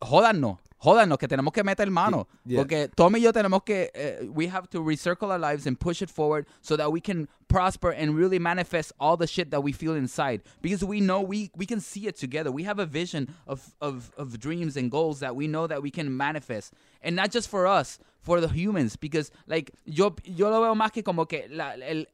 jódanos. 0.00 0.60
Jódanos, 0.84 1.18
que 1.18 1.26
tenemos 1.26 1.50
que 1.50 1.64
meter 1.64 1.90
mano. 1.90 2.28
Yeah. 2.44 2.58
Porque 2.58 2.90
Tommy 2.94 3.18
y 3.18 3.22
yo 3.22 3.32
tenemos 3.32 3.64
que, 3.64 3.90
eh, 3.94 4.28
we 4.28 4.48
have 4.48 4.68
to 4.68 4.82
recircle 4.82 5.30
our 5.30 5.38
lives 5.38 5.66
and 5.66 5.80
push 5.80 6.02
it 6.02 6.10
forward 6.10 6.46
so 6.60 6.76
that 6.76 6.92
we 6.92 7.00
can 7.00 7.26
prosper 7.48 7.90
and 7.90 8.14
really 8.14 8.38
manifest 8.38 8.92
all 9.00 9.16
the 9.16 9.26
shit 9.26 9.50
that 9.50 9.62
we 9.62 9.72
feel 9.72 9.94
inside. 9.94 10.42
Because 10.60 10.84
we 10.84 11.00
know 11.00 11.22
we, 11.22 11.50
we 11.56 11.64
can 11.64 11.80
see 11.80 12.06
it 12.06 12.16
together. 12.16 12.52
We 12.52 12.64
have 12.64 12.78
a 12.78 12.84
vision 12.84 13.34
of, 13.46 13.74
of, 13.80 14.12
of 14.18 14.38
dreams 14.38 14.76
and 14.76 14.90
goals 14.90 15.20
that 15.20 15.34
we 15.34 15.46
know 15.46 15.66
that 15.66 15.82
we 15.82 15.90
can 15.90 16.14
manifest. 16.14 16.74
And 17.00 17.16
not 17.16 17.30
just 17.30 17.48
for 17.48 17.66
us, 17.66 17.98
for 18.20 18.42
the 18.42 18.48
humans. 18.48 18.96
Because, 18.96 19.30
like, 19.46 19.72
yo, 19.86 20.14
yo 20.24 20.50
lo 20.50 20.60
veo 20.60 20.74
más 20.74 20.92
que 20.92 21.02
como 21.02 21.24
que 21.24 21.46
la, 21.48 21.76
el, 21.80 22.04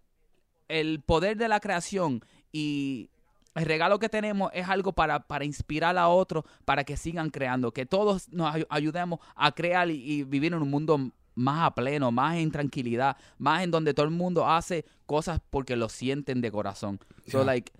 el 0.69 0.99
poder 0.99 1.35
de 1.35 1.49
la 1.49 1.59
creación 1.59 2.23
y 2.53 3.09
el 3.55 3.65
regalo 3.65 3.99
que 3.99 4.09
tenemos 4.09 4.51
es 4.55 4.69
algo 4.69 4.93
para, 4.93 5.21
para 5.27 5.45
inspirar 5.45 5.97
a 5.99 6.09
otros 6.09 6.45
para 6.65 6.85
que 6.85 6.97
sigan 6.97 7.31
creando, 7.31 7.73
que 7.73 7.85
todos 7.87 8.29
nos 8.33 8.55
ay- 8.55 8.67
ayudemos 8.71 9.19
a 9.35 9.53
crear 9.53 9.91
y, 9.91 9.95
y 9.97 10.23
vivir 10.25 10.53
en 10.53 10.63
un 10.63 10.71
mundo 10.71 11.11
más 11.35 11.67
a 11.67 11.75
pleno, 11.75 12.11
más 12.13 12.37
en 12.37 12.51
tranquilidad, 12.51 13.17
más 13.39 13.63
en 13.63 13.71
donde 13.71 13.93
todo 13.95 14.05
el 14.07 14.13
mundo 14.13 14.47
hace 14.49 14.85
cosas 15.07 15.41
porque 15.51 15.75
lo 15.77 15.89
sienten 15.89 16.41
de 16.41 16.51
corazón. 16.53 17.01
So 17.29 17.43
like, 17.45 17.73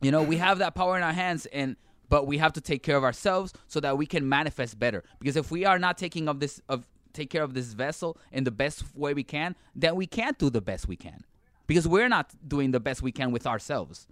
you 0.00 0.10
know, 0.10 0.22
we 0.22 0.38
have 0.38 0.58
that 0.60 0.74
power 0.74 0.96
in 0.96 1.02
our 1.04 1.12
hands 1.14 1.46
and 1.52 1.76
but 2.08 2.26
we 2.26 2.38
have 2.38 2.52
to 2.54 2.60
take 2.60 2.82
care 2.82 2.96
of 2.96 3.04
ourselves 3.04 3.52
so 3.66 3.80
that 3.80 3.98
we 3.98 4.06
can 4.06 4.26
manifest 4.26 4.78
better. 4.78 5.02
Because 5.20 5.36
if 5.36 5.50
we 5.50 5.66
are 5.66 5.78
not 5.78 5.98
taking 5.98 6.28
of 6.28 6.38
this 6.40 6.60
of 6.68 6.86
take 7.12 7.28
care 7.28 7.42
of 7.42 7.52
this 7.52 7.74
vessel 7.74 8.16
in 8.32 8.44
the 8.44 8.50
best 8.50 8.84
way 8.94 9.12
we 9.12 9.24
can, 9.24 9.54
then 9.74 9.94
we 9.96 10.06
can't 10.06 10.38
do 10.38 10.48
the 10.48 10.60
best 10.62 10.88
we 10.88 10.96
can. 10.96 11.24
Because 11.66 11.86
we're 11.86 12.08
not 12.08 12.30
doing 12.46 12.70
the 12.70 12.80
best 12.80 13.02
we 13.02 13.12
can 13.12 13.30
with 13.30 13.46
ourselves. 13.46 14.06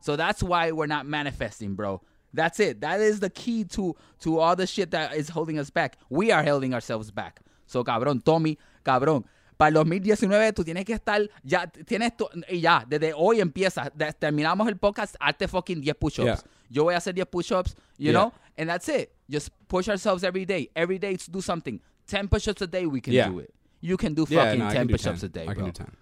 So 0.00 0.16
that's 0.16 0.42
why 0.42 0.70
we're 0.72 0.86
not 0.86 1.06
manifesting, 1.06 1.74
bro. 1.74 2.00
That's 2.32 2.60
it. 2.60 2.80
That 2.80 3.00
is 3.00 3.20
the 3.20 3.30
key 3.30 3.64
to 3.64 3.96
to 4.20 4.38
all 4.38 4.54
the 4.54 4.66
shit 4.66 4.90
that 4.90 5.14
is 5.14 5.30
holding 5.30 5.58
us 5.58 5.70
back. 5.70 5.96
We 6.10 6.30
are 6.30 6.42
holding 6.44 6.74
ourselves 6.74 7.10
back. 7.10 7.40
So 7.66 7.82
cabrón, 7.84 8.22
Tommy, 8.22 8.58
cabrón. 8.84 9.24
Para 9.56 9.70
el 9.70 9.74
2019 9.74 10.52
tú 10.52 10.62
tienes 10.64 10.84
que 10.84 10.94
estar 10.94 11.20
ya 11.42 11.66
tienes 11.66 12.16
to- 12.16 12.30
y 12.48 12.60
ya 12.60 12.84
desde 12.88 13.12
hoy 13.16 13.40
empieza. 13.40 13.90
de- 13.92 14.12
terminamos 14.12 14.68
el 14.68 14.76
podcast, 14.76 15.16
hazte 15.18 15.48
fucking 15.48 15.80
10 15.80 15.94
push-ups. 15.96 16.26
Yeah. 16.26 16.50
Yo 16.70 16.84
voy 16.84 16.94
a 16.94 16.98
hacer 16.98 17.14
10 17.14 17.26
push-ups, 17.26 17.74
you 17.96 18.12
Yeah. 18.12 18.12
know? 18.12 18.32
And 18.56 18.68
that's 18.68 18.88
it. 18.88 19.10
Just 19.28 19.50
push 19.66 19.88
ourselves 19.88 20.22
every 20.22 20.44
day. 20.44 20.70
Every 20.76 20.98
day 20.98 21.16
to 21.16 21.30
do 21.30 21.40
something. 21.40 21.80
10 22.06 22.28
push-ups 22.28 22.62
a 22.62 22.66
day 22.68 22.86
we 22.86 23.00
can 23.00 23.14
Yeah. 23.14 23.28
do 23.30 23.40
it. 23.40 23.52
You 23.80 23.96
can 23.96 24.14
do 24.14 24.26
fucking 24.26 24.58
no, 24.60 24.66
10 24.68 24.74
can 24.76 24.86
do 24.86 24.94
push-ups 24.94 25.20
10. 25.22 25.26
a 25.26 25.32
day, 25.32 25.42
I 25.42 25.54
can 25.54 25.64
bro. 25.64 25.66
do 25.66 25.72
10. 25.72 25.96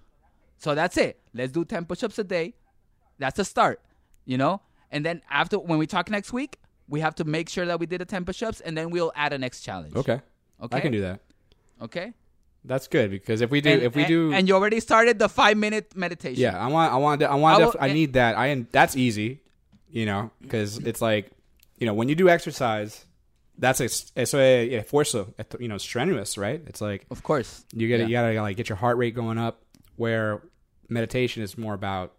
So 0.59 0.75
that's 0.75 0.97
it. 0.99 1.21
Let's 1.33 1.53
do 1.53 1.65
10 1.65 1.87
push-ups 1.87 2.19
a 2.19 2.25
day. 2.25 2.55
That's 3.19 3.39
a 3.39 3.45
start, 3.45 3.81
you 4.25 4.37
know? 4.39 4.61
And 4.91 5.05
then 5.05 5.23
after 5.31 5.59
when 5.59 5.79
we 5.79 5.87
talk 5.87 6.11
next 6.11 6.33
week, 6.33 6.59
we 6.89 7.01
have 7.01 7.15
to 7.17 7.25
make 7.25 7.49
sure 7.49 7.67
that 7.67 7.81
we 7.81 7.87
did 7.87 8.01
the 8.01 8.05
10 8.05 8.25
push-ups 8.25 8.61
and 8.61 8.77
then 8.77 8.91
we'll 8.91 9.13
add 9.17 9.33
a 9.33 9.39
next 9.39 9.63
challenge. 9.63 9.95
Okay. 9.97 10.21
Okay. 10.63 10.77
I 10.77 10.81
can 10.81 10.93
do 10.93 11.01
that. 11.03 11.21
Okay? 11.83 12.13
That's 12.65 12.89
good 12.89 13.11
because 13.11 13.41
if 13.41 13.51
we 13.51 13.61
do 13.61 13.71
And, 13.71 13.83
if 13.83 13.95
we 13.95 14.03
and- 14.03 14.09
do 14.09 14.33
and 14.33 14.49
you 14.49 14.55
already 14.55 14.81
started 14.81 15.19
the 15.19 15.29
5-minute 15.29 15.97
meditation. 15.97 16.41
Yeah, 16.41 16.59
I 16.59 16.67
want, 16.69 16.93
I 16.93 16.97
want, 16.97 17.23
I 17.23 17.35
want, 17.35 17.59
I 17.61 17.63
I, 17.63 17.67
will- 17.67 17.75
I 17.81 17.89
eh 17.91 17.93
need 17.93 18.13
that. 18.15 18.37
I 18.37 18.47
and 18.49 18.67
that's 18.73 18.97
easy, 18.97 19.41
you 19.91 20.07
know, 20.07 20.31
because 20.41 20.79
it's 20.79 21.01
like, 21.01 21.31
you 21.79 21.87
know, 21.87 21.95
when 21.95 22.09
you 22.09 22.15
do 22.15 22.29
exercise, 22.29 23.05
that's 23.59 23.81
a, 23.81 23.85
eso 23.85 24.39
es 24.39 24.85
esfuerzo, 24.87 25.33
you 25.61 25.69
know, 25.69 25.79
strenuous, 25.79 26.37
right? 26.39 26.61
It's 26.67 26.81
like 26.81 27.07
Of 27.11 27.23
course. 27.23 27.65
you 27.73 27.89
gotta, 27.89 28.03
Yeah. 28.03 28.07
you 28.09 28.35
gotta 28.35 28.43
like 28.43 28.57
get 28.57 28.69
your 28.69 28.77
heart 28.77 28.97
rate 28.99 29.15
going 29.15 29.39
up. 29.39 29.63
Where 29.97 30.43
meditation 30.89 31.43
is 31.43 31.57
more 31.57 31.73
about 31.75 32.13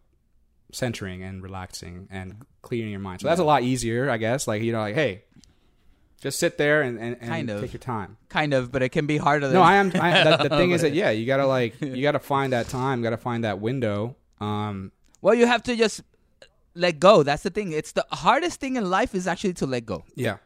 centering 0.72 1.24
and 1.24 1.42
relaxing 1.44 2.08
and 2.12 2.46
clearing 2.62 2.92
your 2.92 3.00
mind. 3.00 3.22
So 3.22 3.28
that's 3.28 3.40
a 3.40 3.44
lot 3.44 3.64
easier, 3.64 4.10
I 4.10 4.18
guess. 4.18 4.48
Like 4.48 4.62
you 4.62 4.72
know, 4.72 4.80
like 4.80 4.96
hey, 4.96 5.24
just 6.22 6.40
sit 6.40 6.58
there 6.58 6.82
and, 6.82 6.98
and, 7.00 7.18
and 7.22 7.30
Kind 7.30 7.50
of. 7.50 7.62
take 7.62 7.74
your 7.74 7.80
time. 7.80 8.18
Kind 8.30 8.54
of, 8.54 8.72
but 8.72 8.82
it 8.82 8.90
can 8.90 9.06
be 9.06 9.18
harder 9.18 9.48
than 9.48 9.56
No, 9.56 9.62
I 9.62 9.76
am. 9.76 9.92
I, 9.96 10.24
the, 10.38 10.50
the 10.50 10.50
thing 10.58 10.72
is 10.72 10.82
that 10.82 10.94
yeah, 10.94 11.10
you 11.12 11.26
gotta 11.26 11.46
like 11.48 11.80
you 11.82 12.02
gotta 12.02 12.20
find 12.20 12.54
that 12.54 12.68
time, 12.70 13.02
gotta 13.02 13.18
find 13.18 13.44
that 13.44 13.60
window. 13.60 14.16
Um, 14.42 14.92
Well, 15.22 15.34
you 15.36 15.46
have 15.48 15.64
to 15.64 15.76
just 15.76 16.02
let 16.76 17.00
go. 17.00 17.24
That's 17.24 17.44
the 17.44 17.50
thing. 17.50 17.72
It's 17.72 17.92
the 17.94 18.06
hardest 18.12 18.60
thing 18.60 18.76
in 18.76 18.90
life 18.90 19.16
is 19.16 19.26
actually 19.28 19.54
to 19.56 19.66
let 19.66 19.86
go. 19.86 20.04
Yeah. 20.16 20.38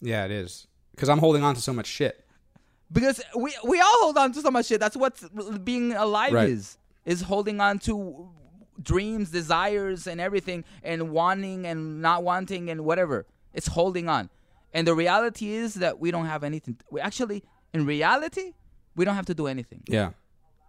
Yeah, 0.00 0.24
it 0.26 0.30
is. 0.30 0.66
Because 0.94 1.08
I'm 1.08 1.18
holding 1.18 1.42
on 1.42 1.54
to 1.54 1.60
so 1.60 1.72
much 1.72 1.86
shit. 1.86 2.24
Because 2.92 3.20
we 3.36 3.54
we 3.64 3.80
all 3.80 4.00
hold 4.02 4.16
on 4.18 4.32
to 4.32 4.40
so 4.40 4.50
much 4.50 4.66
shit. 4.66 4.80
That's 4.80 4.96
what 4.96 5.20
being 5.64 5.92
alive 5.92 6.32
Right. 6.32 6.48
is. 6.48 6.78
Is 7.04 7.22
holding 7.22 7.60
on 7.60 7.78
to 7.80 8.28
dreams, 8.82 9.30
desires, 9.30 10.06
and 10.06 10.20
everything, 10.20 10.64
and 10.82 11.10
wanting 11.10 11.66
and 11.66 12.00
not 12.00 12.22
wanting 12.22 12.70
and 12.70 12.84
whatever. 12.84 13.26
It's 13.52 13.68
holding 13.68 14.08
on. 14.08 14.30
And 14.72 14.86
the 14.86 14.94
reality 14.94 15.50
is 15.50 15.74
that 15.74 15.98
we 15.98 16.10
don't 16.10 16.26
have 16.26 16.44
anything. 16.44 16.78
We 16.90 17.00
actually, 17.00 17.42
in 17.72 17.86
reality, 17.86 18.54
we 18.94 19.04
don't 19.04 19.14
have 19.14 19.26
to 19.26 19.34
do 19.34 19.46
anything. 19.46 19.82
Yeah. 19.88 20.10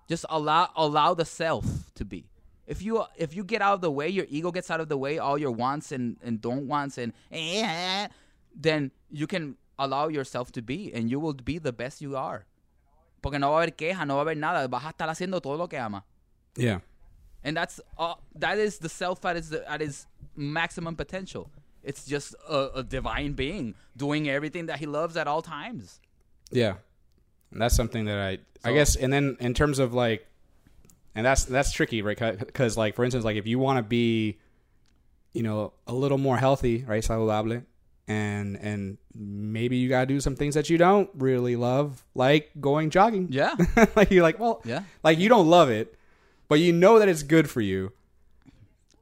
Just 0.08 0.26
allow 0.30 0.69
allow 0.76 1.13
the 1.13 1.26
self 1.26 1.65
to 1.95 2.06
be. 2.06 2.26
If 2.65 2.82
you 2.82 3.04
if 3.17 3.36
you 3.36 3.43
get 3.43 3.62
out 3.62 3.74
of 3.76 3.82
the 3.82 3.91
way, 3.91 4.10
your 4.10 4.26
ego 4.30 4.52
gets 4.52 4.72
out 4.72 4.80
of 4.80 4.89
the 4.89 4.98
way, 4.98 5.19
all 5.19 5.38
your 5.38 5.52
wants 5.52 5.91
and, 5.91 6.17
and 6.24 6.39
don't 6.41 6.67
wants 6.67 6.98
and 6.98 7.13
eh, 7.32 8.08
then 8.56 8.91
you 9.12 9.28
can 9.28 9.58
allow 9.78 10.08
yourself 10.08 10.52
to 10.54 10.62
be 10.62 10.91
and 10.93 11.10
you 11.10 11.19
will 11.19 11.34
be 11.34 11.58
the 11.58 11.74
best 11.74 12.02
you 12.02 12.15
are. 12.15 12.45
Porque 13.22 13.38
no 13.38 13.51
va 13.51 13.57
a 13.57 13.62
haber 13.62 13.76
queja, 13.76 14.05
no 14.05 14.16
va 14.16 14.22
a 14.22 14.26
haber 14.26 14.38
nada, 14.38 14.68
vas 14.68 14.86
a 14.86 14.89
estar 14.89 15.10
haciendo 15.10 15.41
todo 15.41 15.57
lo 15.57 15.68
que 15.68 15.78
ama. 15.78 16.03
Yeah. 16.55 16.80
And 17.43 17.55
that's 17.55 17.79
uh, 17.97 18.15
that 18.35 18.57
is 18.57 18.79
the 18.79 18.89
self 18.89 19.23
at 19.25 19.37
its 19.37 19.53
at 19.67 19.81
its 19.81 20.07
maximum 20.35 20.95
potential. 20.95 21.49
It's 21.83 22.05
just 22.05 22.35
a, 22.49 22.69
a 22.75 22.83
divine 22.83 23.33
being 23.33 23.75
doing 23.95 24.29
everything 24.29 24.65
that 24.65 24.79
he 24.79 24.85
loves 24.85 25.15
at 25.15 25.27
all 25.27 25.41
times. 25.41 26.01
Yeah. 26.51 26.75
And 27.51 27.61
that's 27.61 27.75
something 27.75 28.05
that 28.05 28.17
I, 28.19 28.37
I 28.69 28.73
guess, 28.73 28.95
and 28.95 29.11
then 29.11 29.37
in 29.39 29.53
terms 29.53 29.79
of 29.79 29.93
like, 29.93 30.27
and 31.15 31.25
that's, 31.25 31.45
that's 31.45 31.71
tricky, 31.71 32.01
right? 32.01 32.37
Because, 32.37 32.77
like, 32.77 32.95
for 32.95 33.03
instance, 33.03 33.25
like, 33.25 33.37
if 33.37 33.47
you 33.47 33.57
want 33.57 33.77
to 33.77 33.83
be, 33.83 34.37
you 35.33 35.41
know, 35.41 35.73
a 35.87 35.93
little 35.93 36.17
more 36.19 36.37
healthy, 36.37 36.83
right? 36.85 37.01
Saludable. 37.03 37.63
And, 38.07 38.55
and 38.57 38.97
maybe 39.15 39.77
you 39.77 39.89
got 39.89 40.01
to 40.01 40.05
do 40.05 40.19
some 40.19 40.35
things 40.35 40.55
that 40.55 40.69
you 40.69 40.77
don't 40.77 41.09
really 41.15 41.55
love, 41.55 42.03
like 42.13 42.51
going 42.59 42.89
jogging. 42.91 43.27
Yeah. 43.31 43.55
like, 43.95 44.11
you're 44.11 44.23
like, 44.23 44.39
well, 44.39 44.61
Yeah. 44.65 44.83
like, 45.03 45.17
you 45.17 45.29
don't 45.29 45.47
love 45.47 45.69
it, 45.69 45.95
but 46.50 46.60
you 46.60 46.74
know 46.74 47.00
that 47.00 47.08
it's 47.08 47.24
good 47.24 47.50
for 47.50 47.62
you. 47.62 47.93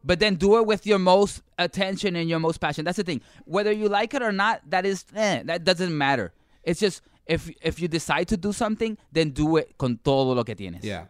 But 0.03 0.19
then 0.19 0.35
do 0.35 0.57
it 0.57 0.65
with 0.67 0.85
your 0.85 0.99
most 0.99 1.41
attention 1.57 2.15
and 2.15 2.29
your 2.29 2.39
most 2.39 2.59
passion. 2.59 2.85
That's 2.85 2.97
the 2.97 3.03
thing. 3.03 3.21
Whether 3.45 3.71
you 3.71 3.89
like 3.89 4.13
it 4.13 4.21
or 4.21 4.31
not, 4.31 4.61
that 4.69 4.85
is 4.85 5.03
eh, 5.15 5.41
that 5.45 5.63
doesn't 5.63 5.97
matter. 5.97 6.31
It's 6.63 6.79
just 6.79 7.01
if 7.25 7.49
if 7.61 7.79
you 7.81 7.87
decide 7.89 8.27
to 8.29 8.37
do 8.37 8.53
something, 8.53 8.97
then 9.11 9.31
do 9.31 9.57
it 9.57 9.77
con 9.77 9.99
todo 10.03 10.31
lo 10.33 10.43
que 10.43 10.55
tienes. 10.55 10.83
Yeah. 10.83 11.05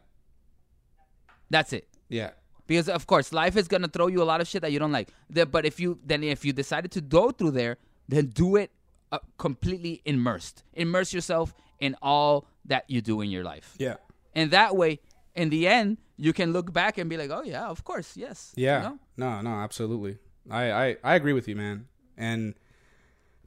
That's 1.49 1.73
it. 1.73 1.87
Yeah. 2.09 2.31
Because 2.65 2.89
of 2.89 3.07
course, 3.07 3.31
life 3.31 3.55
is 3.55 3.67
gonna 3.67 3.87
throw 3.87 4.07
you 4.07 4.21
a 4.21 4.25
lot 4.25 4.41
of 4.41 4.47
shit 4.47 4.61
that 4.61 4.71
you 4.71 4.79
don't 4.79 4.91
like. 4.91 5.09
But 5.29 5.65
if 5.65 5.79
you 5.79 5.99
then 6.03 6.23
if 6.23 6.43
you 6.43 6.53
decided 6.53 6.91
to 6.91 7.01
go 7.01 7.31
through 7.31 7.51
there, 7.51 7.77
then 8.09 8.27
do 8.27 8.55
it 8.55 8.71
uh, 9.11 9.19
completely 9.37 10.01
immersed. 10.05 10.63
Immerse 10.73 11.13
yourself 11.13 11.53
in 11.79 11.95
all 12.01 12.47
that 12.65 12.83
you 12.89 13.01
do 13.01 13.21
in 13.21 13.29
your 13.29 13.43
life, 13.43 13.75
Yeah. 13.77 13.95
and 14.33 14.51
that 14.51 14.75
way, 14.75 14.99
in 15.35 15.49
the 15.49 15.67
end, 15.67 15.97
you 16.17 16.33
can 16.33 16.51
look 16.53 16.73
back 16.73 16.97
and 16.97 17.09
be 17.09 17.17
like, 17.17 17.29
"Oh 17.29 17.43
yeah, 17.43 17.67
of 17.67 17.83
course, 17.83 18.17
yes." 18.17 18.53
you 18.55 18.65
Yeah. 18.65 18.81
know? 18.81 18.99
No, 19.17 19.41
no, 19.41 19.49
absolutely. 19.61 20.17
I, 20.49 20.71
I, 20.71 20.95
I 21.03 21.15
agree 21.15 21.33
with 21.33 21.47
you, 21.47 21.55
man. 21.55 21.87
And 22.17 22.55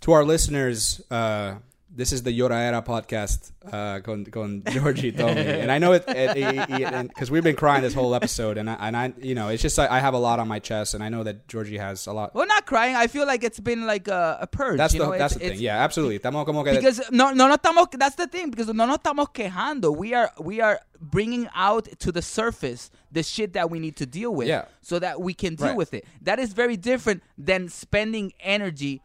to 0.01 0.13
our 0.13 0.25
listeners, 0.25 1.01
uh, 1.11 1.57
this 1.93 2.13
is 2.13 2.23
the 2.23 2.31
Yora 2.31 2.57
Era 2.61 2.83
podcast 2.83 3.51
uh, 3.67 4.01
con, 4.01 4.25
con 4.27 4.63
Jorgie 4.63 5.17
Tommy. 5.17 5.41
and 5.41 5.73
I 5.73 5.79
know 5.79 5.93
it 5.93 6.07
because 6.07 7.31
we've 7.31 7.43
been 7.43 7.57
crying 7.57 7.83
this 7.83 7.95
whole 7.95 8.15
episode. 8.15 8.59
And 8.59 8.71
I, 8.71 8.75
and 8.81 8.97
I 8.97 9.13
you 9.21 9.35
know, 9.35 9.49
it's 9.49 9.63
just 9.63 9.79
I, 9.79 9.89
I 9.97 9.99
have 10.01 10.15
a 10.15 10.19
lot 10.19 10.39
on 10.39 10.49
my 10.49 10.59
chest. 10.61 10.95
And 10.95 11.03
I 11.03 11.09
know 11.09 11.25
that 11.25 11.47
Jorgie 11.49 11.79
has 11.79 12.07
a 12.07 12.13
lot. 12.13 12.35
Well, 12.35 12.47
not 12.47 12.67
crying. 12.67 12.95
I 12.97 13.07
feel 13.09 13.27
like 13.27 13.43
it's 13.45 13.59
been 13.61 13.87
like 13.87 14.09
a, 14.09 14.39
a 14.43 14.47
purge. 14.47 14.77
That's 14.79 14.95
you 14.95 15.01
the, 15.01 15.07
know? 15.07 15.19
that's 15.19 15.35
It's- 15.37 15.49
the 15.51 15.55
thing. 15.57 15.63
Yeah, 15.65 15.83
absolutely. 15.83 16.19
Estamos 16.19 16.47
como 16.47 16.63
que. 16.65 16.75
because 16.75 17.01
no 17.11 17.33
no 17.33 17.49
no 17.49 17.57
estamos 17.57 17.91
that's 17.99 18.17
the 18.17 18.27
thing 18.27 18.51
because 18.51 18.69
no 18.69 18.87
nos 18.87 18.99
estamos 18.99 19.27
quejando 19.33 19.95
we 19.97 20.15
are 20.15 20.31
we 20.39 20.61
are 20.61 20.81
bringing 21.01 21.49
out 21.55 21.89
to 21.99 22.13
the 22.13 22.23
surface 22.23 22.91
the 23.11 23.23
shit 23.23 23.55
that 23.55 23.71
we 23.71 23.79
need 23.81 23.97
to 23.97 24.07
deal 24.07 24.33
with 24.35 24.47
Yeah. 24.49 24.67
so 24.83 24.99
that 24.99 25.21
we 25.21 25.35
can 25.35 25.55
deal 25.57 25.69
Right. 25.69 25.77
with 25.77 25.95
it 25.95 26.05
that 26.23 26.39
is 26.39 26.53
very 26.53 26.77
different 26.77 27.23
than 27.39 27.69
spending 27.69 28.33
energy 28.41 29.03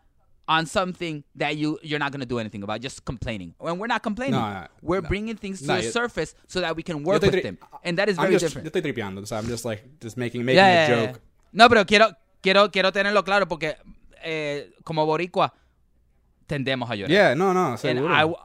on 0.47 0.65
something 0.67 1.23
that 1.35 1.57
you 1.57 1.79
you're 1.81 1.97
not 1.99 2.11
going 2.11 2.19
to 2.21 2.25
do 2.27 2.37
anything 2.37 2.61
about 2.63 2.79
just 2.79 3.03
complaining 3.03 3.53
when 3.57 3.79
we're 3.79 3.87
not 3.87 4.03
complaining 4.03 4.39
No, 4.39 4.53
no, 4.53 4.67
we're 4.81 5.01
no. 5.01 5.07
bringing 5.09 5.35
things 5.35 5.59
to 5.61 5.67
the 5.67 5.81
you- 5.83 5.89
surface 5.91 6.35
so 6.47 6.61
that 6.61 6.75
we 6.75 6.83
can 6.83 7.03
work 7.03 7.21
with 7.21 7.31
tri- 7.31 7.41
them 7.41 7.57
and 7.83 7.97
that 7.97 8.09
is 8.09 8.17
I'm 8.19 8.25
very 8.25 8.33
just, 8.35 8.45
different 8.53 8.65
Yo 8.65 8.71
estoy 8.71 8.83
tripeando. 8.93 9.25
So 9.25 9.35
I'm 9.35 9.47
just 9.47 9.65
like, 9.65 9.81
just 9.99 10.17
making, 10.17 10.45
making 10.45 10.57
Yeah, 10.57 10.69
a 10.69 10.73
yeah, 10.75 10.87
joke. 11.07 11.15
yeah. 11.15 11.21
No, 11.53 11.67
pero 11.69 11.83
quiero, 11.85 12.11
quiero, 12.41 12.69
quiero 12.69 12.91
tenerlo 12.91 13.23
claro 13.23 13.47
porque 13.47 13.75
eh, 14.23 14.71
como 14.83 15.05
boricua 15.05 15.51
tendemos 16.47 16.89
a 16.91 16.95
llorar. 16.95 17.09
Yeah, 17.11 17.33
no, 17.35 17.53
no, 17.53 17.69
And 17.71 17.79
seguro. 17.79 18.13
I 18.13 18.19
w- 18.21 18.37
yeah. 18.37 18.44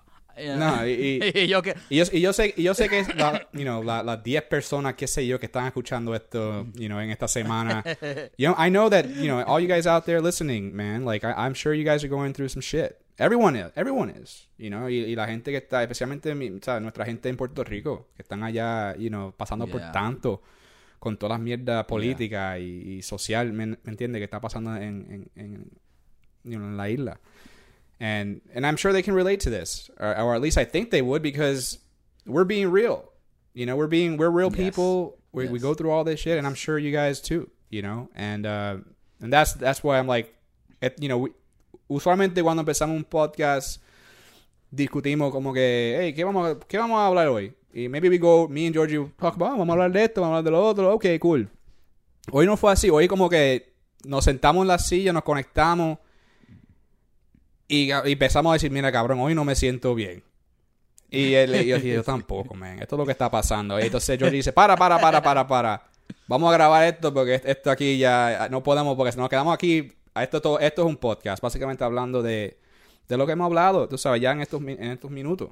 No, 0.57 0.87
y- 0.87 1.21
y- 1.23 1.39
Y 1.45 1.47
yo 1.49 1.63
que- 1.63 1.75
Y 1.89 1.97
yo, 1.97 2.05
y 2.13 2.21
yo 2.21 2.33
sé, 2.33 2.55
y 2.57 2.63
yo 2.63 2.75
sé 2.75 2.89
que 2.89 3.05
la, 3.15 3.47
you 3.53 3.63
know, 3.63 3.83
la- 3.83 4.03
las 4.03 4.23
10 4.23 4.43
personas, 4.45 4.95
qué 4.95 5.07
sé 5.07 5.27
yo, 5.27 5.39
que 5.39 5.47
están 5.47 5.67
escuchando 5.67 6.15
esto, 6.15 6.67
you 6.75 6.87
know, 6.89 7.01
en 7.01 7.11
esta 7.11 7.29
semana. 7.29 7.83
You 8.39 8.49
know, 8.49 8.57
I 8.59 8.71
know 8.71 8.89
that, 8.91 9.07
you 9.07 9.27
know, 9.27 9.41
all 9.47 9.61
you 9.61 9.69
guys 9.69 9.87
out 9.87 10.05
there 10.05 10.21
listening, 10.21 10.75
man, 10.75 11.05
like, 11.05 11.27
I, 11.27 11.33
I'm 11.37 11.55
sure 11.55 11.75
you 11.75 11.85
guys 11.85 12.03
are 12.05 12.09
going 12.11 12.33
through 12.33 12.49
some 12.51 12.63
shit. 12.63 12.97
Everyone 13.19 13.55
is, 13.55 13.71
everyone 13.77 14.09
is, 14.11 14.49
you 14.57 14.71
know, 14.71 14.89
y, 14.89 15.15
la 15.15 15.27
gente 15.27 15.51
que 15.51 15.59
está, 15.59 15.83
especialmente 15.83 16.35
mi- 16.35 16.49
o 16.51 16.59
sea, 16.63 16.81
nuestra 16.81 17.05
gente 17.05 17.29
en 17.29 17.37
Puerto 17.37 17.63
Rico, 17.65 18.09
que 18.17 18.23
están 18.23 18.43
allá, 18.43 18.97
you 18.97 19.09
know, 19.11 19.33
pasando 19.37 19.67
por 19.67 19.81
Yeah. 19.83 19.93
tanto 19.93 20.43
con 20.99 21.19
todas 21.19 21.39
las 21.39 21.41
mierdas 21.41 21.85
políticas 21.85 22.59
y, 22.61 22.97
y 22.99 23.03
social, 23.03 23.53
¿me, 23.53 23.67
me 23.67 23.79
entiende? 23.85 24.19
Que 24.19 24.25
está 24.25 24.41
pasando 24.41 24.75
en, 24.77 25.29
en, 25.35 25.43
en, 25.45 25.71
you 26.45 26.57
know, 26.59 26.67
en 26.69 26.77
la 26.79 26.89
isla. 26.89 27.21
And 28.01 28.41
and 28.55 28.67
I'm 28.67 28.77
sure 28.77 28.93
they 28.93 29.03
can 29.03 29.15
relate 29.15 29.41
to 29.41 29.51
this, 29.51 29.91
or, 30.01 30.17
or 30.19 30.35
at 30.35 30.41
least 30.41 30.57
I 30.57 30.65
think 30.65 30.91
they 30.91 31.03
would 31.03 31.23
because 31.23 31.79
we're 32.25 32.45
being 32.45 32.71
real. 32.71 33.05
You 33.53 33.67
know, 33.67 33.77
we're 33.77 33.89
being 33.89 34.17
we're 34.17 34.31
real 34.31 34.51
people. 34.51 35.19
We, 35.33 35.47
we 35.49 35.59
Yes. 35.59 35.63
go 35.63 35.75
through 35.75 35.91
all 35.91 36.03
this 36.05 36.19
shit, 36.21 36.39
and 36.39 36.47
I'm 36.47 36.55
sure 36.55 36.79
you 36.79 36.93
guys 36.93 37.21
too. 37.21 37.51
You 37.69 37.83
know, 37.83 38.09
and 38.15 38.47
uh, 38.47 38.79
and 39.21 39.31
that's 39.33 39.53
that's 39.53 39.85
why 39.85 39.99
I'm 39.99 40.07
like, 40.09 40.35
you 40.99 41.09
know, 41.09 41.19
we, 41.19 41.31
usualmente 41.91 42.43
cuando 42.43 42.63
empezamos 42.65 42.97
un 42.97 43.05
podcast 43.05 43.81
discutimos 44.71 45.31
como 45.33 45.53
que, 45.53 45.97
hey, 46.01 46.13
¿qué 46.15 46.25
vamos, 46.25 46.49
a- 46.57 46.59
¿qué 46.67 46.79
vamos 46.79 46.99
a 46.99 47.07
hablar 47.07 47.29
hoy? 47.29 47.53
Y 47.75 47.89
maybe 47.89 48.09
we 48.09 48.19
go, 48.19 48.49
me 48.49 48.67
and 48.67 48.75
Jorgie 48.75 48.97
talk 49.19 49.35
about, 49.37 49.49
"Ah, 49.53 49.57
vamos 49.59 49.69
a 49.69 49.73
hablar 49.73 49.93
de 49.93 50.05
esto, 50.05 50.21
vamos 50.21 50.35
a 50.35 50.39
hablar 50.39 50.45
de 50.45 50.51
lo 50.53 50.67
otro, 50.67 50.95
ok, 50.95 51.07
cool. 51.21 51.49
Hoy 52.33 52.47
no 52.47 52.57
fue 52.57 52.73
así, 52.73 52.89
hoy 52.91 53.09
como 53.09 53.29
que 53.29 53.73
nos 54.05 54.25
sentamos 54.25 54.63
en 54.63 54.69
la 54.69 54.79
silla, 54.79 55.13
nos 55.13 55.23
conectamos 55.25 55.99
y, 57.77 57.91
y 58.09 58.13
empezamos 58.13 58.51
a 58.51 58.55
decir, 58.55 58.71
mira 58.71 58.91
cabrón, 58.93 59.21
hoy 59.21 59.35
no 59.35 59.45
me 59.45 59.55
siento 59.55 59.95
bien. 59.95 60.23
Y 61.11 61.35
él 61.35 61.55
y 61.57 61.67
yo, 61.67 61.77
y 61.77 61.93
yo 61.93 62.03
tampoco, 62.05 62.55
man. 62.55 62.79
Esto 62.81 62.95
es 62.95 62.99
lo 62.99 63.05
que 63.07 63.13
está 63.13 63.31
pasando. 63.31 63.79
Y 63.81 63.85
entonces 63.85 64.19
Georgie 64.19 64.37
dice, 64.37 64.53
para, 64.53 64.77
para, 64.77 64.99
para, 65.01 65.21
para, 65.23 65.47
para. 65.47 65.83
Vamos 66.29 66.49
a 66.51 66.53
grabar 66.53 66.85
esto 66.87 67.13
porque 67.13 67.41
esto 67.45 67.71
aquí 67.71 67.99
ya 67.99 68.47
no 68.51 68.63
podemos, 68.63 68.97
porque 68.97 69.11
si 69.13 69.19
nos 69.19 69.29
quedamos 69.29 69.53
aquí, 69.53 69.93
esto, 70.15 70.41
todo, 70.41 70.61
esto 70.61 70.83
es 70.83 70.89
un 70.89 70.97
podcast, 70.97 71.43
básicamente 71.43 71.83
hablando 71.83 72.23
de, 72.23 72.59
de 73.09 73.17
lo 73.17 73.27
que 73.27 73.33
hemos 73.33 73.47
hablado, 73.47 73.89
tú 73.89 73.99
sabes, 73.99 74.21
ya 74.21 74.31
en 74.33 74.41
estos, 74.41 74.61
en 74.63 74.83
estos 74.85 75.11
minutos. 75.11 75.51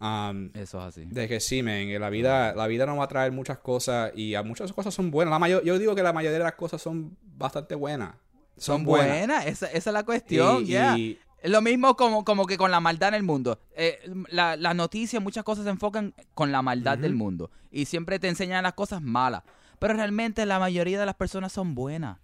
Um, 0.00 0.50
Eso 0.54 0.78
es 0.78 0.84
así. 0.86 1.04
de 1.06 1.26
que 1.28 1.40
sí, 1.40 1.60
que 1.62 1.98
la 1.98 2.08
vida, 2.08 2.54
la 2.54 2.66
vida 2.68 2.86
nos 2.86 2.98
va 2.98 3.04
a 3.04 3.08
traer 3.08 3.32
muchas 3.32 3.58
cosas 3.58 4.12
y 4.14 4.34
a 4.36 4.42
muchas 4.42 4.72
cosas 4.72 4.94
son 4.94 5.10
buenas. 5.10 5.32
La 5.32 5.38
mayor, 5.38 5.62
yo 5.64 5.78
digo 5.78 5.94
que 5.94 6.02
la 6.02 6.12
mayoría 6.12 6.38
de 6.38 6.44
las 6.44 6.54
cosas 6.54 6.80
son 6.80 7.16
bastante 7.36 7.74
buenas. 7.74 8.14
Son 8.56 8.84
buenas, 8.84 9.46
esa, 9.46 9.66
esa 9.66 9.90
es 9.90 9.94
la 9.94 10.04
cuestión, 10.04 10.62
Y- 10.62 10.66
yeah. 10.66 10.96
y- 10.96 11.18
lo 11.44 11.60
mismo 11.62 11.96
como, 11.96 12.24
como 12.24 12.46
que 12.46 12.56
con 12.58 12.70
la 12.70 12.80
maldad 12.80 13.08
en 13.10 13.14
el 13.14 13.22
mundo. 13.22 13.58
Eh, 13.76 13.98
la- 14.30 14.56
las 14.56 14.74
noticias, 14.74 15.22
muchas 15.22 15.44
cosas 15.44 15.64
se 15.64 15.70
enfocan 15.70 16.14
con 16.34 16.50
la 16.52 16.62
maldad 16.62 16.98
del 16.98 17.14
mundo. 17.14 17.50
Y 17.70 17.84
siempre 17.84 18.18
te 18.18 18.28
enseñan 18.28 18.62
las 18.62 18.72
cosas 18.74 19.02
malas. 19.02 19.42
Pero 19.78 19.94
realmente 19.94 20.44
la 20.46 20.58
mayoría 20.58 20.98
de 20.98 21.06
las 21.06 21.14
personas 21.14 21.52
son 21.52 21.74
buenas. 21.74 22.18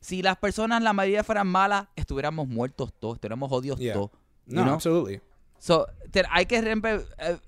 Si 0.00 0.22
las 0.22 0.36
personas, 0.36 0.82
la 0.82 0.92
mayoría 0.92 1.24
fueran 1.24 1.48
malas, 1.48 1.88
estuviéramos 1.96 2.46
muertos 2.48 2.92
todos, 2.98 3.16
estuviéramos 3.16 3.50
Yeah. 3.78 3.94
todos. 3.94 4.10
No, 4.46 4.62
know? 4.62 4.74
absolutely. 4.74 5.20
So, 5.58 5.86
te- 6.10 6.24
hay 6.30 6.46
que 6.46 6.56
eh, 6.58 7.38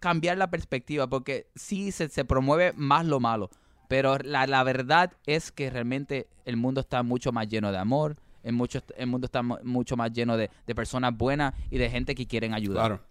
cambiar 0.00 0.38
la 0.38 0.50
perspectiva 0.50 1.06
porque 1.06 1.48
sí 1.54 1.92
se, 1.92 2.08
se 2.08 2.24
promueve 2.24 2.72
más 2.76 3.04
lo 3.06 3.20
malo, 3.20 3.50
pero 3.88 4.16
la, 4.18 4.46
la 4.46 4.62
verdad 4.64 5.12
es 5.26 5.52
que 5.52 5.68
realmente 5.70 6.28
el 6.44 6.56
mundo 6.56 6.80
está 6.80 7.02
mucho 7.02 7.30
más 7.32 7.46
lleno 7.48 7.70
de 7.72 7.78
amor, 7.78 8.16
el, 8.42 8.52
mucho, 8.52 8.80
el 8.96 9.06
mundo 9.06 9.26
está 9.26 9.42
mu- 9.42 9.58
mucho 9.62 9.96
más 9.96 10.12
lleno 10.12 10.36
de, 10.36 10.50
de 10.66 10.74
personas 10.74 11.16
buenas 11.16 11.54
y 11.70 11.78
de 11.78 11.88
gente 11.90 12.14
que 12.14 12.26
quieren 12.26 12.54
ayudar. 12.54 12.86
Claro. 12.86 13.02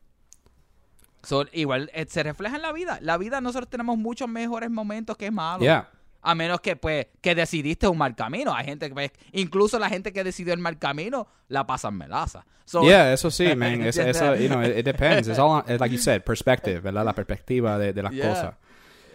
So, 1.23 1.45
igual 1.53 1.91
eh, 1.93 2.05
se 2.09 2.23
refleja 2.23 2.55
en 2.55 2.63
la 2.63 2.71
vida. 2.73 2.97
La 3.01 3.17
vida 3.17 3.41
nosotros 3.41 3.69
tenemos 3.69 3.97
muchos 3.97 4.27
mejores 4.27 4.69
momentos 4.71 5.17
que 5.17 5.29
malos. 5.29 5.61
Yeah. 5.61 5.89
A 6.23 6.35
menos 6.35 6.61
que 6.61 6.75
pues 6.75 7.07
que 7.21 7.33
decidiste 7.35 7.87
un 7.87 7.97
mal 7.97 8.15
camino. 8.15 8.53
Hay 8.53 8.65
gente 8.65 8.87
que 8.89 8.93
pues, 8.93 9.11
incluso 9.31 9.77
la 9.79 9.89
gente 9.89 10.11
que 10.13 10.23
decidió 10.23 10.53
el 10.53 10.59
mal 10.59 10.77
camino 10.79 11.27
la 11.47 11.65
pasan 11.65 11.95
melaza. 11.97 12.45
So, 12.65 12.83
Yeah, 12.83 13.13
eso 13.13 13.29
sí, 13.31 13.45
man. 13.55 13.81
Eso, 13.81 14.01
¿Entiendes? 14.01 14.15
eso, 14.21 14.35
you 14.35 14.47
know, 14.47 14.61
it, 14.63 14.77
it 14.77 14.85
depends. 14.85 15.27
It's 15.27 15.39
all, 15.39 15.49
on, 15.49 15.63
like 15.79 15.91
you 15.91 15.97
said, 15.99 16.23
perspective, 16.23 16.79
¿verdad? 16.81 17.05
La 17.05 17.13
perspectiva 17.13 17.77
de, 17.77 17.93
de 17.93 18.01
las 18.03 18.13
Yeah. 18.13 18.27
cosas. 18.29 18.55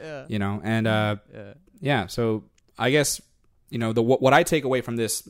Yeah. 0.00 0.26
You 0.28 0.38
know, 0.38 0.60
and 0.62 0.86
uh, 0.86 1.16
Yeah. 1.32 1.54
yeah, 1.80 2.06
so 2.08 2.44
I 2.78 2.90
guess, 2.90 3.20
you 3.70 3.78
know, 3.78 3.92
the 3.92 4.02
what 4.02 4.32
I 4.32 4.44
take 4.44 4.64
away 4.64 4.80
from 4.82 4.96
this 4.96 5.28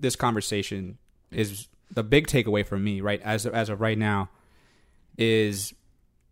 this 0.00 0.16
conversation 0.16 0.98
is 1.30 1.68
the 1.92 2.02
big 2.02 2.26
takeaway 2.26 2.64
for 2.66 2.78
me, 2.78 3.00
right, 3.00 3.20
as 3.24 3.46
as 3.46 3.68
of 3.68 3.80
right 3.80 3.98
now, 3.98 4.28
is 5.16 5.74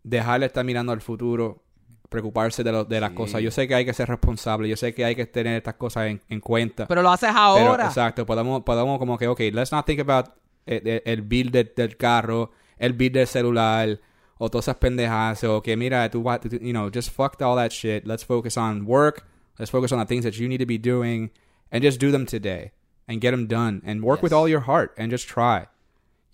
dejar 0.03 0.39
de 0.39 0.47
estar 0.47 0.63
mirando 0.65 0.91
al 0.91 1.01
futuro, 1.01 1.63
preocuparse 2.09 2.63
de, 2.63 2.71
lo- 2.71 2.83
de 2.85 2.99
las 2.99 3.11
Sí. 3.11 3.15
cosas. 3.15 3.41
Yo 3.41 3.51
sé 3.51 3.67
que 3.67 3.75
hay 3.75 3.85
que 3.85 3.93
ser 3.93 4.07
responsable, 4.07 4.67
yo 4.69 4.75
sé 4.75 4.93
que 4.93 5.03
hay 5.05 5.15
que 5.15 5.25
tener 5.25 5.57
estas 5.57 5.75
cosas 5.75 6.07
en, 6.07 6.21
en 6.29 6.39
cuenta. 6.41 6.87
Pero 6.87 7.01
lo 7.01 7.09
haces 7.11 7.29
Pero, 7.29 7.39
ahora. 7.39 7.87
exacto, 7.87 8.25
podemos, 8.25 8.63
podemos 8.63 8.99
como 8.99 9.17
que, 9.17 9.27
ok, 9.27 9.39
let's 9.53 9.71
not 9.71 9.85
think 9.85 9.99
about 9.99 10.27
el, 10.65 10.87
el- 10.87 11.01
el 11.05 11.21
bill 11.21 11.51
de- 11.51 11.71
del 11.75 11.97
carro, 11.97 12.51
el 12.77 12.93
bill 12.93 13.13
del 13.13 13.27
celular, 13.27 13.99
o 14.37 14.49
todas 14.49 14.65
esas 14.65 14.75
pendejas, 14.77 15.43
o 15.45 15.61
que 15.61 15.77
mira, 15.77 16.09
tú, 16.09 16.23
you 16.61 16.71
know, 16.71 16.89
just 16.93 17.09
fuck 17.11 17.41
all 17.41 17.55
that 17.55 17.71
shit. 17.71 18.05
Let's 18.05 18.25
focus 18.25 18.57
on 18.57 18.85
work. 18.85 19.25
Let's 19.57 19.71
focus 19.71 19.91
on 19.93 19.99
the 19.99 20.05
things 20.05 20.23
that 20.25 20.33
you 20.33 20.47
need 20.49 20.59
to 20.59 20.65
be 20.65 20.77
doing, 20.77 21.31
and 21.71 21.83
just 21.83 21.99
do 22.01 22.11
them 22.11 22.25
today, 22.25 22.71
and 23.07 23.19
get 23.21 23.31
them 23.31 23.47
done, 23.47 23.81
and 23.85 24.03
work 24.03 24.21
with 24.23 24.33
all 24.33 24.47
your 24.47 24.61
heart, 24.61 24.93
and 24.97 25.11
just 25.11 25.27
try, 25.27 25.67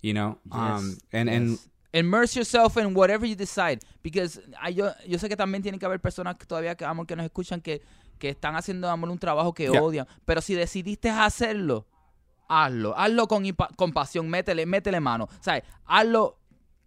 you 0.02 0.12
know, 0.14 0.38
um, 0.52 0.90
Yes, 0.90 0.98
and 1.12 1.28
and 1.28 1.50
yes. 1.50 1.66
Immerse 1.92 2.36
yourself 2.36 2.76
in 2.76 2.94
whatever 2.94 3.26
you 3.26 3.34
decide. 3.34 3.80
Because 4.02 4.40
ah, 4.62 4.68
yo, 4.70 4.92
yo 5.08 5.18
sé 5.18 5.28
que 5.28 5.36
también 5.36 5.60
tiene 5.60 5.76
que 5.78 5.84
haber 5.86 5.98
personas 5.98 6.36
que 6.36 6.46
todavía 6.46 6.76
que, 6.76 6.84
amor, 6.84 7.04
que 7.04 7.16
nos 7.16 7.24
escuchan 7.26 7.60
que, 7.60 7.82
que 8.18 8.28
están 8.28 8.54
haciendo 8.54 8.88
amor, 8.88 9.10
un 9.10 9.18
trabajo 9.18 9.52
que 9.52 9.64
Yeah. 9.68 9.82
odian. 9.82 10.06
Pero 10.24 10.40
si 10.40 10.54
decidiste 10.54 11.10
hacerlo, 11.10 11.86
hazlo. 12.48 12.96
Hazlo 12.96 13.26
con, 13.26 13.44
con 13.76 13.92
pasión. 13.92 14.28
Métele, 14.30 14.66
métele 14.66 15.00
mano. 15.00 15.28
¿Sabes? 15.40 15.64
Hazlo 15.84 16.38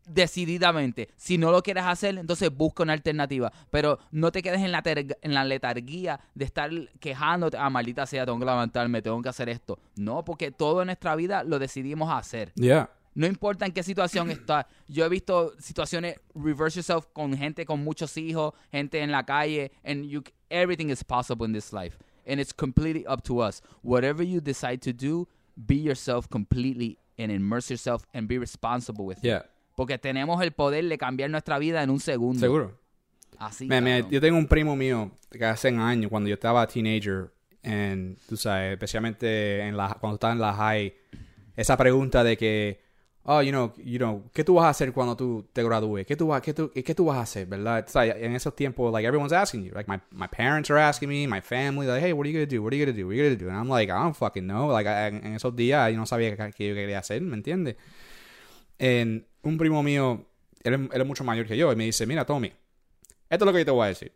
decididamente. 0.06 1.10
Si 1.16 1.38
no 1.38 1.52
lo 1.52 1.62
quieres 1.62 1.84
hacer, 1.84 2.18
entonces 2.18 2.56
busca 2.56 2.84
una 2.84 2.94
alternativa. 2.94 3.52
Pero 3.70 4.00
no 4.12 4.32
te 4.32 4.42
quedes 4.42 4.62
en 4.62 4.72
la, 4.72 4.82
en 4.86 5.34
la 5.34 5.44
letarguía 5.46 6.20
de 6.36 6.46
estar 6.46 6.70
quejándote. 7.00 7.58
Ah, 7.58 7.70
maldita 7.70 8.06
sea, 8.06 8.26
tengo 8.26 8.40
que 8.40 8.46
levantarme, 8.46 9.02
tengo 9.02 9.22
que 9.22 9.30
hacer 9.30 9.50
esto. 9.50 9.80
No, 9.96 10.24
porque 10.24 10.52
todo 10.52 10.82
en 10.82 10.88
nuestra 10.88 11.16
vida 11.16 11.44
lo 11.44 11.60
decidimos 11.60 12.12
hacer. 12.12 12.52
yeah, 12.56 12.90
No 13.16 13.28
importa 13.28 13.66
en 13.66 13.72
qué 13.72 13.84
situación 13.84 14.30
está. 14.32 14.68
Yo 14.88 15.06
he 15.06 15.10
visto 15.10 15.54
situaciones 15.60 16.16
reverse 16.34 16.78
yourself 16.80 17.06
con 17.14 17.36
gente 17.38 17.66
con 17.66 17.84
muchos 17.84 18.18
hijos, 18.18 18.54
gente 18.72 19.00
en 19.02 19.12
la 19.12 19.24
calle, 19.26 19.72
and 19.84 20.06
you 20.06 20.24
everything 20.50 20.90
is 20.90 21.04
possible 21.04 21.46
in 21.46 21.54
this 21.54 21.72
life. 21.74 21.98
And 22.26 22.40
it's 22.40 22.54
completely 22.54 23.06
up 23.08 23.22
to 23.24 23.40
us. 23.42 23.62
Whatever 23.84 24.24
you 24.26 24.40
decide 24.40 24.78
to 24.84 24.94
do, 24.94 25.28
be 25.56 25.76
yourself 25.76 26.28
completely 26.30 26.98
and 27.18 27.32
immerse 27.32 27.70
yourself 27.70 28.06
and 28.14 28.28
be 28.28 28.38
responsible 28.40 29.06
with 29.06 29.20
Yeah. 29.24 29.40
it. 29.42 29.50
Porque 29.76 29.98
tenemos 29.98 30.42
el 30.44 30.52
poder 30.52 30.86
de 30.86 30.98
cambiar 30.98 31.30
nuestra 31.30 31.58
vida 31.60 31.82
en 31.84 31.90
un 31.90 32.00
segundo. 32.00 32.40
Seguro. 32.40 32.80
Así. 33.40 33.68
Yo 34.12 34.22
tengo 34.22 34.38
un 34.38 34.48
primo 34.48 34.76
mío 34.76 35.12
que 35.32 35.44
hace 35.46 35.70
años, 35.70 36.10
cuando 36.10 36.30
yo 36.30 36.36
estaba 36.36 36.66
teenager, 36.68 37.32
en, 37.64 38.18
tú 38.28 38.38
sabes, 38.38 38.74
especialmente 38.74 39.62
en 39.62 39.76
la, 39.76 39.98
cuando 40.00 40.16
estaba 40.16 40.34
en 40.34 40.40
la 40.40 40.54
high, 40.54 40.94
esa 41.56 41.76
pregunta 41.78 42.24
de 42.24 42.38
que, 42.38 42.82
oh, 43.24 43.42
you 43.42 43.52
know, 43.52 43.74
you 43.78 43.98
know, 43.98 44.30
¿qué 44.34 44.44
tú 44.44 44.56
vas 44.56 44.66
a 44.66 44.70
hacer 44.70 44.92
cuando 44.92 45.16
tú 45.16 45.50
te 45.54 45.64
gradúes? 45.64 46.06
¿Qué 46.06 46.16
tú, 46.16 46.28
vas- 46.28 46.42
qué 46.42 46.54
tú, 46.54 46.72
qué 46.72 46.94
tú 46.94 47.06
vas 47.06 47.18
a 47.18 47.22
hacer, 47.22 47.48
verdad? 47.48 47.88
Sea, 47.88 48.06
en 48.06 48.36
esos 48.36 48.56
tiempos, 48.56 48.92
like, 48.94 49.08
everyone's 49.08 49.34
asking 49.34 49.64
you. 49.64 49.72
Like, 49.74 49.90
my, 49.90 50.00
my 50.12 50.28
parents 50.28 50.70
are 50.70 50.80
asking 50.80 51.10
me, 51.10 51.26
my 51.28 51.42
family, 51.42 51.88
like, 51.88 52.02
hey, 52.02 52.14
what 52.14 52.26
are 52.26 52.30
you 52.32 52.38
gonna 52.38 52.46
do? 52.46 52.62
What 52.62 52.74
are 52.74 52.78
you 52.78 52.86
gonna 52.86 52.96
do? 52.98 53.08
What 53.08 53.14
are 53.14 53.18
you 53.18 53.24
gonna 53.24 53.40
do? 53.44 53.48
And 53.50 53.58
I'm 53.58 53.70
like, 53.70 53.90
I 53.90 54.04
don't 54.04 54.16
fucking 54.16 54.46
know. 54.46 54.68
Like, 54.72 54.88
I- 54.88 55.08
en, 55.08 55.34
esos 55.36 55.56
días 55.56 55.90
yo 55.92 55.98
no 55.98 56.06
sabía 56.06 56.36
qué, 56.36 56.52
qué 56.56 56.68
yo 56.70 56.76
quería 56.76 57.00
hacer, 57.00 57.22
¿me 57.22 57.36
entiendes? 57.36 57.78
En 58.78 59.26
un 59.44 59.58
primo 59.58 59.84
mío, 59.84 60.26
él, 60.64 60.74
es- 60.74 60.80
él 60.94 61.02
es 61.02 61.08
mucho 61.08 61.24
mayor 61.24 61.46
que 61.46 61.56
yo, 61.58 61.72
y 61.72 61.76
me 61.76 61.86
dice, 61.86 62.06
mira, 62.06 62.26
Tommy, 62.26 62.48
esto 63.30 63.46
es 63.46 63.46
lo 63.46 63.54
que 63.54 63.60
yo 63.60 63.66
te 63.66 63.72
voy 63.72 63.86
a 63.86 63.88
decir. 63.90 64.12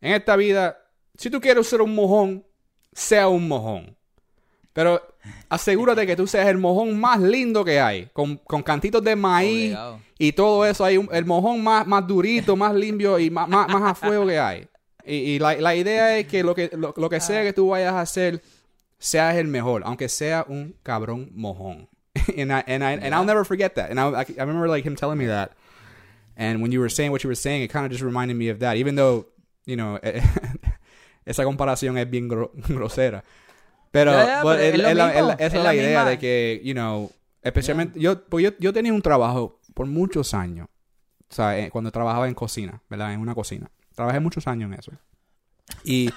En 0.00 0.12
esta 0.14 0.36
vida, 0.36 0.78
si 1.16 1.30
tú 1.30 1.40
quieres 1.40 1.66
ser 1.68 1.80
un 1.82 1.94
mojón, 1.94 2.44
sea 2.92 3.28
un 3.28 3.46
mojón. 3.48 3.96
Pero 4.72 5.00
asegúrate 5.48 6.06
que 6.06 6.16
tú 6.16 6.26
seas 6.26 6.48
el 6.48 6.56
mojón 6.58 6.98
más 6.98 7.20
lindo 7.20 7.64
que 7.64 7.78
hay. 7.78 8.06
Con, 8.12 8.36
con 8.38 8.62
cantitos 8.62 9.04
de 9.04 9.14
maíz 9.14 9.66
Obligado. 9.66 10.00
y 10.18 10.32
todo 10.32 10.64
eso. 10.66 10.84
Hay 10.84 10.96
un- 10.96 11.08
el 11.12 11.24
mojón 11.26 11.62
más, 11.62 11.86
más 11.86 12.06
durito, 12.06 12.56
más 12.56 12.74
limpio 12.74 13.18
y 13.18 13.30
más, 13.30 13.48
más, 13.48 13.68
más 13.68 13.82
a 13.82 13.94
fuego 13.94 14.26
que 14.26 14.38
hay. 14.38 14.66
Y, 15.04 15.14
y 15.14 15.38
la, 15.38 15.54
la 15.56 15.74
idea 15.74 16.16
es 16.18 16.26
que 16.26 16.42
lo, 16.42 16.54
que 16.54 16.70
lo, 16.72 16.94
lo 16.96 17.08
que 17.10 17.20
sea 17.20 17.42
que 17.42 17.52
tú 17.52 17.68
vayas 17.68 17.92
a 17.92 18.00
hacer, 18.00 18.40
seas 18.98 19.36
el 19.36 19.46
mejor. 19.48 19.82
Aunque 19.84 20.08
sea 20.08 20.44
un 20.48 20.74
cabrón 20.82 21.30
mojón. 21.34 21.88
and, 22.36 22.52
I, 22.52 22.64
and, 22.66 22.82
I, 22.84 22.92
and 22.92 23.14
I'll 23.14 23.24
never 23.24 23.44
forget 23.44 23.74
that. 23.76 23.90
And 23.90 23.98
I, 24.00 24.24
remember 24.38 24.68
like 24.68 24.84
him 24.84 24.96
telling 24.96 25.18
me 25.18 25.26
that. 25.26 25.52
And 26.36 26.62
when 26.62 26.72
you 26.72 26.80
were 26.80 26.88
saying 26.88 27.10
what 27.12 27.22
you 27.24 27.28
were 27.28 27.34
saying, 27.36 27.62
it 27.62 27.68
kind 27.68 27.84
of 27.84 27.92
just 27.92 28.02
reminded 28.02 28.36
me 28.36 28.48
of 28.48 28.60
that. 28.60 28.76
Even 28.76 28.94
though, 28.96 29.26
you 29.66 29.76
know, 29.76 29.98
esa 31.26 31.44
comparación 31.44 31.98
es 31.98 32.08
bien 32.10 32.28
gro- 32.28 32.52
grosera. 32.68 33.22
Pero, 33.90 34.12
Ya, 34.12 34.26
ya, 34.26 34.42
but 34.42 34.56
pero 34.56 34.62
es 34.62 34.74
es- 34.74 34.80
lo 34.80 34.88
es 34.88 34.96
la- 34.96 35.06
mismo, 35.06 35.18
es 35.20 35.26
la- 35.26 35.46
esa 35.46 35.56
es 35.58 35.64
la 35.64 35.74
idea 35.74 35.98
misma. 36.00 36.10
de 36.10 36.18
que, 36.18 36.60
you 36.64 36.72
know, 36.72 37.10
especialmente, 37.42 38.00
yo, 38.00 38.24
pues 38.26 38.44
yo, 38.44 38.50
yo 38.58 38.72
tenía 38.72 38.92
un 38.92 39.02
trabajo 39.02 39.60
por 39.74 39.86
muchos 39.86 40.32
años. 40.34 40.68
O 41.30 41.34
sea, 41.34 41.58
eh, 41.58 41.70
cuando 41.70 41.90
trabajaba 41.90 42.28
en 42.28 42.34
cocina, 42.34 42.82
¿verdad? 42.88 43.12
En 43.12 43.20
una 43.20 43.34
cocina. 43.34 43.70
Trabajé 43.94 44.20
muchos 44.20 44.46
años 44.46 44.70
en 44.72 44.78
eso. 44.78 44.92
Y, 45.84 46.10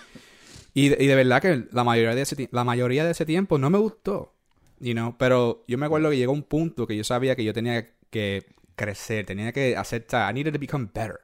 y, 0.74 0.90
de- 0.90 1.04
y 1.04 1.08
de 1.08 1.16
verdad 1.16 1.42
que 1.42 1.68
la 1.72 1.84
mayoría 1.84 2.16
de 2.16 2.22
ese, 2.22 2.36
ti- 2.38 2.50
la 2.52 2.64
mayoría 2.64 3.04
de 3.06 3.12
ese 3.12 3.26
tiempo 3.26 3.58
no 3.58 3.70
me 3.70 3.78
gustó. 3.78 4.34
You 4.80 4.94
know, 4.94 5.16
pero 5.18 5.64
yo 5.68 5.78
me 5.78 5.86
acuerdo 5.86 6.10
que 6.10 6.18
llegó 6.18 6.34
un 6.34 6.44
punto 6.44 6.86
que 6.86 6.96
yo 6.96 7.04
sabía 7.04 7.36
que 7.36 7.44
yo 7.44 7.54
tenía 7.54 7.88
que 8.12 8.44
crecer, 8.76 9.26
tenía 9.26 9.52
que 9.54 9.76
hacer, 9.78 10.06
I 10.12 10.34
needed 10.34 10.54
to 10.54 10.60
become 10.60 10.88
better. 10.94 11.22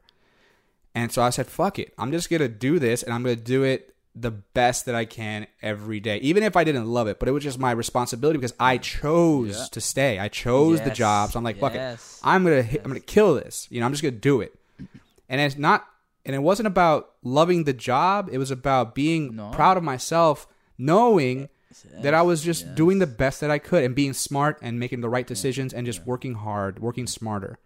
And 0.95 1.12
so 1.12 1.22
I 1.22 1.30
said, 1.32 1.47
fuck 1.47 1.78
it. 1.80 1.93
I'm 1.97 2.12
just 2.12 2.30
going 2.30 2.41
to 2.41 2.47
do 2.49 2.80
this 2.80 3.04
and 3.04 3.14
I'm 3.14 3.24
going 3.24 3.36
to 3.38 3.41
do 3.43 3.64
it 3.64 3.93
the 4.14 4.32
best 4.32 4.86
that 4.88 4.95
I 4.95 5.06
can 5.06 5.47
every 5.62 5.99
day. 6.02 6.18
Even 6.18 6.43
if 6.43 6.58
I 6.58 6.64
didn't 6.66 6.86
love 6.88 7.08
it, 7.08 7.18
but 7.20 7.30
it 7.30 7.32
was 7.32 7.43
just 7.43 7.60
my 7.60 7.72
responsibility 7.72 8.38
because 8.38 8.54
I 8.60 8.78
chose 8.78 9.58
Yeah. 9.58 9.66
to 9.72 9.80
stay. 9.82 10.20
I 10.20 10.28
chose 10.28 10.82
the 10.82 10.91
job. 10.91 11.32
So 11.32 11.38
I'm 11.39 11.45
like, 11.45 11.60
fuck 11.60 11.76
it. 11.76 11.97
I'm 12.24 12.43
going 12.43 12.58
to 12.58 12.64
hit, 12.64 12.82
I'm 12.84 12.89
going 12.91 12.99
to 12.99 13.06
kill 13.06 13.36
this. 13.36 13.68
You 13.70 13.80
know, 13.80 13.86
I'm 13.86 13.93
just 13.93 14.04
going 14.04 14.14
to 14.16 14.20
do 14.20 14.41
it. 14.41 14.54
And 15.30 15.39
it's 15.39 15.58
not 15.58 15.86
and 16.26 16.36
it 16.36 16.39
wasn't 16.43 16.68
about 16.68 17.12
loving 17.24 17.64
the 17.64 17.74
job. 17.74 18.30
It 18.32 18.38
was 18.38 18.52
about 18.52 18.93
being 18.93 19.36
No. 19.36 19.49
proud 19.52 19.76
of 19.78 19.84
myself, 19.84 20.45
knowing 20.78 21.47
that 22.02 22.14
I 22.14 22.22
was 22.22 22.42
just 22.44 22.76
doing 22.76 23.00
the 23.00 23.06
best 23.08 23.40
that 23.42 23.50
I 23.52 23.60
could 23.60 23.84
and 23.84 23.96
being 23.96 24.14
smart 24.14 24.58
and 24.62 24.78
making 24.80 25.02
the 25.02 25.10
right 25.10 25.28
decisions 25.28 25.74
and 25.74 25.86
just 25.86 26.06
working 26.06 26.36
hard, 26.36 26.80
working 26.80 27.08
smarter. 27.08 27.60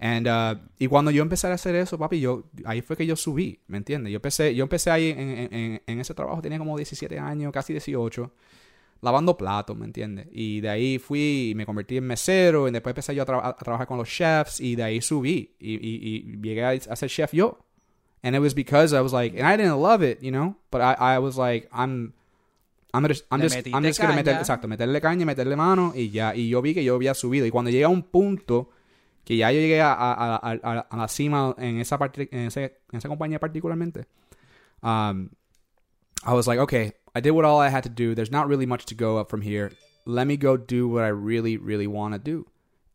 And, 0.00 0.28
uh, 0.28 0.54
y 0.78 0.86
cuando 0.86 1.10
yo 1.10 1.22
empecé 1.24 1.48
a 1.48 1.54
hacer 1.54 1.74
eso, 1.74 1.98
papi, 1.98 2.20
yo, 2.20 2.44
ahí 2.64 2.82
fue 2.82 2.96
que 2.96 3.04
yo 3.04 3.16
subí, 3.16 3.58
¿me 3.66 3.78
entiendes? 3.78 4.12
Yo 4.12 4.18
empecé, 4.18 4.54
yo 4.54 4.62
empecé 4.62 4.90
ahí 4.90 5.10
en, 5.10 5.18
en- 5.52 5.82
en- 5.86 6.00
ese 6.00 6.14
trabajo, 6.14 6.40
tenía 6.40 6.58
como 6.58 6.76
17 6.76 7.18
años, 7.18 7.52
casi 7.52 7.72
18, 7.72 8.30
lavando 9.02 9.36
platos, 9.36 9.76
¿me 9.76 9.86
entiendes? 9.86 10.28
Y 10.30 10.60
de 10.60 10.68
ahí 10.68 10.98
fui 11.00 11.50
y 11.50 11.54
me 11.56 11.66
convertí 11.66 11.96
en 11.96 12.04
mesero 12.06 12.68
y 12.68 12.70
después 12.70 12.92
empecé 12.92 13.12
yo 13.14 13.24
a, 13.24 13.26
tra- 13.26 13.40
a 13.44 13.56
trabajar 13.56 13.88
con 13.88 13.98
los 13.98 14.08
chefs 14.08 14.60
y 14.60 14.76
de 14.76 14.84
ahí 14.84 15.00
subí 15.00 15.56
y, 15.58 15.74
y, 15.74 15.80
y 16.32 16.40
llegué 16.42 16.64
a, 16.64 16.70
a 16.70 16.94
ser 16.96 17.08
chef 17.08 17.32
yo. 17.32 17.58
And 18.22 18.36
it 18.36 18.40
was 18.40 18.54
because 18.54 18.92
I 18.96 19.00
was 19.00 19.12
like, 19.12 19.36
and 19.36 19.46
I 19.48 19.56
didn't 19.56 19.80
love 19.82 20.02
it, 20.04 20.20
you 20.22 20.30
know, 20.30 20.54
but 20.70 20.80
I, 20.80 20.94
I 21.16 21.18
was 21.18 21.36
like, 21.36 21.68
I'm, 21.72 22.12
I'm 22.92 23.06
just, 23.06 23.26
I'm 23.30 23.40
just, 23.42 23.54
I'm 23.74 23.82
just 23.84 24.00
gonna 24.00 24.14
meter, 24.16 24.32
exacto, 24.40 24.66
meterle 24.68 25.00
caña, 25.00 25.26
meterle 25.26 25.56
mano 25.56 25.92
y 25.94 26.08
ya. 26.10 26.34
Y 26.34 26.48
yo 26.48 26.62
vi 26.62 26.72
que 26.74 26.82
yo 26.82 26.94
había 26.96 27.14
subido. 27.14 27.44
Y 27.46 27.50
cuando 27.50 27.70
llegué 27.70 27.84
a 27.84 27.88
un 27.88 28.02
punto 28.02 28.70
que 29.24 29.36
ya 29.36 29.52
yo 29.52 29.60
llegué 29.60 29.80
a, 29.82 29.92
a, 29.92 30.36
a, 30.36 30.52
a- 30.62 30.86
a 30.90 30.96
la 30.96 31.08
cima 31.08 31.54
en 31.58 31.80
esa, 31.80 31.98
parte, 31.98 32.28
en, 32.32 32.46
ese, 32.46 32.78
en 32.90 32.96
esa 32.98 33.08
compañía 33.08 33.38
particularmente, 33.38 34.06
um, 34.82 35.28
I 36.26 36.32
was 36.32 36.46
like, 36.46 36.58
okay, 36.60 36.92
I 37.14 37.20
did 37.20 37.32
what 37.32 37.44
all 37.44 37.60
I 37.60 37.68
had 37.68 37.82
to 37.84 37.90
do. 37.90 38.14
There's 38.14 38.30
not 38.30 38.48
really 38.48 38.66
much 38.66 38.86
to 38.86 38.94
go 38.94 39.18
up 39.18 39.28
from 39.30 39.42
here. 39.42 39.70
Let 40.06 40.26
me 40.26 40.36
go 40.38 40.56
do 40.56 40.88
what 40.88 41.04
I 41.04 41.08
really, 41.08 41.56
really 41.58 41.86
want 41.86 42.14
to 42.14 42.18
do. 42.18 42.46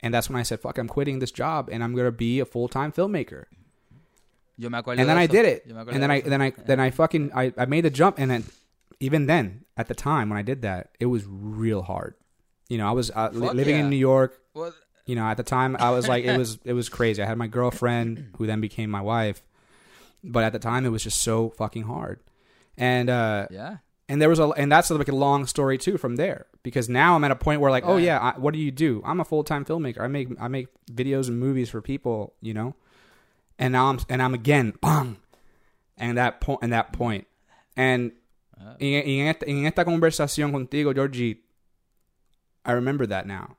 And 0.02 0.12
that's 0.14 0.28
when 0.30 0.40
I 0.40 0.44
said, 0.44 0.60
fuck, 0.60 0.78
I'm 0.80 0.88
quitting 0.88 1.20
this 1.20 1.32
job 1.32 1.70
and 1.72 1.84
I'm 1.84 1.94
going 1.94 2.06
to 2.08 2.12
be 2.12 2.40
a 2.40 2.46
full 2.46 2.68
time 2.68 2.92
filmmaker. 2.92 3.46
Yo 4.58 4.70
me 4.70 4.78
acuerdo 4.78 5.00
And 5.00 5.08
then 5.10 5.18
I 5.18 5.28
did 5.28 5.46
it. 5.46 5.64
Yo 5.68 5.76
me 5.76 5.82
acuerdo 5.82 5.94
And 5.94 6.02
then 6.04 6.12
I 6.12 6.22
then 6.22 6.42
I 6.42 6.50
then 6.66 6.80
I 6.80 6.90
fucking 6.92 7.32
I, 7.34 7.54
I 7.58 7.66
made 7.68 7.82
the 7.86 7.90
jump 7.92 8.18
and 8.20 8.30
then 8.30 8.44
even 9.00 9.26
then 9.26 9.66
at 9.78 9.88
the 9.88 9.96
time 9.96 10.30
when 10.30 10.38
I 10.38 10.42
did 10.42 10.62
that 10.62 10.92
it 11.00 11.08
was 11.08 11.26
real 11.28 11.82
hard. 11.82 12.16
You 12.70 12.78
know, 12.78 12.88
I 12.88 12.92
was 12.92 13.12
uh, 13.12 13.30
li- 13.34 13.50
living 13.50 13.76
yeah. 13.76 13.82
in 13.82 13.90
New 13.90 13.98
York. 13.98 14.40
Well, 14.54 14.74
You 15.06 15.16
know, 15.16 15.26
at 15.26 15.38
the 15.38 15.44
time 15.44 15.76
I 15.80 15.90
was 15.92 16.08
like 16.08 16.24
it 16.24 16.38
was 16.38 16.60
it 16.64 16.74
was 16.74 16.90
crazy. 16.90 17.22
I 17.22 17.26
had 17.26 17.38
my 17.38 17.48
girlfriend 17.48 18.32
who 18.38 18.48
then 18.48 18.62
became 18.62 18.90
my 18.90 19.02
wife. 19.02 19.42
But 20.24 20.44
at 20.46 20.54
the 20.54 20.60
time 20.60 20.86
it 20.86 20.90
was 20.90 21.04
just 21.04 21.22
so 21.22 21.50
fucking 21.50 21.84
hard. 21.84 22.22
And 22.78 23.10
uh 23.10 23.48
yeah. 23.52 23.78
and 24.08 24.22
there 24.22 24.30
was 24.30 24.40
a 24.40 24.48
and 24.50 24.72
that's 24.72 24.90
like 24.90 25.10
a 25.10 25.16
long 25.16 25.46
story 25.46 25.78
too 25.78 25.98
from 25.98 26.16
there 26.16 26.46
because 26.64 26.88
now 26.90 27.16
I'm 27.16 27.24
at 27.26 27.32
a 27.32 27.36
point 27.36 27.60
where 27.62 27.70
like 27.70 27.86
oh 27.86 27.98
Yeah. 27.98 28.06
yeah 28.20 28.32
I, 28.36 28.40
what 28.40 28.54
do 28.54 28.60
you 28.60 28.72
do 28.72 29.02
I'm 29.06 29.20
a 29.20 29.26
full 29.26 29.44
time 29.44 29.66
filmmaker 29.66 30.00
I 30.00 30.08
make 30.08 30.30
I 30.40 30.48
make 30.48 30.68
videos 30.92 31.28
and 31.28 31.38
movies 31.40 31.70
for 31.70 31.82
people 31.82 32.34
you 32.42 32.54
know 32.54 32.74
and 33.60 33.74
now 33.74 33.88
I'm 33.90 34.00
and 34.10 34.22
I'm 34.24 34.34
again 34.34 34.74
bang 34.82 35.18
and 35.98 36.18
that 36.18 36.40
point 36.42 36.60
and 36.64 36.72
that 36.74 36.94
point 36.94 37.28
and 37.78 38.14
Ah. 38.66 38.76
y, 38.80 38.96
y 38.96 39.20
en, 39.20 39.28
esta, 39.28 39.46
en 39.46 39.66
esta 39.66 39.86
conversación 39.86 40.52
contigo 40.52 40.94
Jorgie 40.96 41.44
I 42.66 42.72
remember 42.72 43.06
that 43.08 43.26
now 43.26 43.58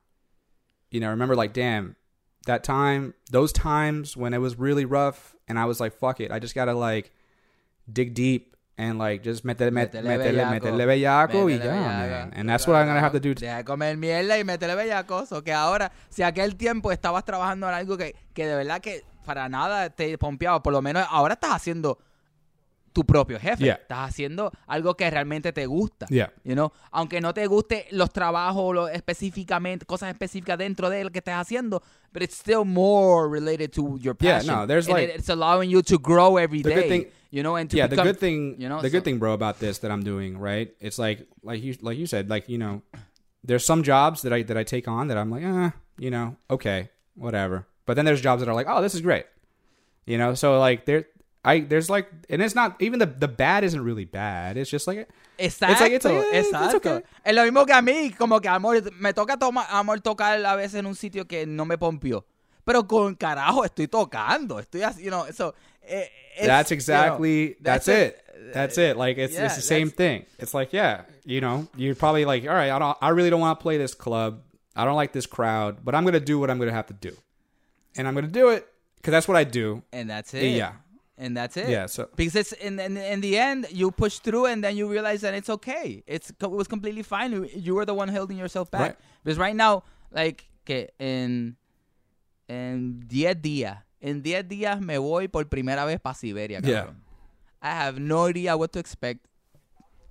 you 0.89 0.99
know 0.99 1.07
I 1.07 1.11
remember 1.11 1.35
like 1.35 1.53
damn 1.53 1.95
that 2.45 2.63
time 2.63 3.13
those 3.31 3.53
times 3.53 4.17
when 4.17 4.33
it 4.33 4.39
was 4.39 4.57
really 4.57 4.85
rough 4.85 5.35
and 5.47 5.59
I 5.59 5.65
was 5.65 5.79
like 5.79 5.93
fuck 5.93 6.19
it 6.19 6.31
I 6.31 6.39
just 6.39 6.55
gotta 6.55 6.73
like 6.73 7.11
dig 7.91 8.13
deep 8.13 8.55
and 8.77 8.99
like 8.99 9.23
just 9.23 9.45
meterle, 9.45 9.71
met, 9.71 9.93
Métele 9.93 10.03
meterle, 10.03 10.43
bellaco. 10.43 10.51
meterle 10.51 10.85
bellaco 10.85 11.45
y 11.49 11.57
ya, 11.57 11.63
bellaco. 11.63 12.09
man. 12.09 12.33
And 12.35 12.49
that's 12.49 12.67
what 12.67 12.75
I'm 12.75 12.87
gonna 12.87 12.99
have 12.99 13.13
to 13.13 13.19
do. 13.21 13.33
Deja 13.33 13.57
de 13.57 13.63
comer 13.63 13.95
mierda 13.95 14.37
y 14.37 14.43
métele 14.43 14.75
bellacoso. 14.75 15.43
Que 15.43 15.53
ahora, 15.53 15.91
si 16.09 16.23
aquel 16.23 16.55
tiempo 16.57 16.91
estabas 16.91 17.23
trabajando 17.23 17.69
en 17.69 17.73
algo 17.73 17.97
que, 17.97 18.15
que 18.33 18.45
de 18.45 18.55
verdad 18.55 18.81
que 18.81 19.03
para 19.25 19.47
nada 19.47 19.89
te 19.89 20.17
pompeaba, 20.17 20.61
por 20.61 20.73
lo 20.73 20.81
menos 20.81 21.07
ahora 21.09 21.35
estás 21.35 21.51
haciendo 21.51 21.99
tu 22.95 23.03
propio 23.05 23.37
jefe. 23.37 23.63
Yeah. 23.65 23.75
Estás 23.81 24.09
haciendo 24.09 24.51
algo 24.67 24.95
que 24.95 25.09
realmente 25.11 25.51
te 25.53 25.65
gusta. 25.67 26.07
Yeah. 26.09 26.31
You 26.45 26.55
know? 26.55 26.71
Aunque 26.91 27.19
no 27.21 27.33
te 27.33 27.45
guste 27.47 27.85
los 27.91 28.09
trabajos 28.11 28.73
lo 28.73 28.87
específicamente, 28.87 29.85
cosas 29.85 30.09
específicas 30.09 30.57
dentro 30.57 30.89
de 30.89 31.03
lo 31.03 31.11
que 31.11 31.19
estés 31.19 31.35
haciendo, 31.35 31.83
but 32.13 32.23
it's 32.23 32.35
still 32.37 32.63
more 32.65 33.27
related 33.29 33.71
to 33.73 33.97
your 33.99 34.15
passion. 34.15 34.45
Yeah, 34.45 34.61
no, 34.61 34.65
there's 34.67 34.87
And 34.87 34.95
like- 34.97 35.09
it- 35.09 35.19
it's 35.19 35.29
allowing 35.29 35.69
you 35.69 35.83
to 35.83 35.97
grow 35.99 36.37
every 36.37 36.61
The 36.61 36.69
day. 36.69 36.75
good 36.75 36.87
thing- 36.89 37.07
you 37.31 37.43
know, 37.43 37.57
and 37.57 37.69
to 37.69 37.75
yeah, 37.77 37.87
the 37.87 37.97
good 38.01 38.17
thing, 38.17 38.55
you 38.57 38.69
know, 38.69 38.81
the 38.81 38.87
so- 38.87 38.91
good 38.93 39.03
thing, 39.03 39.19
bro, 39.19 39.33
about 39.33 39.59
this 39.59 39.79
that 39.79 39.91
I'm 39.91 40.03
doing, 40.03 40.37
right? 40.39 40.73
It's 40.79 40.97
like, 40.97 41.27
like 41.43 41.61
you, 41.61 41.75
like 41.81 41.97
you 41.97 42.07
said, 42.07 42.29
like 42.29 42.47
you 42.47 42.57
know, 42.57 42.81
there's 43.43 43.65
some 43.65 43.83
jobs 43.83 44.21
that 44.21 44.31
I 44.31 44.43
that 44.43 44.55
I 44.57 44.63
take 44.63 44.87
on 44.87 45.09
that 45.09 45.17
I'm 45.17 45.29
like, 45.29 45.43
eh, 45.43 45.71
you 45.99 46.09
know, 46.09 46.37
okay, 46.49 46.89
whatever. 47.15 47.67
But 47.85 47.95
then 47.97 48.05
there's 48.05 48.21
jobs 48.21 48.39
that 48.41 48.49
are 48.49 48.55
like, 48.55 48.67
oh, 48.69 48.81
this 48.81 48.95
is 48.95 49.01
great, 49.01 49.25
you 50.05 50.17
know. 50.17 50.33
So 50.33 50.59
like 50.59 50.85
there, 50.85 51.05
I 51.45 51.59
there's 51.61 51.89
like, 51.89 52.09
and 52.29 52.41
it's 52.41 52.55
not 52.55 52.75
even 52.81 52.99
the 52.99 53.05
the 53.05 53.27
bad 53.27 53.63
isn't 53.63 53.81
really 53.83 54.05
bad. 54.05 54.57
It's 54.57 54.69
just 54.69 54.87
like, 54.87 55.07
Exacto, 55.37 55.69
It's 55.71 55.81
like- 55.81 55.91
it's 55.91 56.05
like, 56.05 56.15
eh, 56.15 56.65
it's 56.65 56.75
okay. 56.75 57.01
Es 57.23 57.35
lo 57.35 57.43
mismo 57.43 57.65
que 57.65 57.73
a 57.73 57.81
mí, 57.81 58.15
como 58.17 58.39
que 58.39 58.49
amor, 58.49 58.81
me 58.99 59.13
toca 59.13 59.37
toma, 59.37 59.65
amor 59.69 59.99
tocar 59.99 60.43
a 60.45 60.55
veces 60.55 60.75
en 60.75 60.85
un 60.85 60.95
sitio 60.95 61.25
que 61.27 61.45
no 61.45 61.65
me 61.65 61.77
pompió. 61.77 62.25
Pero 62.63 62.87
con 62.87 63.15
carajo 63.15 63.63
estoy 63.63 63.87
tocando, 63.87 64.59
estoy 64.59 64.81
así, 64.81 65.03
you 65.03 65.11
know, 65.11 65.25
so, 65.31 65.53
eh, 65.83 66.09
it's, 66.37 66.47
that's 66.47 66.71
you 66.71 66.75
know, 66.75 66.79
exactly 66.79 67.57
that's, 67.61 67.87
it. 67.87 68.21
That's 68.53 68.77
it. 68.77 68.97
Like 68.97 69.17
it's 69.17 69.33
Yeah, 69.33 69.45
it's 69.45 69.55
the 69.55 69.61
same 69.61 69.91
thing. 69.91 70.25
It's 70.39 70.53
like 70.53 70.71
yeah, 70.73 71.03
you 71.25 71.41
know, 71.41 71.67
you're 71.75 71.95
probably 71.95 72.25
like, 72.25 72.47
all 72.47 72.55
right, 72.55 72.71
I 72.71 72.79
don't, 72.79 72.97
I 73.01 73.09
really 73.09 73.29
don't 73.29 73.39
want 73.41 73.59
to 73.59 73.61
play 73.61 73.77
this 73.77 73.93
club. 73.93 74.41
I 74.75 74.83
don't 74.85 74.95
like 74.95 75.13
this 75.13 75.25
crowd, 75.25 75.83
but 75.83 75.95
I'm 75.95 76.05
gonna 76.05 76.19
do 76.19 76.39
what 76.39 76.49
I'm 76.49 76.59
gonna 76.59 76.71
have 76.71 76.87
to 76.87 76.93
do, 76.93 77.15
and 77.97 78.07
I'm 78.07 78.15
gonna 78.15 78.27
do 78.27 78.49
it 78.49 78.67
because 78.97 79.11
that's 79.11 79.27
what 79.27 79.37
I 79.37 79.43
do. 79.43 79.83
And 79.93 80.09
that's 80.09 80.33
it. 80.33 80.43
Yeah. 80.55 80.73
And 81.17 81.35
that's 81.37 81.55
it. 81.55 81.69
Yeah, 81.69 81.85
so- 81.87 82.09
because 82.15 82.35
it's 82.35 82.51
in, 82.53 82.77
in 82.79 82.97
in 82.97 83.21
the 83.21 83.37
end 83.37 83.67
you 83.71 83.89
push 83.91 84.19
through 84.19 84.47
and 84.47 84.61
then 84.61 84.75
you 84.75 84.89
realize 84.91 85.21
that 85.21 85.33
it's 85.33 85.49
okay. 85.49 86.03
It's 86.05 86.29
it 86.31 86.49
was 86.49 86.67
completely 86.67 87.03
fine. 87.03 87.31
You- 87.31 87.47
You 87.55 87.73
were 87.75 87.85
the 87.85 87.93
one 87.93 88.09
holding 88.09 88.37
yourself 88.37 88.69
back. 88.69 88.81
Right. 88.81 88.97
Because 89.23 89.39
right 89.39 89.55
now, 89.55 89.83
like 90.11 90.43
que 90.65 90.89
en 90.99 91.55
en 92.47 92.99
10 93.07 93.41
días. 93.41 93.83
En 94.01 94.21
10 94.21 94.47
días 94.47 94.81
me 94.81 94.97
voy 94.97 95.27
por 95.27 95.47
primera 95.47 95.85
vez 95.85 95.99
para 95.99 96.13
Siberia, 96.15 96.59
Yeah. 96.59 96.85
cabrón. 96.85 97.01
I 97.61 97.69
have 97.69 97.99
no 97.99 98.29
idea 98.29 98.55
what 98.55 98.69
to 98.71 98.79
expect. 98.79 99.25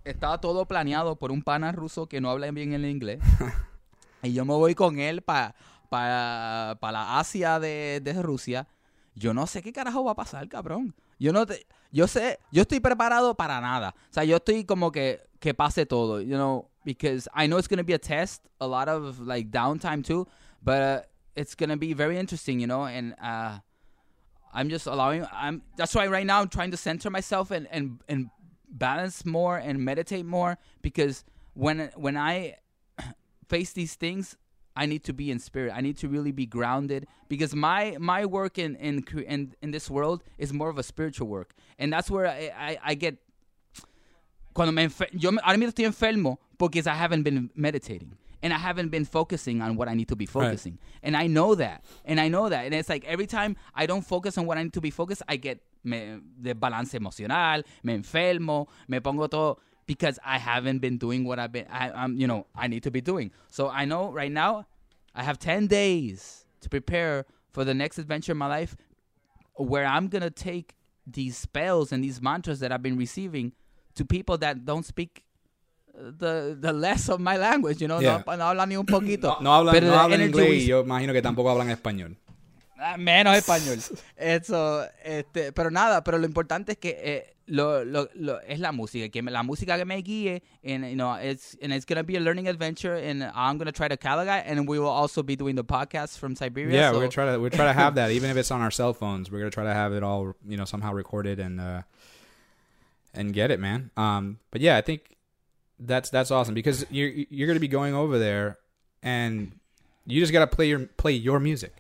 Estaba 0.04 0.40
todo 0.40 0.66
planeado 0.66 1.16
por 1.16 1.30
un 1.30 1.42
pana 1.42 1.70
ruso 1.72 2.06
que 2.08 2.20
no 2.20 2.30
habla 2.30 2.50
bien 2.50 2.72
el 2.72 2.84
inglés. 2.86 3.20
y 4.22 4.32
yo 4.32 4.44
me 4.44 4.54
voy 4.54 4.74
con 4.74 4.98
él 4.98 5.22
para 5.22 5.54
pa, 5.90 6.76
pa 6.80 6.92
la 6.92 7.18
Asia 7.20 7.60
de, 7.60 8.00
de 8.02 8.22
Rusia. 8.22 8.66
Yo 9.14 9.32
no 9.32 9.46
sé 9.46 9.62
qué 9.62 9.72
carajo 9.72 10.04
va 10.04 10.12
a 10.12 10.16
pasar, 10.16 10.48
cabrón. 10.48 10.94
Yo 11.18 11.32
no 11.32 11.46
te, 11.46 11.66
yo 11.92 12.06
sé, 12.06 12.38
yo 12.50 12.62
estoy 12.62 12.80
preparado 12.80 13.34
para 13.36 13.60
nada. 13.60 13.94
O 14.10 14.12
sea, 14.12 14.24
yo 14.24 14.36
estoy 14.36 14.64
como 14.64 14.90
que 14.90 15.20
que 15.40 15.54
pase 15.54 15.86
todo, 15.86 16.20
you 16.20 16.36
know, 16.36 16.70
because 16.84 17.28
I 17.34 17.46
know 17.46 17.58
it's 17.58 17.68
going 17.68 17.78
to 17.78 17.84
be 17.84 17.92
a 17.92 17.98
test, 17.98 18.42
a 18.60 18.66
lot 18.66 18.88
of 18.88 19.20
like 19.20 19.50
downtime 19.50 20.02
too, 20.02 20.26
but 20.62 20.82
uh, 20.82 21.02
it's 21.36 21.54
going 21.54 21.68
to 21.68 21.76
be 21.76 21.92
very 21.92 22.18
interesting, 22.18 22.60
you 22.60 22.66
know, 22.66 22.86
and 22.86 23.14
uh 23.20 23.58
I'm 24.54 24.68
just 24.70 24.86
allowing 24.86 25.26
I'm 25.32 25.62
that's 25.76 25.94
why 25.94 26.06
right 26.06 26.24
now 26.24 26.40
I'm 26.40 26.48
trying 26.48 26.70
to 26.70 26.76
center 26.76 27.10
myself 27.10 27.50
and 27.50 27.66
and 27.70 27.98
and 28.08 28.30
balance 28.70 29.26
more 29.26 29.58
and 29.58 29.84
meditate 29.84 30.24
more 30.24 30.58
because 30.80 31.24
when 31.54 31.90
when 31.96 32.16
I 32.16 32.56
face 33.48 33.72
these 33.72 33.94
things 33.96 34.36
I 34.76 34.86
need 34.86 35.04
to 35.04 35.12
be 35.12 35.30
in 35.30 35.38
spirit. 35.38 35.72
I 35.74 35.80
need 35.80 35.96
to 35.98 36.08
really 36.08 36.32
be 36.32 36.46
grounded 36.46 37.06
because 37.28 37.54
my 37.54 37.96
my 37.98 38.24
work 38.26 38.58
in 38.58 38.76
in 38.76 39.04
in, 39.26 39.54
in 39.62 39.70
this 39.70 39.88
world 39.88 40.22
is 40.38 40.52
more 40.52 40.68
of 40.68 40.78
a 40.78 40.82
spiritual 40.82 41.28
work, 41.28 41.54
and 41.78 41.92
that's 41.92 42.10
where 42.10 42.26
I 42.26 42.50
I, 42.56 42.78
I 42.84 42.94
get 42.94 43.18
cuando 44.52 44.72
me 44.72 44.88
yo 45.12 45.30
ahora 45.42 45.56
mismo 45.56 45.72
estoy 45.72 45.86
enfermo 45.86 46.38
because 46.58 46.86
I 46.86 46.94
haven't 46.94 47.22
been 47.22 47.50
meditating 47.54 48.16
and 48.42 48.52
I 48.52 48.58
haven't 48.58 48.90
been 48.90 49.04
focusing 49.04 49.62
on 49.62 49.76
what 49.76 49.88
I 49.88 49.94
need 49.94 50.08
to 50.08 50.16
be 50.16 50.26
focusing, 50.26 50.78
and 51.02 51.16
I 51.16 51.26
know 51.28 51.54
that, 51.54 51.82
and 52.04 52.20
I 52.20 52.28
know 52.28 52.50
that, 52.50 52.66
and 52.66 52.74
it's 52.74 52.90
like 52.90 53.04
every 53.06 53.26
time 53.26 53.56
I 53.74 53.86
don't 53.86 54.02
focus 54.02 54.36
on 54.36 54.44
what 54.44 54.58
I 54.58 54.62
need 54.62 54.74
to 54.74 54.82
be 54.82 54.90
focused, 54.90 55.22
I 55.26 55.36
get 55.36 55.62
me 55.82 56.18
desbalance 56.42 56.94
emocional, 56.94 57.62
me 57.82 57.94
enfermo, 57.94 58.68
me 58.86 59.00
pongo 59.00 59.28
todo 59.28 59.60
because 59.86 60.18
I 60.24 60.38
haven't 60.38 60.78
been 60.78 60.98
doing 60.98 61.24
what 61.24 61.38
I've 61.38 61.52
been, 61.52 61.66
I, 61.70 61.90
I'm, 61.90 62.16
you 62.16 62.26
know, 62.26 62.46
I 62.54 62.68
need 62.68 62.82
to 62.84 62.90
be 62.90 63.00
doing. 63.00 63.30
So 63.48 63.68
I 63.68 63.84
know 63.84 64.10
right 64.10 64.32
now 64.32 64.66
I 65.14 65.22
have 65.22 65.38
10 65.38 65.66
days 65.66 66.44
to 66.60 66.68
prepare 66.68 67.26
for 67.52 67.64
the 67.64 67.74
next 67.74 67.98
adventure 67.98 68.32
in 68.32 68.38
my 68.38 68.46
life 68.48 68.76
where 69.56 69.84
I'm 69.86 70.08
going 70.08 70.22
to 70.22 70.30
take 70.30 70.74
these 71.06 71.36
spells 71.36 71.92
and 71.92 72.02
these 72.02 72.20
mantras 72.20 72.60
that 72.60 72.72
I've 72.72 72.82
been 72.82 72.96
receiving 72.96 73.52
to 73.94 74.04
people 74.04 74.38
that 74.38 74.64
don't 74.64 74.84
speak 74.84 75.22
uh, 75.96 76.10
the 76.18 76.56
the 76.58 76.72
less 76.72 77.08
of 77.08 77.20
my 77.20 77.36
language, 77.36 77.80
you 77.80 77.86
know, 77.86 78.00
Yeah. 78.00 78.22
no, 78.26 78.34
no 78.34 78.44
hablan 78.44 78.68
ni 78.68 78.76
un 78.76 78.86
poquito. 78.86 79.36
No, 79.40 79.40
no 79.40 79.50
hablan, 79.70 79.74
no 79.82 79.90
the 79.90 79.96
hablan 79.96 80.20
inglés 80.22 80.62
y 80.62 80.66
yo 80.66 80.82
imagino 80.82 81.12
que 81.12 81.22
tampoco 81.22 81.50
hablan 81.50 81.70
español. 81.70 82.16
Ah, 82.76 82.96
menos 82.96 83.36
español. 83.36 83.78
Eso, 84.16 84.84
este, 85.04 85.52
pero 85.52 85.70
nada, 85.70 86.02
pero 86.02 86.18
lo 86.18 86.26
importante 86.26 86.72
es 86.72 86.78
que 86.78 86.96
eh, 86.98 87.33
lo, 87.48 87.82
lo, 87.84 88.06
lo- 88.14 88.40
es 88.46 88.58
la 88.58 88.72
música, 88.72 89.08
que 89.10 89.22
me- 89.22 89.30
la 89.30 89.42
música 89.42 89.76
que 89.76 89.84
me 89.84 90.02
guíe, 90.02 90.42
and 90.64 90.84
you 90.88 90.96
know, 90.96 91.12
it's 91.14 91.56
and 91.62 91.72
it's 91.72 91.84
gonna 91.84 92.02
be 92.02 92.16
a 92.16 92.20
learning 92.20 92.48
adventure, 92.48 92.94
and 92.94 93.22
I'm 93.34 93.58
gonna 93.58 93.72
try 93.72 93.88
to 93.88 93.96
Calagat, 93.96 94.44
and 94.46 94.66
we 94.68 94.78
will 94.78 94.88
also 94.88 95.22
be 95.22 95.36
doing 95.36 95.54
the 95.56 95.64
podcast 95.64 96.18
from 96.18 96.34
Siberia. 96.36 96.72
Yeah, 96.74 96.88
so- 96.90 96.94
we're 96.94 97.00
gonna 97.00 97.10
try 97.10 97.32
to 97.32 97.38
we're 97.40 97.50
try 97.50 97.66
to 97.66 97.72
have 97.72 97.94
that, 97.96 98.10
even 98.10 98.30
if 98.30 98.36
it's 98.36 98.50
on 98.50 98.60
our 98.60 98.70
cell 98.70 98.92
phones. 98.94 99.30
We're 99.30 99.38
gonna 99.40 99.50
try 99.50 99.64
to 99.64 99.74
have 99.74 99.92
it 99.92 100.02
all, 100.02 100.34
you 100.46 100.56
know, 100.56 100.64
somehow 100.64 100.92
recorded 100.92 101.38
and 101.38 101.60
uh, 101.60 101.82
and 103.12 103.32
get 103.32 103.50
it, 103.50 103.60
man. 103.60 103.90
Um, 103.96 104.38
but 104.50 104.60
yeah, 104.60 104.76
I 104.76 104.80
think 104.80 105.16
that's 105.78 106.10
that's 106.10 106.30
awesome 106.30 106.54
because 106.54 106.86
you're 106.90 107.10
you're 107.30 107.46
gonna 107.46 107.60
be 107.60 107.68
going 107.68 107.94
over 107.94 108.18
there, 108.18 108.58
and 109.02 109.52
you 110.06 110.20
just 110.20 110.32
gotta 110.32 110.46
play 110.46 110.68
your 110.68 110.80
play 110.96 111.12
your 111.12 111.40
music. 111.40 111.74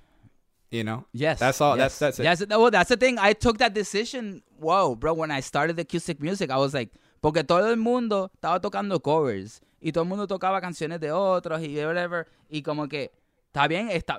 You 0.74 0.82
know, 0.82 1.06
Yes, 1.12 1.38
That's 1.38 1.60
all- 1.60 1.76
yes. 1.78 1.98
that's- 1.98 2.16
that's 2.16 2.18
it. 2.18 2.24
Yes, 2.24 2.44
well, 2.58 2.70
that's 2.70 2.88
the 2.88 2.96
thing. 2.96 3.16
I 3.20 3.32
took 3.32 3.58
that 3.58 3.72
decision. 3.72 4.42
Whoa, 4.58 4.96
bro! 4.96 5.14
When 5.14 5.30
I 5.30 5.40
started 5.40 5.78
acoustic 5.78 6.18
music, 6.20 6.50
I 6.50 6.56
was 6.56 6.74
like, 6.74 6.90
porque 7.22 7.44
todo 7.44 7.70
el 7.70 7.76
mundo 7.76 8.30
estaba 8.34 8.60
tocando 8.60 9.00
covers 9.00 9.60
y 9.80 9.92
todo 9.92 10.02
el 10.02 10.08
mundo 10.08 10.26
tocaba 10.26 10.60
canciones 10.60 10.98
de 10.98 11.12
otros 11.12 11.60
y 11.62 11.76
whatever 11.84 12.26
y 12.50 12.62
como 12.62 12.88
que 12.88 13.12
está 13.52 13.68
bien, 13.68 13.88
está. 13.90 14.18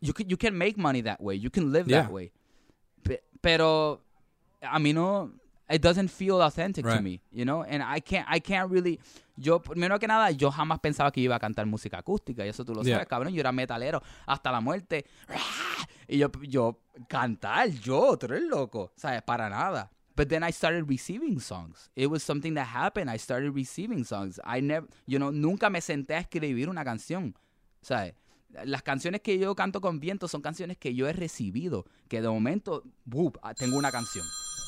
You 0.00 0.12
can 0.12 0.28
you 0.28 0.36
can 0.36 0.54
make 0.56 0.76
money 0.78 1.02
that 1.02 1.20
way. 1.20 1.40
You 1.40 1.50
can 1.50 1.72
live 1.72 1.88
Yeah. 1.88 2.02
that 2.02 2.12
way. 2.12 2.30
Pe- 3.02 3.22
Pero 3.40 4.00
a 4.62 4.78
mí 4.78 4.92
no. 4.94 5.32
It 5.68 5.82
doesn't 5.82 6.10
feel 6.10 6.40
authentic 6.42 6.84
to 6.84 6.92
Right. 6.92 7.02
me, 7.02 7.20
you 7.32 7.44
know, 7.44 7.64
and 7.64 7.82
I 7.82 8.00
can't, 8.00 8.24
I 8.30 8.38
can't 8.38 8.70
really. 8.70 9.00
Yo 9.36 9.58
primero 9.60 9.98
que 9.98 10.06
nada, 10.06 10.30
yo 10.30 10.48
jamás 10.52 10.78
pensaba 10.78 11.10
que 11.10 11.20
iba 11.20 11.34
a 11.34 11.40
cantar 11.40 11.66
música 11.66 11.98
acústica 11.98 12.44
y 12.46 12.50
eso 12.50 12.64
tú 12.64 12.72
lo 12.72 12.82
Yeah. 12.84 12.98
sabes, 12.98 13.08
cabrón. 13.08 13.34
Yo 13.34 13.40
era 13.40 13.50
metalero 13.50 14.00
hasta 14.26 14.52
la 14.52 14.60
muerte. 14.60 15.04
Y 16.08 16.18
yo, 16.18 16.30
yo, 16.42 16.78
cantar, 17.08 17.68
yo, 17.70 18.16
tú 18.16 18.26
eres 18.26 18.42
loco. 18.42 18.92
¿Sabes? 18.96 19.22
Para 19.22 19.48
nada. 19.48 19.90
But 20.16 20.28
then 20.28 20.42
I 20.42 20.50
started 20.50 20.88
receiving 20.88 21.38
songs. 21.40 21.90
It 21.94 22.06
was 22.06 22.22
something 22.22 22.54
that 22.54 22.68
happened. 22.68 23.10
I 23.10 23.18
started 23.18 23.54
receiving 23.54 24.02
songs. 24.04 24.40
I 24.44 24.60
never, 24.60 24.88
you 25.06 25.18
know, 25.18 25.30
nunca 25.30 25.68
me 25.68 25.80
senté 25.80 26.14
a 26.14 26.20
escribir 26.20 26.68
una 26.68 26.84
canción. 26.84 27.34
¿Sabes? 27.82 28.14
Las 28.64 28.82
canciones 28.82 29.20
que 29.20 29.38
yo 29.38 29.54
canto 29.54 29.82
con 29.82 30.00
viento 30.00 30.26
son 30.26 30.40
canciones 30.40 30.78
que 30.78 30.94
yo 30.94 31.06
he 31.06 31.12
recibido. 31.12 31.84
Que 32.08 32.22
de 32.22 32.28
momento, 32.28 32.82
boop, 33.04 33.36
ah, 33.42 33.52
tengo 33.52 33.76
una 33.76 33.92
canción. 33.92 34.24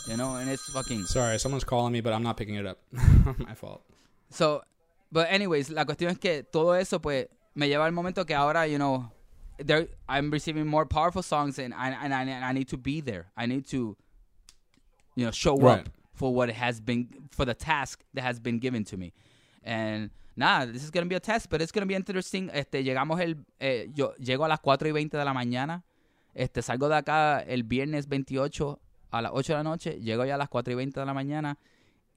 You 0.06 0.16
know, 0.16 0.36
and 0.36 0.50
it's 0.50 0.70
fucking. 0.70 1.04
sorry, 1.06 1.38
someone's 1.38 1.64
calling 1.64 1.92
me, 1.92 2.00
but 2.02 2.12
I'm 2.12 2.22
not 2.22 2.36
picking 2.36 2.56
it 2.56 2.66
up. 2.66 2.78
My 3.38 3.54
fault. 3.54 3.82
So, 4.30 4.62
but 5.10 5.28
anyways, 5.30 5.70
la 5.70 5.86
cuestión 5.86 6.10
es 6.10 6.18
que 6.18 6.42
todo 6.42 6.74
eso, 6.74 7.00
pues, 7.00 7.28
me 7.54 7.68
lleva 7.68 7.86
al 7.86 7.92
momento 7.92 8.26
que 8.26 8.34
ahora, 8.34 8.66
you 8.66 8.76
know, 8.76 9.10
there, 9.58 9.88
I'm 10.08 10.30
receiving 10.30 10.66
more 10.66 10.86
powerful 10.86 11.22
songs 11.22 11.58
and 11.58 11.74
I, 11.74 11.90
and, 11.90 12.14
I, 12.14 12.22
and 12.22 12.44
I 12.44 12.52
need 12.52 12.68
to 12.68 12.76
be 12.76 13.00
there. 13.00 13.26
I 13.36 13.46
need 13.46 13.66
to, 13.68 13.96
you 15.14 15.24
know, 15.24 15.30
show 15.30 15.56
Right. 15.56 15.80
up 15.80 15.88
for 16.14 16.32
what 16.34 16.50
has 16.50 16.80
been, 16.80 17.08
for 17.30 17.44
the 17.44 17.54
task 17.54 18.02
that 18.14 18.22
has 18.22 18.40
been 18.40 18.58
given 18.58 18.84
to 18.84 18.96
me. 18.96 19.12
And, 19.62 20.10
nada, 20.36 20.72
this 20.72 20.82
is 20.84 20.90
going 20.90 21.04
to 21.04 21.08
be 21.08 21.14
a 21.16 21.20
test, 21.20 21.50
but 21.50 21.60
it's 21.60 21.72
going 21.72 21.82
to 21.82 21.86
be 21.86 21.94
interesting. 21.94 22.50
Este, 22.52 22.82
llegamos 22.84 23.20
el, 23.20 23.36
eh, 23.60 23.88
yo 23.94 24.14
llego 24.18 24.44
a 24.44 24.48
las 24.48 24.60
4 24.60 24.88
y 24.88 24.92
20 24.92 25.16
de 25.16 25.24
la 25.24 25.34
mañana. 25.34 25.84
Este, 26.34 26.62
salgo 26.62 26.88
de 26.88 26.96
acá 26.96 27.40
el 27.40 27.64
viernes 27.64 28.08
28 28.08 28.80
a 29.10 29.22
las 29.22 29.32
8 29.34 29.52
de 29.52 29.56
la 29.58 29.62
noche. 29.64 30.00
Llego 30.00 30.24
ya 30.24 30.34
a 30.34 30.38
las 30.38 30.48
4 30.48 30.72
y 30.72 30.76
20 30.76 31.00
de 31.00 31.06
la 31.06 31.14
mañana. 31.14 31.58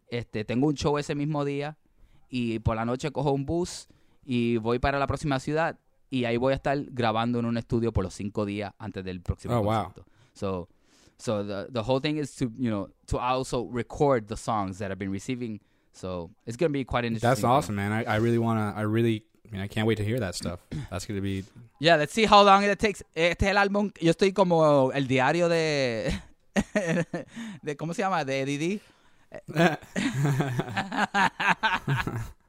Este, 0.07 0.45
tengo 0.45 0.67
un 0.67 0.75
show 0.75 0.97
ese 0.97 1.15
mismo 1.15 1.45
día 1.45 1.77
y 2.29 2.59
por 2.59 2.75
la 2.75 2.85
noche 2.85 3.11
cojo 3.11 3.31
un 3.31 3.45
bus 3.45 3.87
y 4.25 4.57
voy 4.57 4.77
para 4.79 4.99
la 4.99 5.07
próxima 5.07 5.39
ciudad 5.39 5.79
y 6.11 6.25
ahí 6.25 6.37
voy 6.37 6.51
a 6.51 6.55
estar 6.57 6.77
grabando 6.91 7.39
en 7.39 7.45
un 7.45 7.57
estudio 7.57 7.91
por 7.91 8.03
los 8.03 8.13
cinco 8.13 8.45
días 8.45 8.73
antes 8.77 9.03
del 9.03 9.21
próximo 9.21 9.55
Oh, 9.55 9.63
wow. 9.63 9.91
So, 10.33 10.67
so 11.17 11.43
the 11.43 11.67
the 11.71 11.81
whole 11.81 11.99
thing 11.99 12.17
is 12.17 12.35
to 12.35 12.51
you 12.57 12.69
know 12.69 12.89
to 13.07 13.17
also 13.17 13.67
record 13.71 14.27
the 14.27 14.37
songs 14.37 14.77
that 14.79 14.91
I've 14.91 14.99
been 14.99 15.11
receiving. 15.11 15.59
So 15.93 16.31
it's 16.45 16.57
gonna 16.57 16.71
be 16.71 16.85
quite 16.85 17.05
interesting. 17.05 17.29
That's 17.29 17.43
awesome, 17.43 17.75
man. 17.75 17.91
I, 17.91 18.03
I 18.03 18.15
really 18.17 18.37
wanna. 18.37 18.73
I 18.75 18.81
really. 18.81 19.23
I 19.45 19.51
mean, 19.51 19.61
I 19.61 19.67
can't 19.67 19.85
wait 19.85 19.97
to 19.97 20.05
hear 20.05 20.19
that 20.19 20.35
stuff. 20.35 20.59
That's 20.89 21.05
gonna 21.05 21.21
be. 21.21 21.43
Yeah, 21.79 21.97
let's 21.97 22.13
see 22.13 22.25
how 22.25 22.43
long 22.43 22.63
it 22.63 22.79
takes. 22.79 23.03
Este 23.13 23.43
es 23.43 23.49
el 23.49 23.57
álbum. 23.57 23.91
Yo 23.99 24.11
estoy 24.11 24.33
como 24.33 24.91
el 24.91 25.07
diario 25.07 25.49
de 25.49 26.13
de 27.61 27.77
cómo 27.77 27.93
se 27.93 28.01
llama 28.01 28.23
de 28.25 28.45
Didi. 28.45 28.81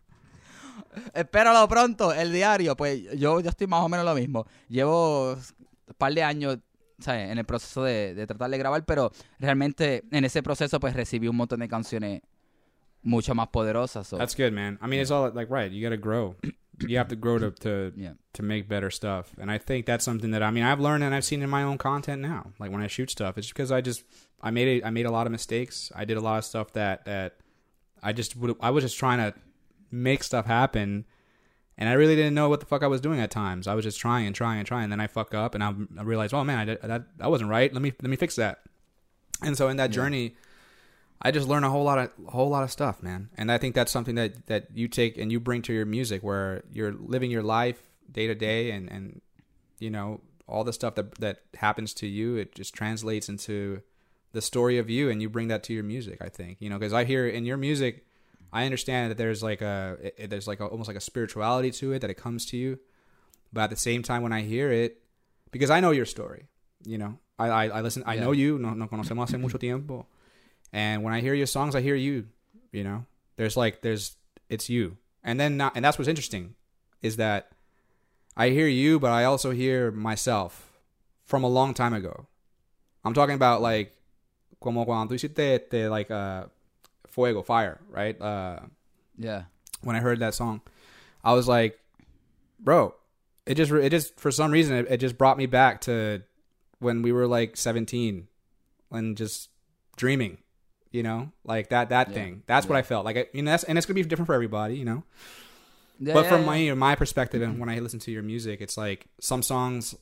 Espéralo 1.14 1.66
pronto, 1.68 2.12
el 2.12 2.32
diario. 2.32 2.76
Pues 2.76 3.02
yo, 3.18 3.40
yo 3.40 3.50
estoy 3.50 3.66
más 3.66 3.82
o 3.82 3.88
menos 3.88 4.04
lo 4.04 4.14
mismo. 4.14 4.46
Llevo 4.68 5.32
un 5.32 5.94
par 5.96 6.14
de 6.14 6.22
años 6.22 6.58
¿sabes? 6.98 7.30
en 7.30 7.38
el 7.38 7.44
proceso 7.44 7.84
de, 7.84 8.14
de 8.14 8.26
tratar 8.26 8.50
de 8.50 8.58
grabar, 8.58 8.84
pero 8.84 9.12
realmente 9.38 10.04
en 10.10 10.24
ese 10.24 10.42
proceso 10.42 10.78
pues 10.80 10.94
recibí 10.94 11.28
un 11.28 11.36
montón 11.36 11.60
de 11.60 11.68
canciones 11.68 12.22
mucho 13.02 13.34
más 13.34 13.48
poderosas. 13.48 14.06
so, 14.06 14.16
That's 14.16 14.34
good, 14.34 14.52
man. 14.52 14.78
I 14.80 14.86
mean, 14.86 15.00
it's 15.00 15.10
all 15.10 15.30
like 15.34 15.50
right. 15.50 15.70
You 15.70 15.82
got 15.82 15.94
to 15.94 16.00
grow. 16.00 16.36
You 16.80 16.98
have 16.98 17.08
to 17.08 17.16
grow 17.16 17.38
to 17.38 17.50
to 17.50 17.92
yeah. 17.96 18.14
to 18.34 18.42
make 18.42 18.68
better 18.68 18.90
stuff. 18.90 19.32
And 19.38 19.50
I 19.50 19.58
think 19.58 19.86
that's 19.86 20.04
something 20.04 20.30
that 20.32 20.42
I 20.42 20.50
mean 20.50 20.64
I've 20.64 20.80
learned 20.80 21.04
and 21.04 21.14
I've 21.14 21.24
seen 21.24 21.42
in 21.42 21.50
my 21.50 21.62
own 21.62 21.78
content 21.78 22.22
now. 22.22 22.52
Like 22.58 22.72
when 22.72 22.80
I 22.80 22.88
shoot 22.88 23.10
stuff, 23.10 23.38
it's 23.38 23.48
because 23.48 23.70
I 23.70 23.80
just 23.80 24.04
I 24.40 24.50
made 24.50 24.82
a, 24.82 24.86
I 24.86 24.90
made 24.90 25.06
a 25.06 25.10
lot 25.10 25.26
of 25.26 25.32
mistakes. 25.32 25.92
I 25.94 26.04
did 26.04 26.16
a 26.16 26.20
lot 26.20 26.38
of 26.38 26.44
stuff 26.44 26.72
that 26.72 27.04
that 27.04 27.36
I 28.02 28.12
just 28.12 28.36
would 28.36 28.56
I 28.60 28.70
was 28.70 28.84
just 28.84 28.98
trying 28.98 29.18
to 29.18 29.34
make 29.92 30.24
stuff 30.24 30.46
happen. 30.46 31.04
And 31.78 31.88
I 31.88 31.92
really 31.92 32.16
didn't 32.16 32.34
know 32.34 32.48
what 32.48 32.60
the 32.60 32.66
fuck 32.66 32.82
I 32.82 32.86
was 32.86 33.00
doing 33.00 33.20
at 33.20 33.30
times. 33.30 33.66
I 33.66 33.74
was 33.74 33.84
just 33.84 34.00
trying 34.00 34.26
and 34.26 34.34
trying 34.34 34.58
and 34.58 34.66
trying. 34.66 34.84
And 34.84 34.92
then 34.92 35.00
I 35.00 35.06
fuck 35.06 35.34
up, 35.34 35.54
and 35.54 35.62
I, 35.62 35.72
I 35.98 36.02
realized, 36.02 36.34
oh 36.34 36.44
man, 36.44 36.58
I 36.58 36.64
did, 36.64 36.82
that 36.82 37.18
that 37.18 37.30
wasn't 37.30 37.50
right. 37.50 37.72
Let 37.72 37.82
me 37.82 37.92
let 38.02 38.10
me 38.10 38.16
fix 38.16 38.36
that. 38.36 38.60
And 39.42 39.56
so 39.56 39.68
in 39.68 39.76
that 39.78 39.90
journey, 39.90 40.36
I 41.20 41.30
just 41.30 41.48
learned 41.48 41.64
a 41.64 41.70
whole 41.70 41.84
lot 41.84 41.98
of 41.98 42.10
a 42.26 42.30
whole 42.30 42.48
lot 42.48 42.64
of 42.64 42.70
stuff, 42.70 43.02
man. 43.02 43.30
And 43.36 43.50
I 43.50 43.58
think 43.58 43.74
that's 43.74 43.92
something 43.92 44.16
that 44.16 44.46
that 44.46 44.68
you 44.74 44.88
take 44.88 45.16
and 45.16 45.30
you 45.30 45.38
bring 45.38 45.62
to 45.62 45.72
your 45.72 45.86
music, 45.86 46.22
where 46.22 46.62
you're 46.72 46.92
living 46.92 47.30
your 47.30 47.42
life 47.42 47.80
day 48.10 48.26
to 48.26 48.34
day, 48.34 48.72
and 48.72 48.90
and 48.90 49.20
you 49.78 49.90
know 49.90 50.20
all 50.48 50.64
the 50.64 50.72
stuff 50.72 50.96
that 50.96 51.14
that 51.16 51.42
happens 51.54 51.94
to 51.94 52.06
you, 52.06 52.36
it 52.36 52.54
just 52.54 52.74
translates 52.74 53.28
into 53.28 53.82
the 54.32 54.42
story 54.42 54.78
of 54.78 54.90
you, 54.90 55.10
and 55.10 55.22
you 55.22 55.28
bring 55.28 55.48
that 55.48 55.62
to 55.64 55.72
your 55.72 55.84
music. 55.84 56.18
I 56.20 56.28
think 56.28 56.58
you 56.60 56.68
know 56.68 56.78
because 56.78 56.92
I 56.92 57.04
hear 57.04 57.26
in 57.26 57.44
your 57.44 57.56
music, 57.56 58.04
I 58.52 58.64
understand 58.66 59.10
that 59.10 59.18
there's 59.18 59.42
like 59.42 59.62
a 59.62 59.96
it, 60.16 60.28
there's 60.30 60.46
like 60.46 60.60
a, 60.60 60.66
almost 60.66 60.88
like 60.88 60.96
a 60.96 61.00
spirituality 61.00 61.70
to 61.72 61.92
it 61.92 62.00
that 62.00 62.10
it 62.10 62.16
comes 62.16 62.44
to 62.46 62.56
you, 62.56 62.78
but 63.52 63.62
at 63.62 63.70
the 63.70 63.76
same 63.76 64.02
time 64.02 64.22
when 64.22 64.32
I 64.32 64.42
hear 64.42 64.70
it, 64.70 65.00
because 65.50 65.70
I 65.70 65.80
know 65.80 65.90
your 65.90 66.04
story. 66.06 66.46
You 66.84 66.98
know, 66.98 67.18
I 67.38 67.48
I, 67.48 67.64
I 67.68 67.80
listen. 67.80 68.02
I 68.06 68.14
Yeah. 68.14 68.22
know 68.24 68.32
you. 68.32 68.58
No, 68.58 68.74
no 68.74 68.88
conocemos 68.88 69.28
hace 69.30 69.38
mucho 69.38 69.56
tiempo, 69.58 70.06
and 70.72 71.02
when 71.02 71.14
I 71.14 71.20
hear 71.20 71.34
your 71.34 71.46
songs, 71.46 71.74
I 71.74 71.80
hear 71.80 71.94
you. 71.94 72.26
You 72.72 72.84
know, 72.84 73.06
there's 73.36 73.56
like 73.56 73.80
there's 73.82 74.16
it's 74.48 74.68
you, 74.68 74.96
and 75.24 75.38
then 75.40 75.56
not, 75.56 75.72
and 75.76 75.84
that's 75.84 75.96
what's 75.98 76.08
interesting, 76.08 76.54
is 77.00 77.16
that 77.16 77.52
I 78.36 78.50
hear 78.50 78.66
you, 78.66 78.98
but 78.98 79.12
I 79.12 79.24
also 79.24 79.50
hear 79.52 79.90
myself 79.90 80.72
from 81.24 81.44
a 81.44 81.48
long 81.48 81.72
time 81.74 81.94
ago. 81.94 82.26
I'm 83.04 83.14
talking 83.14 83.34
about 83.34 83.62
like 83.62 83.94
como 84.60 84.84
cuando 84.84 85.14
tú 85.14 85.16
hiciste 85.18 85.54
este, 85.54 85.88
like 85.88 86.10
uh 86.10 86.46
fuego 87.12 87.42
fire, 87.42 87.78
right? 87.88 88.20
Uh 88.20 88.58
Yeah. 89.16 89.44
when 89.82 89.94
I 89.96 90.00
heard 90.00 90.18
that 90.18 90.34
song, 90.34 90.60
I 91.22 91.34
was 91.34 91.46
like, 91.46 91.78
bro, 92.58 92.94
it 93.46 93.54
just 93.54 93.70
it 93.70 93.90
just 93.90 94.18
for 94.18 94.30
some 94.30 94.50
reason 94.50 94.76
it, 94.76 94.86
it 94.90 94.96
just 94.98 95.16
brought 95.16 95.38
me 95.38 95.46
back 95.46 95.82
to 95.82 96.22
when 96.80 97.02
we 97.02 97.12
were 97.12 97.26
like 97.28 97.56
17 97.56 98.26
and 98.90 99.16
just 99.16 99.50
dreaming, 99.96 100.38
you 100.90 101.02
know, 101.02 101.30
like 101.44 101.68
that 101.70 101.90
that 101.90 102.08
Yeah. 102.08 102.14
thing. 102.14 102.42
That's 102.46 102.66
what 102.68 102.76
I 102.76 102.82
felt 102.82 103.04
like. 103.04 103.16
I, 103.16 103.26
you 103.32 103.42
know, 103.42 103.50
that's, 103.52 103.64
and 103.64 103.78
it's 103.78 103.86
gonna 103.86 103.94
be 103.94 104.02
different 104.02 104.26
for 104.26 104.34
everybody, 104.34 104.76
you 104.76 104.84
know. 104.84 105.04
Yeah, 106.00 106.14
but 106.14 106.24
yeah, 106.24 106.28
from 106.30 106.40
yeah. 106.40 106.74
my 106.74 106.88
my 106.88 106.94
perspective 106.96 107.42
and 107.42 107.58
when 107.60 107.68
I 107.68 107.78
listen 107.78 108.00
to 108.00 108.10
your 108.10 108.22
music, 108.24 108.60
it's 108.60 108.76
like 108.76 109.06
some 109.20 109.42
songs, 109.42 109.94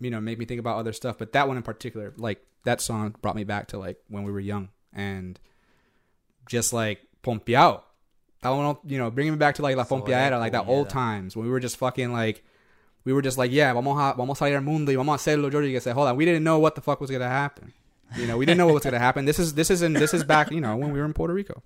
you 0.00 0.10
know, 0.10 0.20
make 0.20 0.38
me 0.38 0.44
think 0.44 0.60
about 0.60 0.76
other 0.78 0.92
stuff, 0.92 1.18
but 1.18 1.32
that 1.32 1.48
one 1.48 1.56
in 1.56 1.62
particular, 1.62 2.12
like 2.16 2.44
that 2.64 2.80
song 2.80 3.14
brought 3.22 3.34
me 3.36 3.44
back 3.44 3.68
to 3.68 3.78
like 3.78 3.98
when 4.08 4.22
we 4.22 4.30
were 4.30 4.40
young 4.40 4.68
and 4.92 5.38
just 6.48 6.72
like 6.72 7.00
pompeado. 7.22 7.82
That 8.42 8.50
one, 8.50 8.76
you 8.84 8.98
know, 8.98 9.10
bringing 9.10 9.32
me 9.32 9.38
back 9.38 9.56
to 9.56 9.62
like 9.62 9.76
la 9.76 9.82
Eso 9.82 9.96
pompeadera, 9.96 10.38
like 10.38 10.52
that 10.52 10.66
old 10.68 10.88
times 10.90 11.36
when 11.36 11.44
we 11.44 11.50
were 11.50 11.60
just 11.60 11.76
fucking 11.76 12.12
like, 12.12 12.42
we 13.04 13.12
were 13.12 13.22
just 13.22 13.38
like, 13.38 13.50
yeah, 13.50 13.72
vamos 13.72 13.98
a 13.98 14.14
vamos 14.16 14.40
a 14.40 14.44
salir 14.44 14.54
al 14.54 14.62
mundo 14.62 14.92
y 14.92 14.96
vamos 14.96 15.12
a 15.12 15.16
hacerlo, 15.16 15.50
Jorgie. 15.50 15.72
Que 15.72 15.80
se 15.80 15.92
joda. 15.92 16.14
We 16.14 16.24
didn't 16.24 16.44
know 16.44 16.58
what 16.58 16.74
the 16.74 16.80
fuck 16.80 17.00
was 17.00 17.10
gonna 17.10 17.28
happen. 17.28 17.72
You 18.16 18.26
know, 18.26 18.36
we 18.36 18.46
didn't 18.46 18.58
know 18.58 18.66
what 18.66 18.74
was 18.74 18.84
gonna 18.84 18.98
happen. 18.98 19.24
This 19.24 19.38
is 19.38 19.54
this 19.54 19.70
is 19.70 19.82
in 19.82 19.92
this 19.92 20.14
is 20.14 20.24
back, 20.24 20.50
you 20.50 20.60
know, 20.60 20.76
when 20.76 20.92
we 20.92 20.98
were 20.98 21.04
in 21.04 21.12
Puerto 21.12 21.34
Rico. 21.34 21.62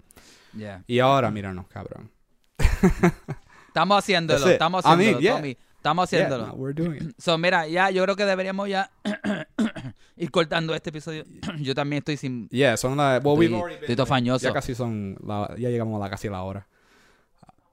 Yeah. 0.54 0.80
Y 0.88 0.98
ahora, 0.98 1.30
míranos, 1.30 1.66
cabrón. 1.68 2.10
Estamos 3.68 3.98
haciéndolo, 3.98 4.46
estamos 4.46 4.84
I 4.84 4.96
mean, 4.96 5.20
yeah. 5.20 5.36
Tommy. 5.36 5.56
Estamos 5.82 6.08
Yeah, 6.12 6.26
haciéndolo. 6.26 6.46
no, 6.46 6.52
we're 6.54 6.72
doing 6.74 6.94
it. 7.08 7.14
So, 7.18 7.36
mira, 7.38 7.66
ya, 7.66 7.90
yo 7.90 8.04
creo 8.04 8.14
que 8.14 8.24
deberíamos 8.24 8.68
ya 8.68 8.88
ir 10.16 10.30
cortando 10.30 10.74
este 10.76 10.90
episodio. 10.90 11.24
yo 11.58 11.74
también 11.74 11.98
estoy 12.02 12.16
sin... 12.16 12.48
Yeah, 12.52 12.76
son 12.76 12.96
la, 12.96 13.18
well, 13.22 13.36
we've 13.36 13.50
Estoy- 13.50 13.60
already 13.60 13.74
been, 13.80 13.84
estoy 13.90 13.96
todo 13.96 14.06
fañoso. 14.06 14.44
Ya 14.44 14.52
casi 14.52 14.74
son, 14.76 15.16
la, 15.26 15.52
ya 15.58 15.68
llegamos 15.70 15.96
a 15.96 16.04
la 16.04 16.08
casi 16.10 16.28
la 16.28 16.42
hora. 16.44 16.66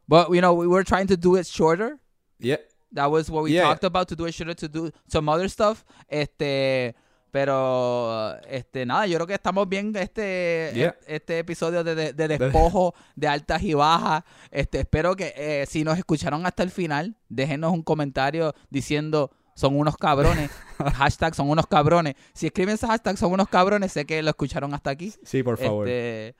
But, 0.08 0.30
you 0.34 0.42
know, 0.42 0.54
we 0.54 0.66
were 0.66 0.84
trying 0.84 1.06
to 1.08 1.16
do 1.18 1.36
it 1.36 1.46
shorter. 1.46 2.00
Yeah, 2.40 2.58
That 2.94 3.12
was 3.12 3.30
what 3.30 3.44
we 3.44 3.52
Yeah. 3.52 3.66
talked 3.66 3.84
about, 3.84 4.08
to 4.08 4.16
do 4.16 4.26
it 4.26 4.34
shorter, 4.34 4.56
to 4.56 4.68
do 4.68 4.92
some 5.08 5.30
other 5.30 5.48
stuff. 5.48 5.86
Este... 6.10 6.96
Pero, 7.32 8.36
este, 8.48 8.86
nada, 8.86 9.06
yo 9.08 9.16
creo 9.16 9.28
que 9.28 9.34
estamos 9.34 9.68
bien 9.68 9.94
este, 9.96 10.72
Yeah. 10.76 10.96
este 11.08 11.40
episodio 11.40 11.84
de, 11.84 11.96
de- 11.96 12.14
de 12.14 12.28
despojo, 12.28 12.94
de 13.16 13.28
altas 13.28 13.62
y 13.64 13.74
bajas. 13.74 14.24
Este, 14.52 14.80
espero 14.80 15.16
que 15.16 15.34
eh, 15.36 15.66
si 15.68 15.84
nos 15.84 15.98
escucharon 15.98 16.46
hasta 16.46 16.64
el 16.64 16.72
final, 16.72 17.16
déjenos 17.30 17.72
un 17.74 17.82
comentario 17.84 18.54
diciendo 18.70 19.32
son 19.56 19.78
unos 19.78 19.98
cabrones. 19.98 20.50
hashtag 20.96 21.36
son 21.36 21.50
unos 21.50 21.68
cabrones. 21.68 22.16
Si 22.34 22.46
escriben 22.48 22.76
ese 22.76 22.88
hashtag 22.88 23.18
son 23.18 23.32
unos 23.34 23.50
cabrones, 23.50 23.92
sé 23.92 24.06
que 24.06 24.22
lo 24.24 24.30
escucharon 24.30 24.74
hasta 24.74 24.90
aquí. 24.92 25.14
sí, 25.24 25.44
por 25.44 25.58
favor. 25.58 25.88
Este, 25.88 26.36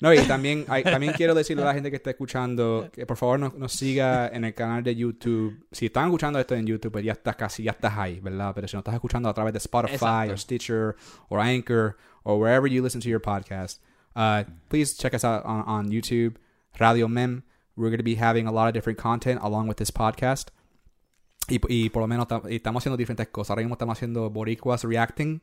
No, 0.00 0.14
y 0.14 0.18
también, 0.20 0.64
hay- 0.68 0.82
también 0.82 1.12
quiero 1.12 1.34
decirle 1.34 1.62
a 1.62 1.66
la 1.66 1.74
gente 1.74 1.90
que 1.90 1.96
está 1.96 2.10
escuchando 2.10 2.88
que 2.92 3.04
por 3.04 3.16
favor 3.18 3.38
nos, 3.38 3.54
nos 3.54 3.72
siga 3.72 4.28
en 4.28 4.44
el 4.44 4.54
canal 4.54 4.82
de 4.82 4.96
YouTube. 4.96 5.66
Si 5.72 5.86
están 5.86 6.06
escuchando 6.06 6.38
esto 6.38 6.54
en 6.54 6.66
YouTube, 6.66 6.90
pues 6.92 7.04
ya 7.04 7.12
estás 7.12 7.36
casi, 7.36 7.62
ya 7.64 7.72
estás 7.72 7.96
ahí, 7.98 8.18
¿verdad? 8.20 8.52
Pero 8.54 8.66
si 8.66 8.76
nos 8.76 8.80
estás 8.80 8.94
escuchando 8.94 9.28
a 9.28 9.34
través 9.34 9.52
de 9.52 9.58
Spotify 9.58 9.94
Exacto. 9.94 10.32
or 10.32 10.38
Stitcher 10.38 10.96
or 11.28 11.40
Anchor 11.40 11.96
or 12.24 12.38
wherever 12.40 12.66
you 12.70 12.82
listen 12.82 13.00
to 13.00 13.08
your 13.10 13.20
podcast, 13.20 13.80
uh, 14.16 14.42
please 14.68 14.96
check 14.96 15.12
us 15.14 15.22
out 15.24 15.44
on, 15.44 15.64
on 15.68 15.88
YouTube, 15.90 16.36
Radio 16.78 17.06
Mem. 17.06 17.42
We're 17.76 17.90
going 17.90 17.98
to 17.98 18.04
be 18.04 18.16
having 18.16 18.46
a 18.46 18.52
lot 18.52 18.68
of 18.68 18.72
different 18.74 18.98
content 18.98 19.40
along 19.42 19.68
with 19.68 19.76
this 19.76 19.90
podcast. 19.92 20.48
Y, 21.48 21.60
y 21.68 21.90
por 21.90 22.00
lo 22.02 22.06
menos 22.06 22.26
y 22.48 22.56
estamos 22.56 22.82
haciendo 22.82 22.96
diferentes 22.96 23.28
cosas. 23.28 23.50
Ahora 23.50 23.62
mismo 23.62 23.74
estamos 23.74 23.98
haciendo 23.98 24.30
Boricuas 24.30 24.84
Reacting. 24.84 25.42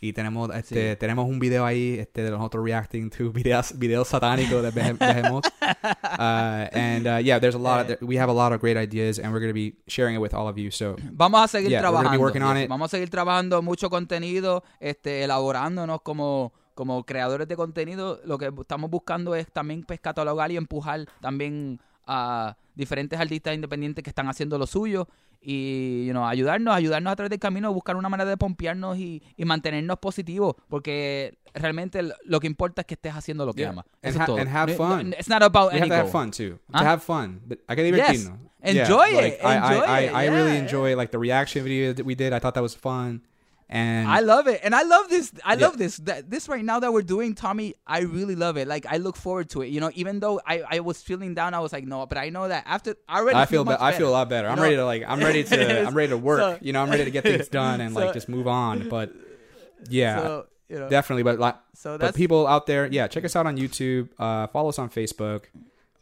Y 0.00 0.12
tenemos 0.12 0.48
este 0.54 0.92
Sí. 0.92 0.96
tenemos 0.98 1.26
un 1.28 1.38
video 1.40 1.64
ahí 1.66 1.96
este 1.98 2.22
de 2.22 2.30
nosotros 2.30 2.64
reacting 2.64 3.10
to 3.10 3.32
videos 3.32 3.76
videos 3.78 4.08
satánicos 4.08 4.62
de 4.62 4.70
Behem- 4.72 4.96
Behemoth. 4.98 5.44
uh, 5.60 6.68
and 6.72 7.06
uh, 7.06 7.16
yeah, 7.22 7.38
there's 7.40 7.54
a 7.54 7.58
lot 7.58 7.90
of 7.90 8.00
we 8.02 8.16
have 8.18 8.30
a 8.30 8.34
lot 8.34 8.52
of 8.52 8.60
great 8.60 8.76
ideas 8.76 9.18
and 9.18 9.32
we're 9.32 9.40
going 9.40 9.50
to 9.50 9.54
be 9.54 9.74
sharing 9.86 10.14
it 10.14 10.20
with 10.20 10.34
all 10.34 10.48
of 10.48 10.56
you. 10.56 10.70
So 10.70 10.96
Vamos 11.12 11.42
a 11.44 11.48
seguir 11.48 11.70
Yeah, 11.70 11.82
we're 11.82 11.92
gonna 11.92 12.10
be 12.10 12.16
trabajando. 12.18 12.46
on 12.50 12.56
it. 12.58 12.68
Vamos 12.68 12.86
a 12.92 12.96
seguir 12.96 13.10
trabajando 13.10 13.62
mucho 13.62 13.90
contenido, 13.90 14.62
este, 14.80 15.24
elaborándonos 15.24 16.02
como, 16.02 16.52
como 16.74 17.04
creadores 17.04 17.48
de 17.48 17.56
contenido. 17.56 18.20
Lo 18.24 18.38
que 18.38 18.52
estamos 18.60 18.90
buscando 18.90 19.34
es 19.34 19.50
también 19.50 19.82
pues, 19.84 20.00
catalogar 20.00 20.50
y 20.52 20.56
empujar 20.56 21.06
también 21.20 21.80
a 22.06 22.56
diferentes 22.74 23.18
artistas 23.18 23.54
independientes 23.54 24.02
que 24.04 24.10
están 24.10 24.28
haciendo 24.28 24.56
lo 24.56 24.66
suyo 24.66 25.08
y 25.40 26.06
you 26.06 26.12
know, 26.12 26.26
ayudarnos, 26.26 26.74
ayudarnos 26.74 27.12
a 27.12 27.16
través 27.16 27.30
del 27.30 27.38
camino, 27.38 27.72
buscar 27.72 27.96
una 27.96 28.08
manera 28.08 28.28
de 28.28 28.36
pompearnos 28.36 28.98
y, 28.98 29.22
y 29.36 29.44
mantenernos 29.44 29.98
positivos, 29.98 30.54
porque 30.68 31.38
realmente 31.54 32.00
lo- 32.24 32.40
que 32.40 32.46
importa 32.46 32.82
es 32.82 32.86
que 32.86 32.94
estés 32.94 33.14
haciendo 33.14 33.46
lo 33.46 33.52
que 33.54 33.60
Yeah. 33.62 33.70
amas. 33.70 33.84
And 34.02 34.10
Eso 34.10 34.18
ha- 34.18 34.22
es 34.22 34.26
todo. 34.26 34.36
and 34.38 34.48
have 34.48 34.72
No- 34.76 34.88
no- 34.88 34.96
fun. 34.96 35.14
it's 35.18 35.28
not 35.28 35.42
about 35.42 35.72
we 35.72 35.78
any 35.78 35.82
have 35.82 35.88
to 35.88 35.94
have 35.94 36.02
goal. 36.12 36.12
fun 36.12 36.30
too. 36.30 36.58
Huh? 36.72 36.78
To 36.80 36.84
have 36.84 37.00
fun, 37.02 37.40
hay 37.68 37.76
que 37.76 37.82
Yes. 37.84 37.92
divertirnos. 37.92 38.38
Enjoy 38.60 39.12
like, 39.14 39.28
it. 39.36 39.44
I, 39.44 39.54
Enjoy 39.56 39.84
I, 39.86 40.04
it. 40.06 40.10
I, 40.12 40.24
I 40.24 40.28
really 40.30 40.52
Yeah, 40.54 40.58
enjoy 40.62 40.96
like 40.96 41.10
the 41.12 41.18
reaction 41.18 41.62
video 41.62 41.94
that 41.94 42.04
we 42.04 42.14
did. 42.16 42.32
I 42.32 42.40
thought 42.40 42.54
that 42.54 42.62
was 42.62 42.76
fun. 42.76 43.22
And 43.70 44.08
I 44.08 44.20
love 44.20 44.46
it, 44.48 44.60
and 44.64 44.74
I 44.74 44.80
love 44.82 45.10
this. 45.10 45.30
I 45.44 45.52
Yeah. 45.54 45.66
love 45.66 45.76
this. 45.76 45.98
That, 45.98 46.30
this 46.30 46.48
right 46.48 46.64
now 46.64 46.80
that 46.80 46.90
we're 46.90 47.02
doing, 47.02 47.34
Tommy. 47.34 47.74
I 47.86 48.00
really 48.00 48.34
love 48.34 48.56
it. 48.56 48.66
Like 48.66 48.86
I 48.88 48.96
look 48.96 49.14
forward 49.16 49.50
to 49.50 49.60
it. 49.60 49.68
You 49.68 49.78
know, 49.80 49.90
even 49.94 50.20
though 50.20 50.40
I, 50.46 50.62
I 50.70 50.80
was 50.80 51.02
feeling 51.02 51.34
down, 51.34 51.52
I 51.52 51.58
was 51.60 51.70
like, 51.72 51.84
no, 51.84 52.06
but 52.06 52.16
I 52.16 52.30
know 52.30 52.48
that 52.48 52.64
after 52.66 52.96
I 53.06 53.18
already 53.20 53.38
I 53.38 53.44
feel 53.44 53.64
be- 53.64 53.76
I 53.78 53.92
feel 53.92 54.08
a 54.08 54.10
lot 54.10 54.30
better. 54.30 54.48
I'm 54.48 54.56
know? 54.56 54.62
ready 54.62 54.76
to 54.76 54.86
like 54.86 55.04
I'm 55.06 55.20
ready 55.20 55.44
to 55.50 55.86
I'm 55.86 55.92
ready 55.94 56.08
to 56.10 56.16
work. 56.16 56.40
So- 56.40 56.58
you 56.62 56.72
know, 56.72 56.80
I'm 56.82 56.88
ready 56.88 57.04
to 57.04 57.10
get 57.10 57.24
things 57.24 57.48
done 57.48 57.82
and 57.82 57.92
So- 57.94 58.00
like 58.00 58.14
just 58.14 58.28
move 58.30 58.48
on. 58.48 58.88
But 58.88 59.12
yeah, 59.90 60.16
So, 60.22 60.46
you 60.70 60.78
know, 60.78 60.88
definitely. 60.88 61.24
But 61.24 61.38
like, 61.38 61.56
so 61.74 61.98
but 61.98 62.14
people 62.14 62.46
out 62.46 62.64
there, 62.66 62.86
yeah, 62.86 63.06
check 63.06 63.26
us 63.26 63.36
out 63.36 63.46
on 63.46 63.58
YouTube. 63.58 64.08
Uh, 64.18 64.46
follow 64.46 64.70
us 64.70 64.78
on 64.78 64.88
Facebook. 64.88 65.42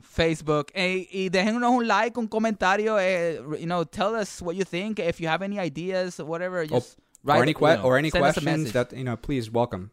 Facebook. 0.00 0.70
Eh, 0.74 1.06
y 1.12 1.28
déjenos 1.30 1.62
un 1.80 1.86
like, 1.86 2.16
un 2.16 2.28
comentario. 2.28 2.96
Eh, 2.96 3.38
you 3.58 3.66
know, 3.66 3.84
tell 3.84 4.14
us 4.14 4.40
what 4.40 4.56
you 4.56 4.64
think. 4.64 4.98
If 4.98 5.20
you 5.20 5.28
have 5.28 5.42
any 5.42 5.58
ideas, 5.58 6.20
or 6.20 6.24
whatever, 6.26 6.64
just 6.64 6.96
or 7.26 7.42
any 7.42 7.54
que- 7.54 7.78
or 7.82 7.98
any 7.98 8.10
questions 8.10 8.72
that 8.72 8.92
you 8.92 9.02
know, 9.04 9.16
please 9.16 9.50
welcome. 9.50 9.90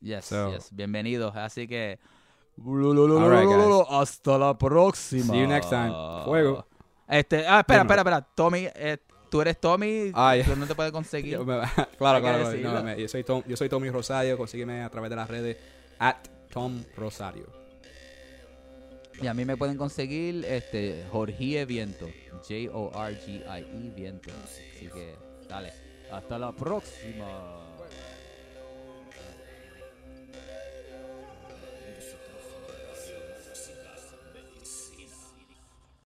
Yes, 0.00 0.26
So- 0.26 0.52
yes. 0.52 0.70
Bienvenidos. 0.72 1.34
Así 1.36 1.66
que. 1.68 1.98
right, 2.58 3.48
guys. 3.48 3.86
Hasta 3.88 4.38
la 4.38 4.58
próxima. 4.58 5.32
See 5.32 5.40
you 5.40 5.46
next 5.46 5.70
time. 5.70 5.92
Fuego. 6.24 6.66
Este, 7.08 7.46
ah, 7.46 7.60
espera, 7.60 7.82
Dímelo. 7.82 8.00
espera, 8.00 8.00
espera. 8.18 8.28
Tommy, 8.34 8.68
eh, 8.74 8.98
tú 9.30 9.40
eres 9.40 9.60
Tommy. 9.60 10.10
Ah, 10.14 10.36
ya. 10.36 10.46
No 10.56 10.66
te 10.66 10.74
puedes 10.74 10.92
conseguir. 10.92 11.32
Yo 11.38 11.44
me- 11.44 11.60
claro, 11.66 11.86
que 11.86 11.96
claro, 11.98 12.20
claro. 12.20 12.48
decirlo. 12.50 12.72
No, 12.72 12.82
me- 12.82 13.00
yo 13.00 13.08
soy 13.08 13.24
Tom, 13.24 13.42
yo 13.46 13.56
soy 13.56 13.68
Tommy 13.68 13.90
Rosario. 13.90 14.36
Consígueme 14.36 14.82
a 14.82 14.90
través 14.90 15.10
de 15.10 15.16
las 15.16 15.28
redes 15.28 15.56
at 15.98 16.16
Tom 16.52 16.82
Rosario. 16.96 17.46
Y 19.20 19.26
a 19.28 19.34
mí 19.34 19.44
me 19.44 19.56
pueden 19.56 19.76
conseguir 19.76 20.44
este 20.46 21.04
Jorge 21.12 21.64
Viento. 21.64 22.08
J-O-R-G-I-E 22.48 23.92
Viento. 23.94 24.30
Así 24.44 24.88
que, 24.88 25.14
dale. 25.48 25.72
Hasta 26.12 26.38
la 26.38 26.52
próxima. 26.52 27.61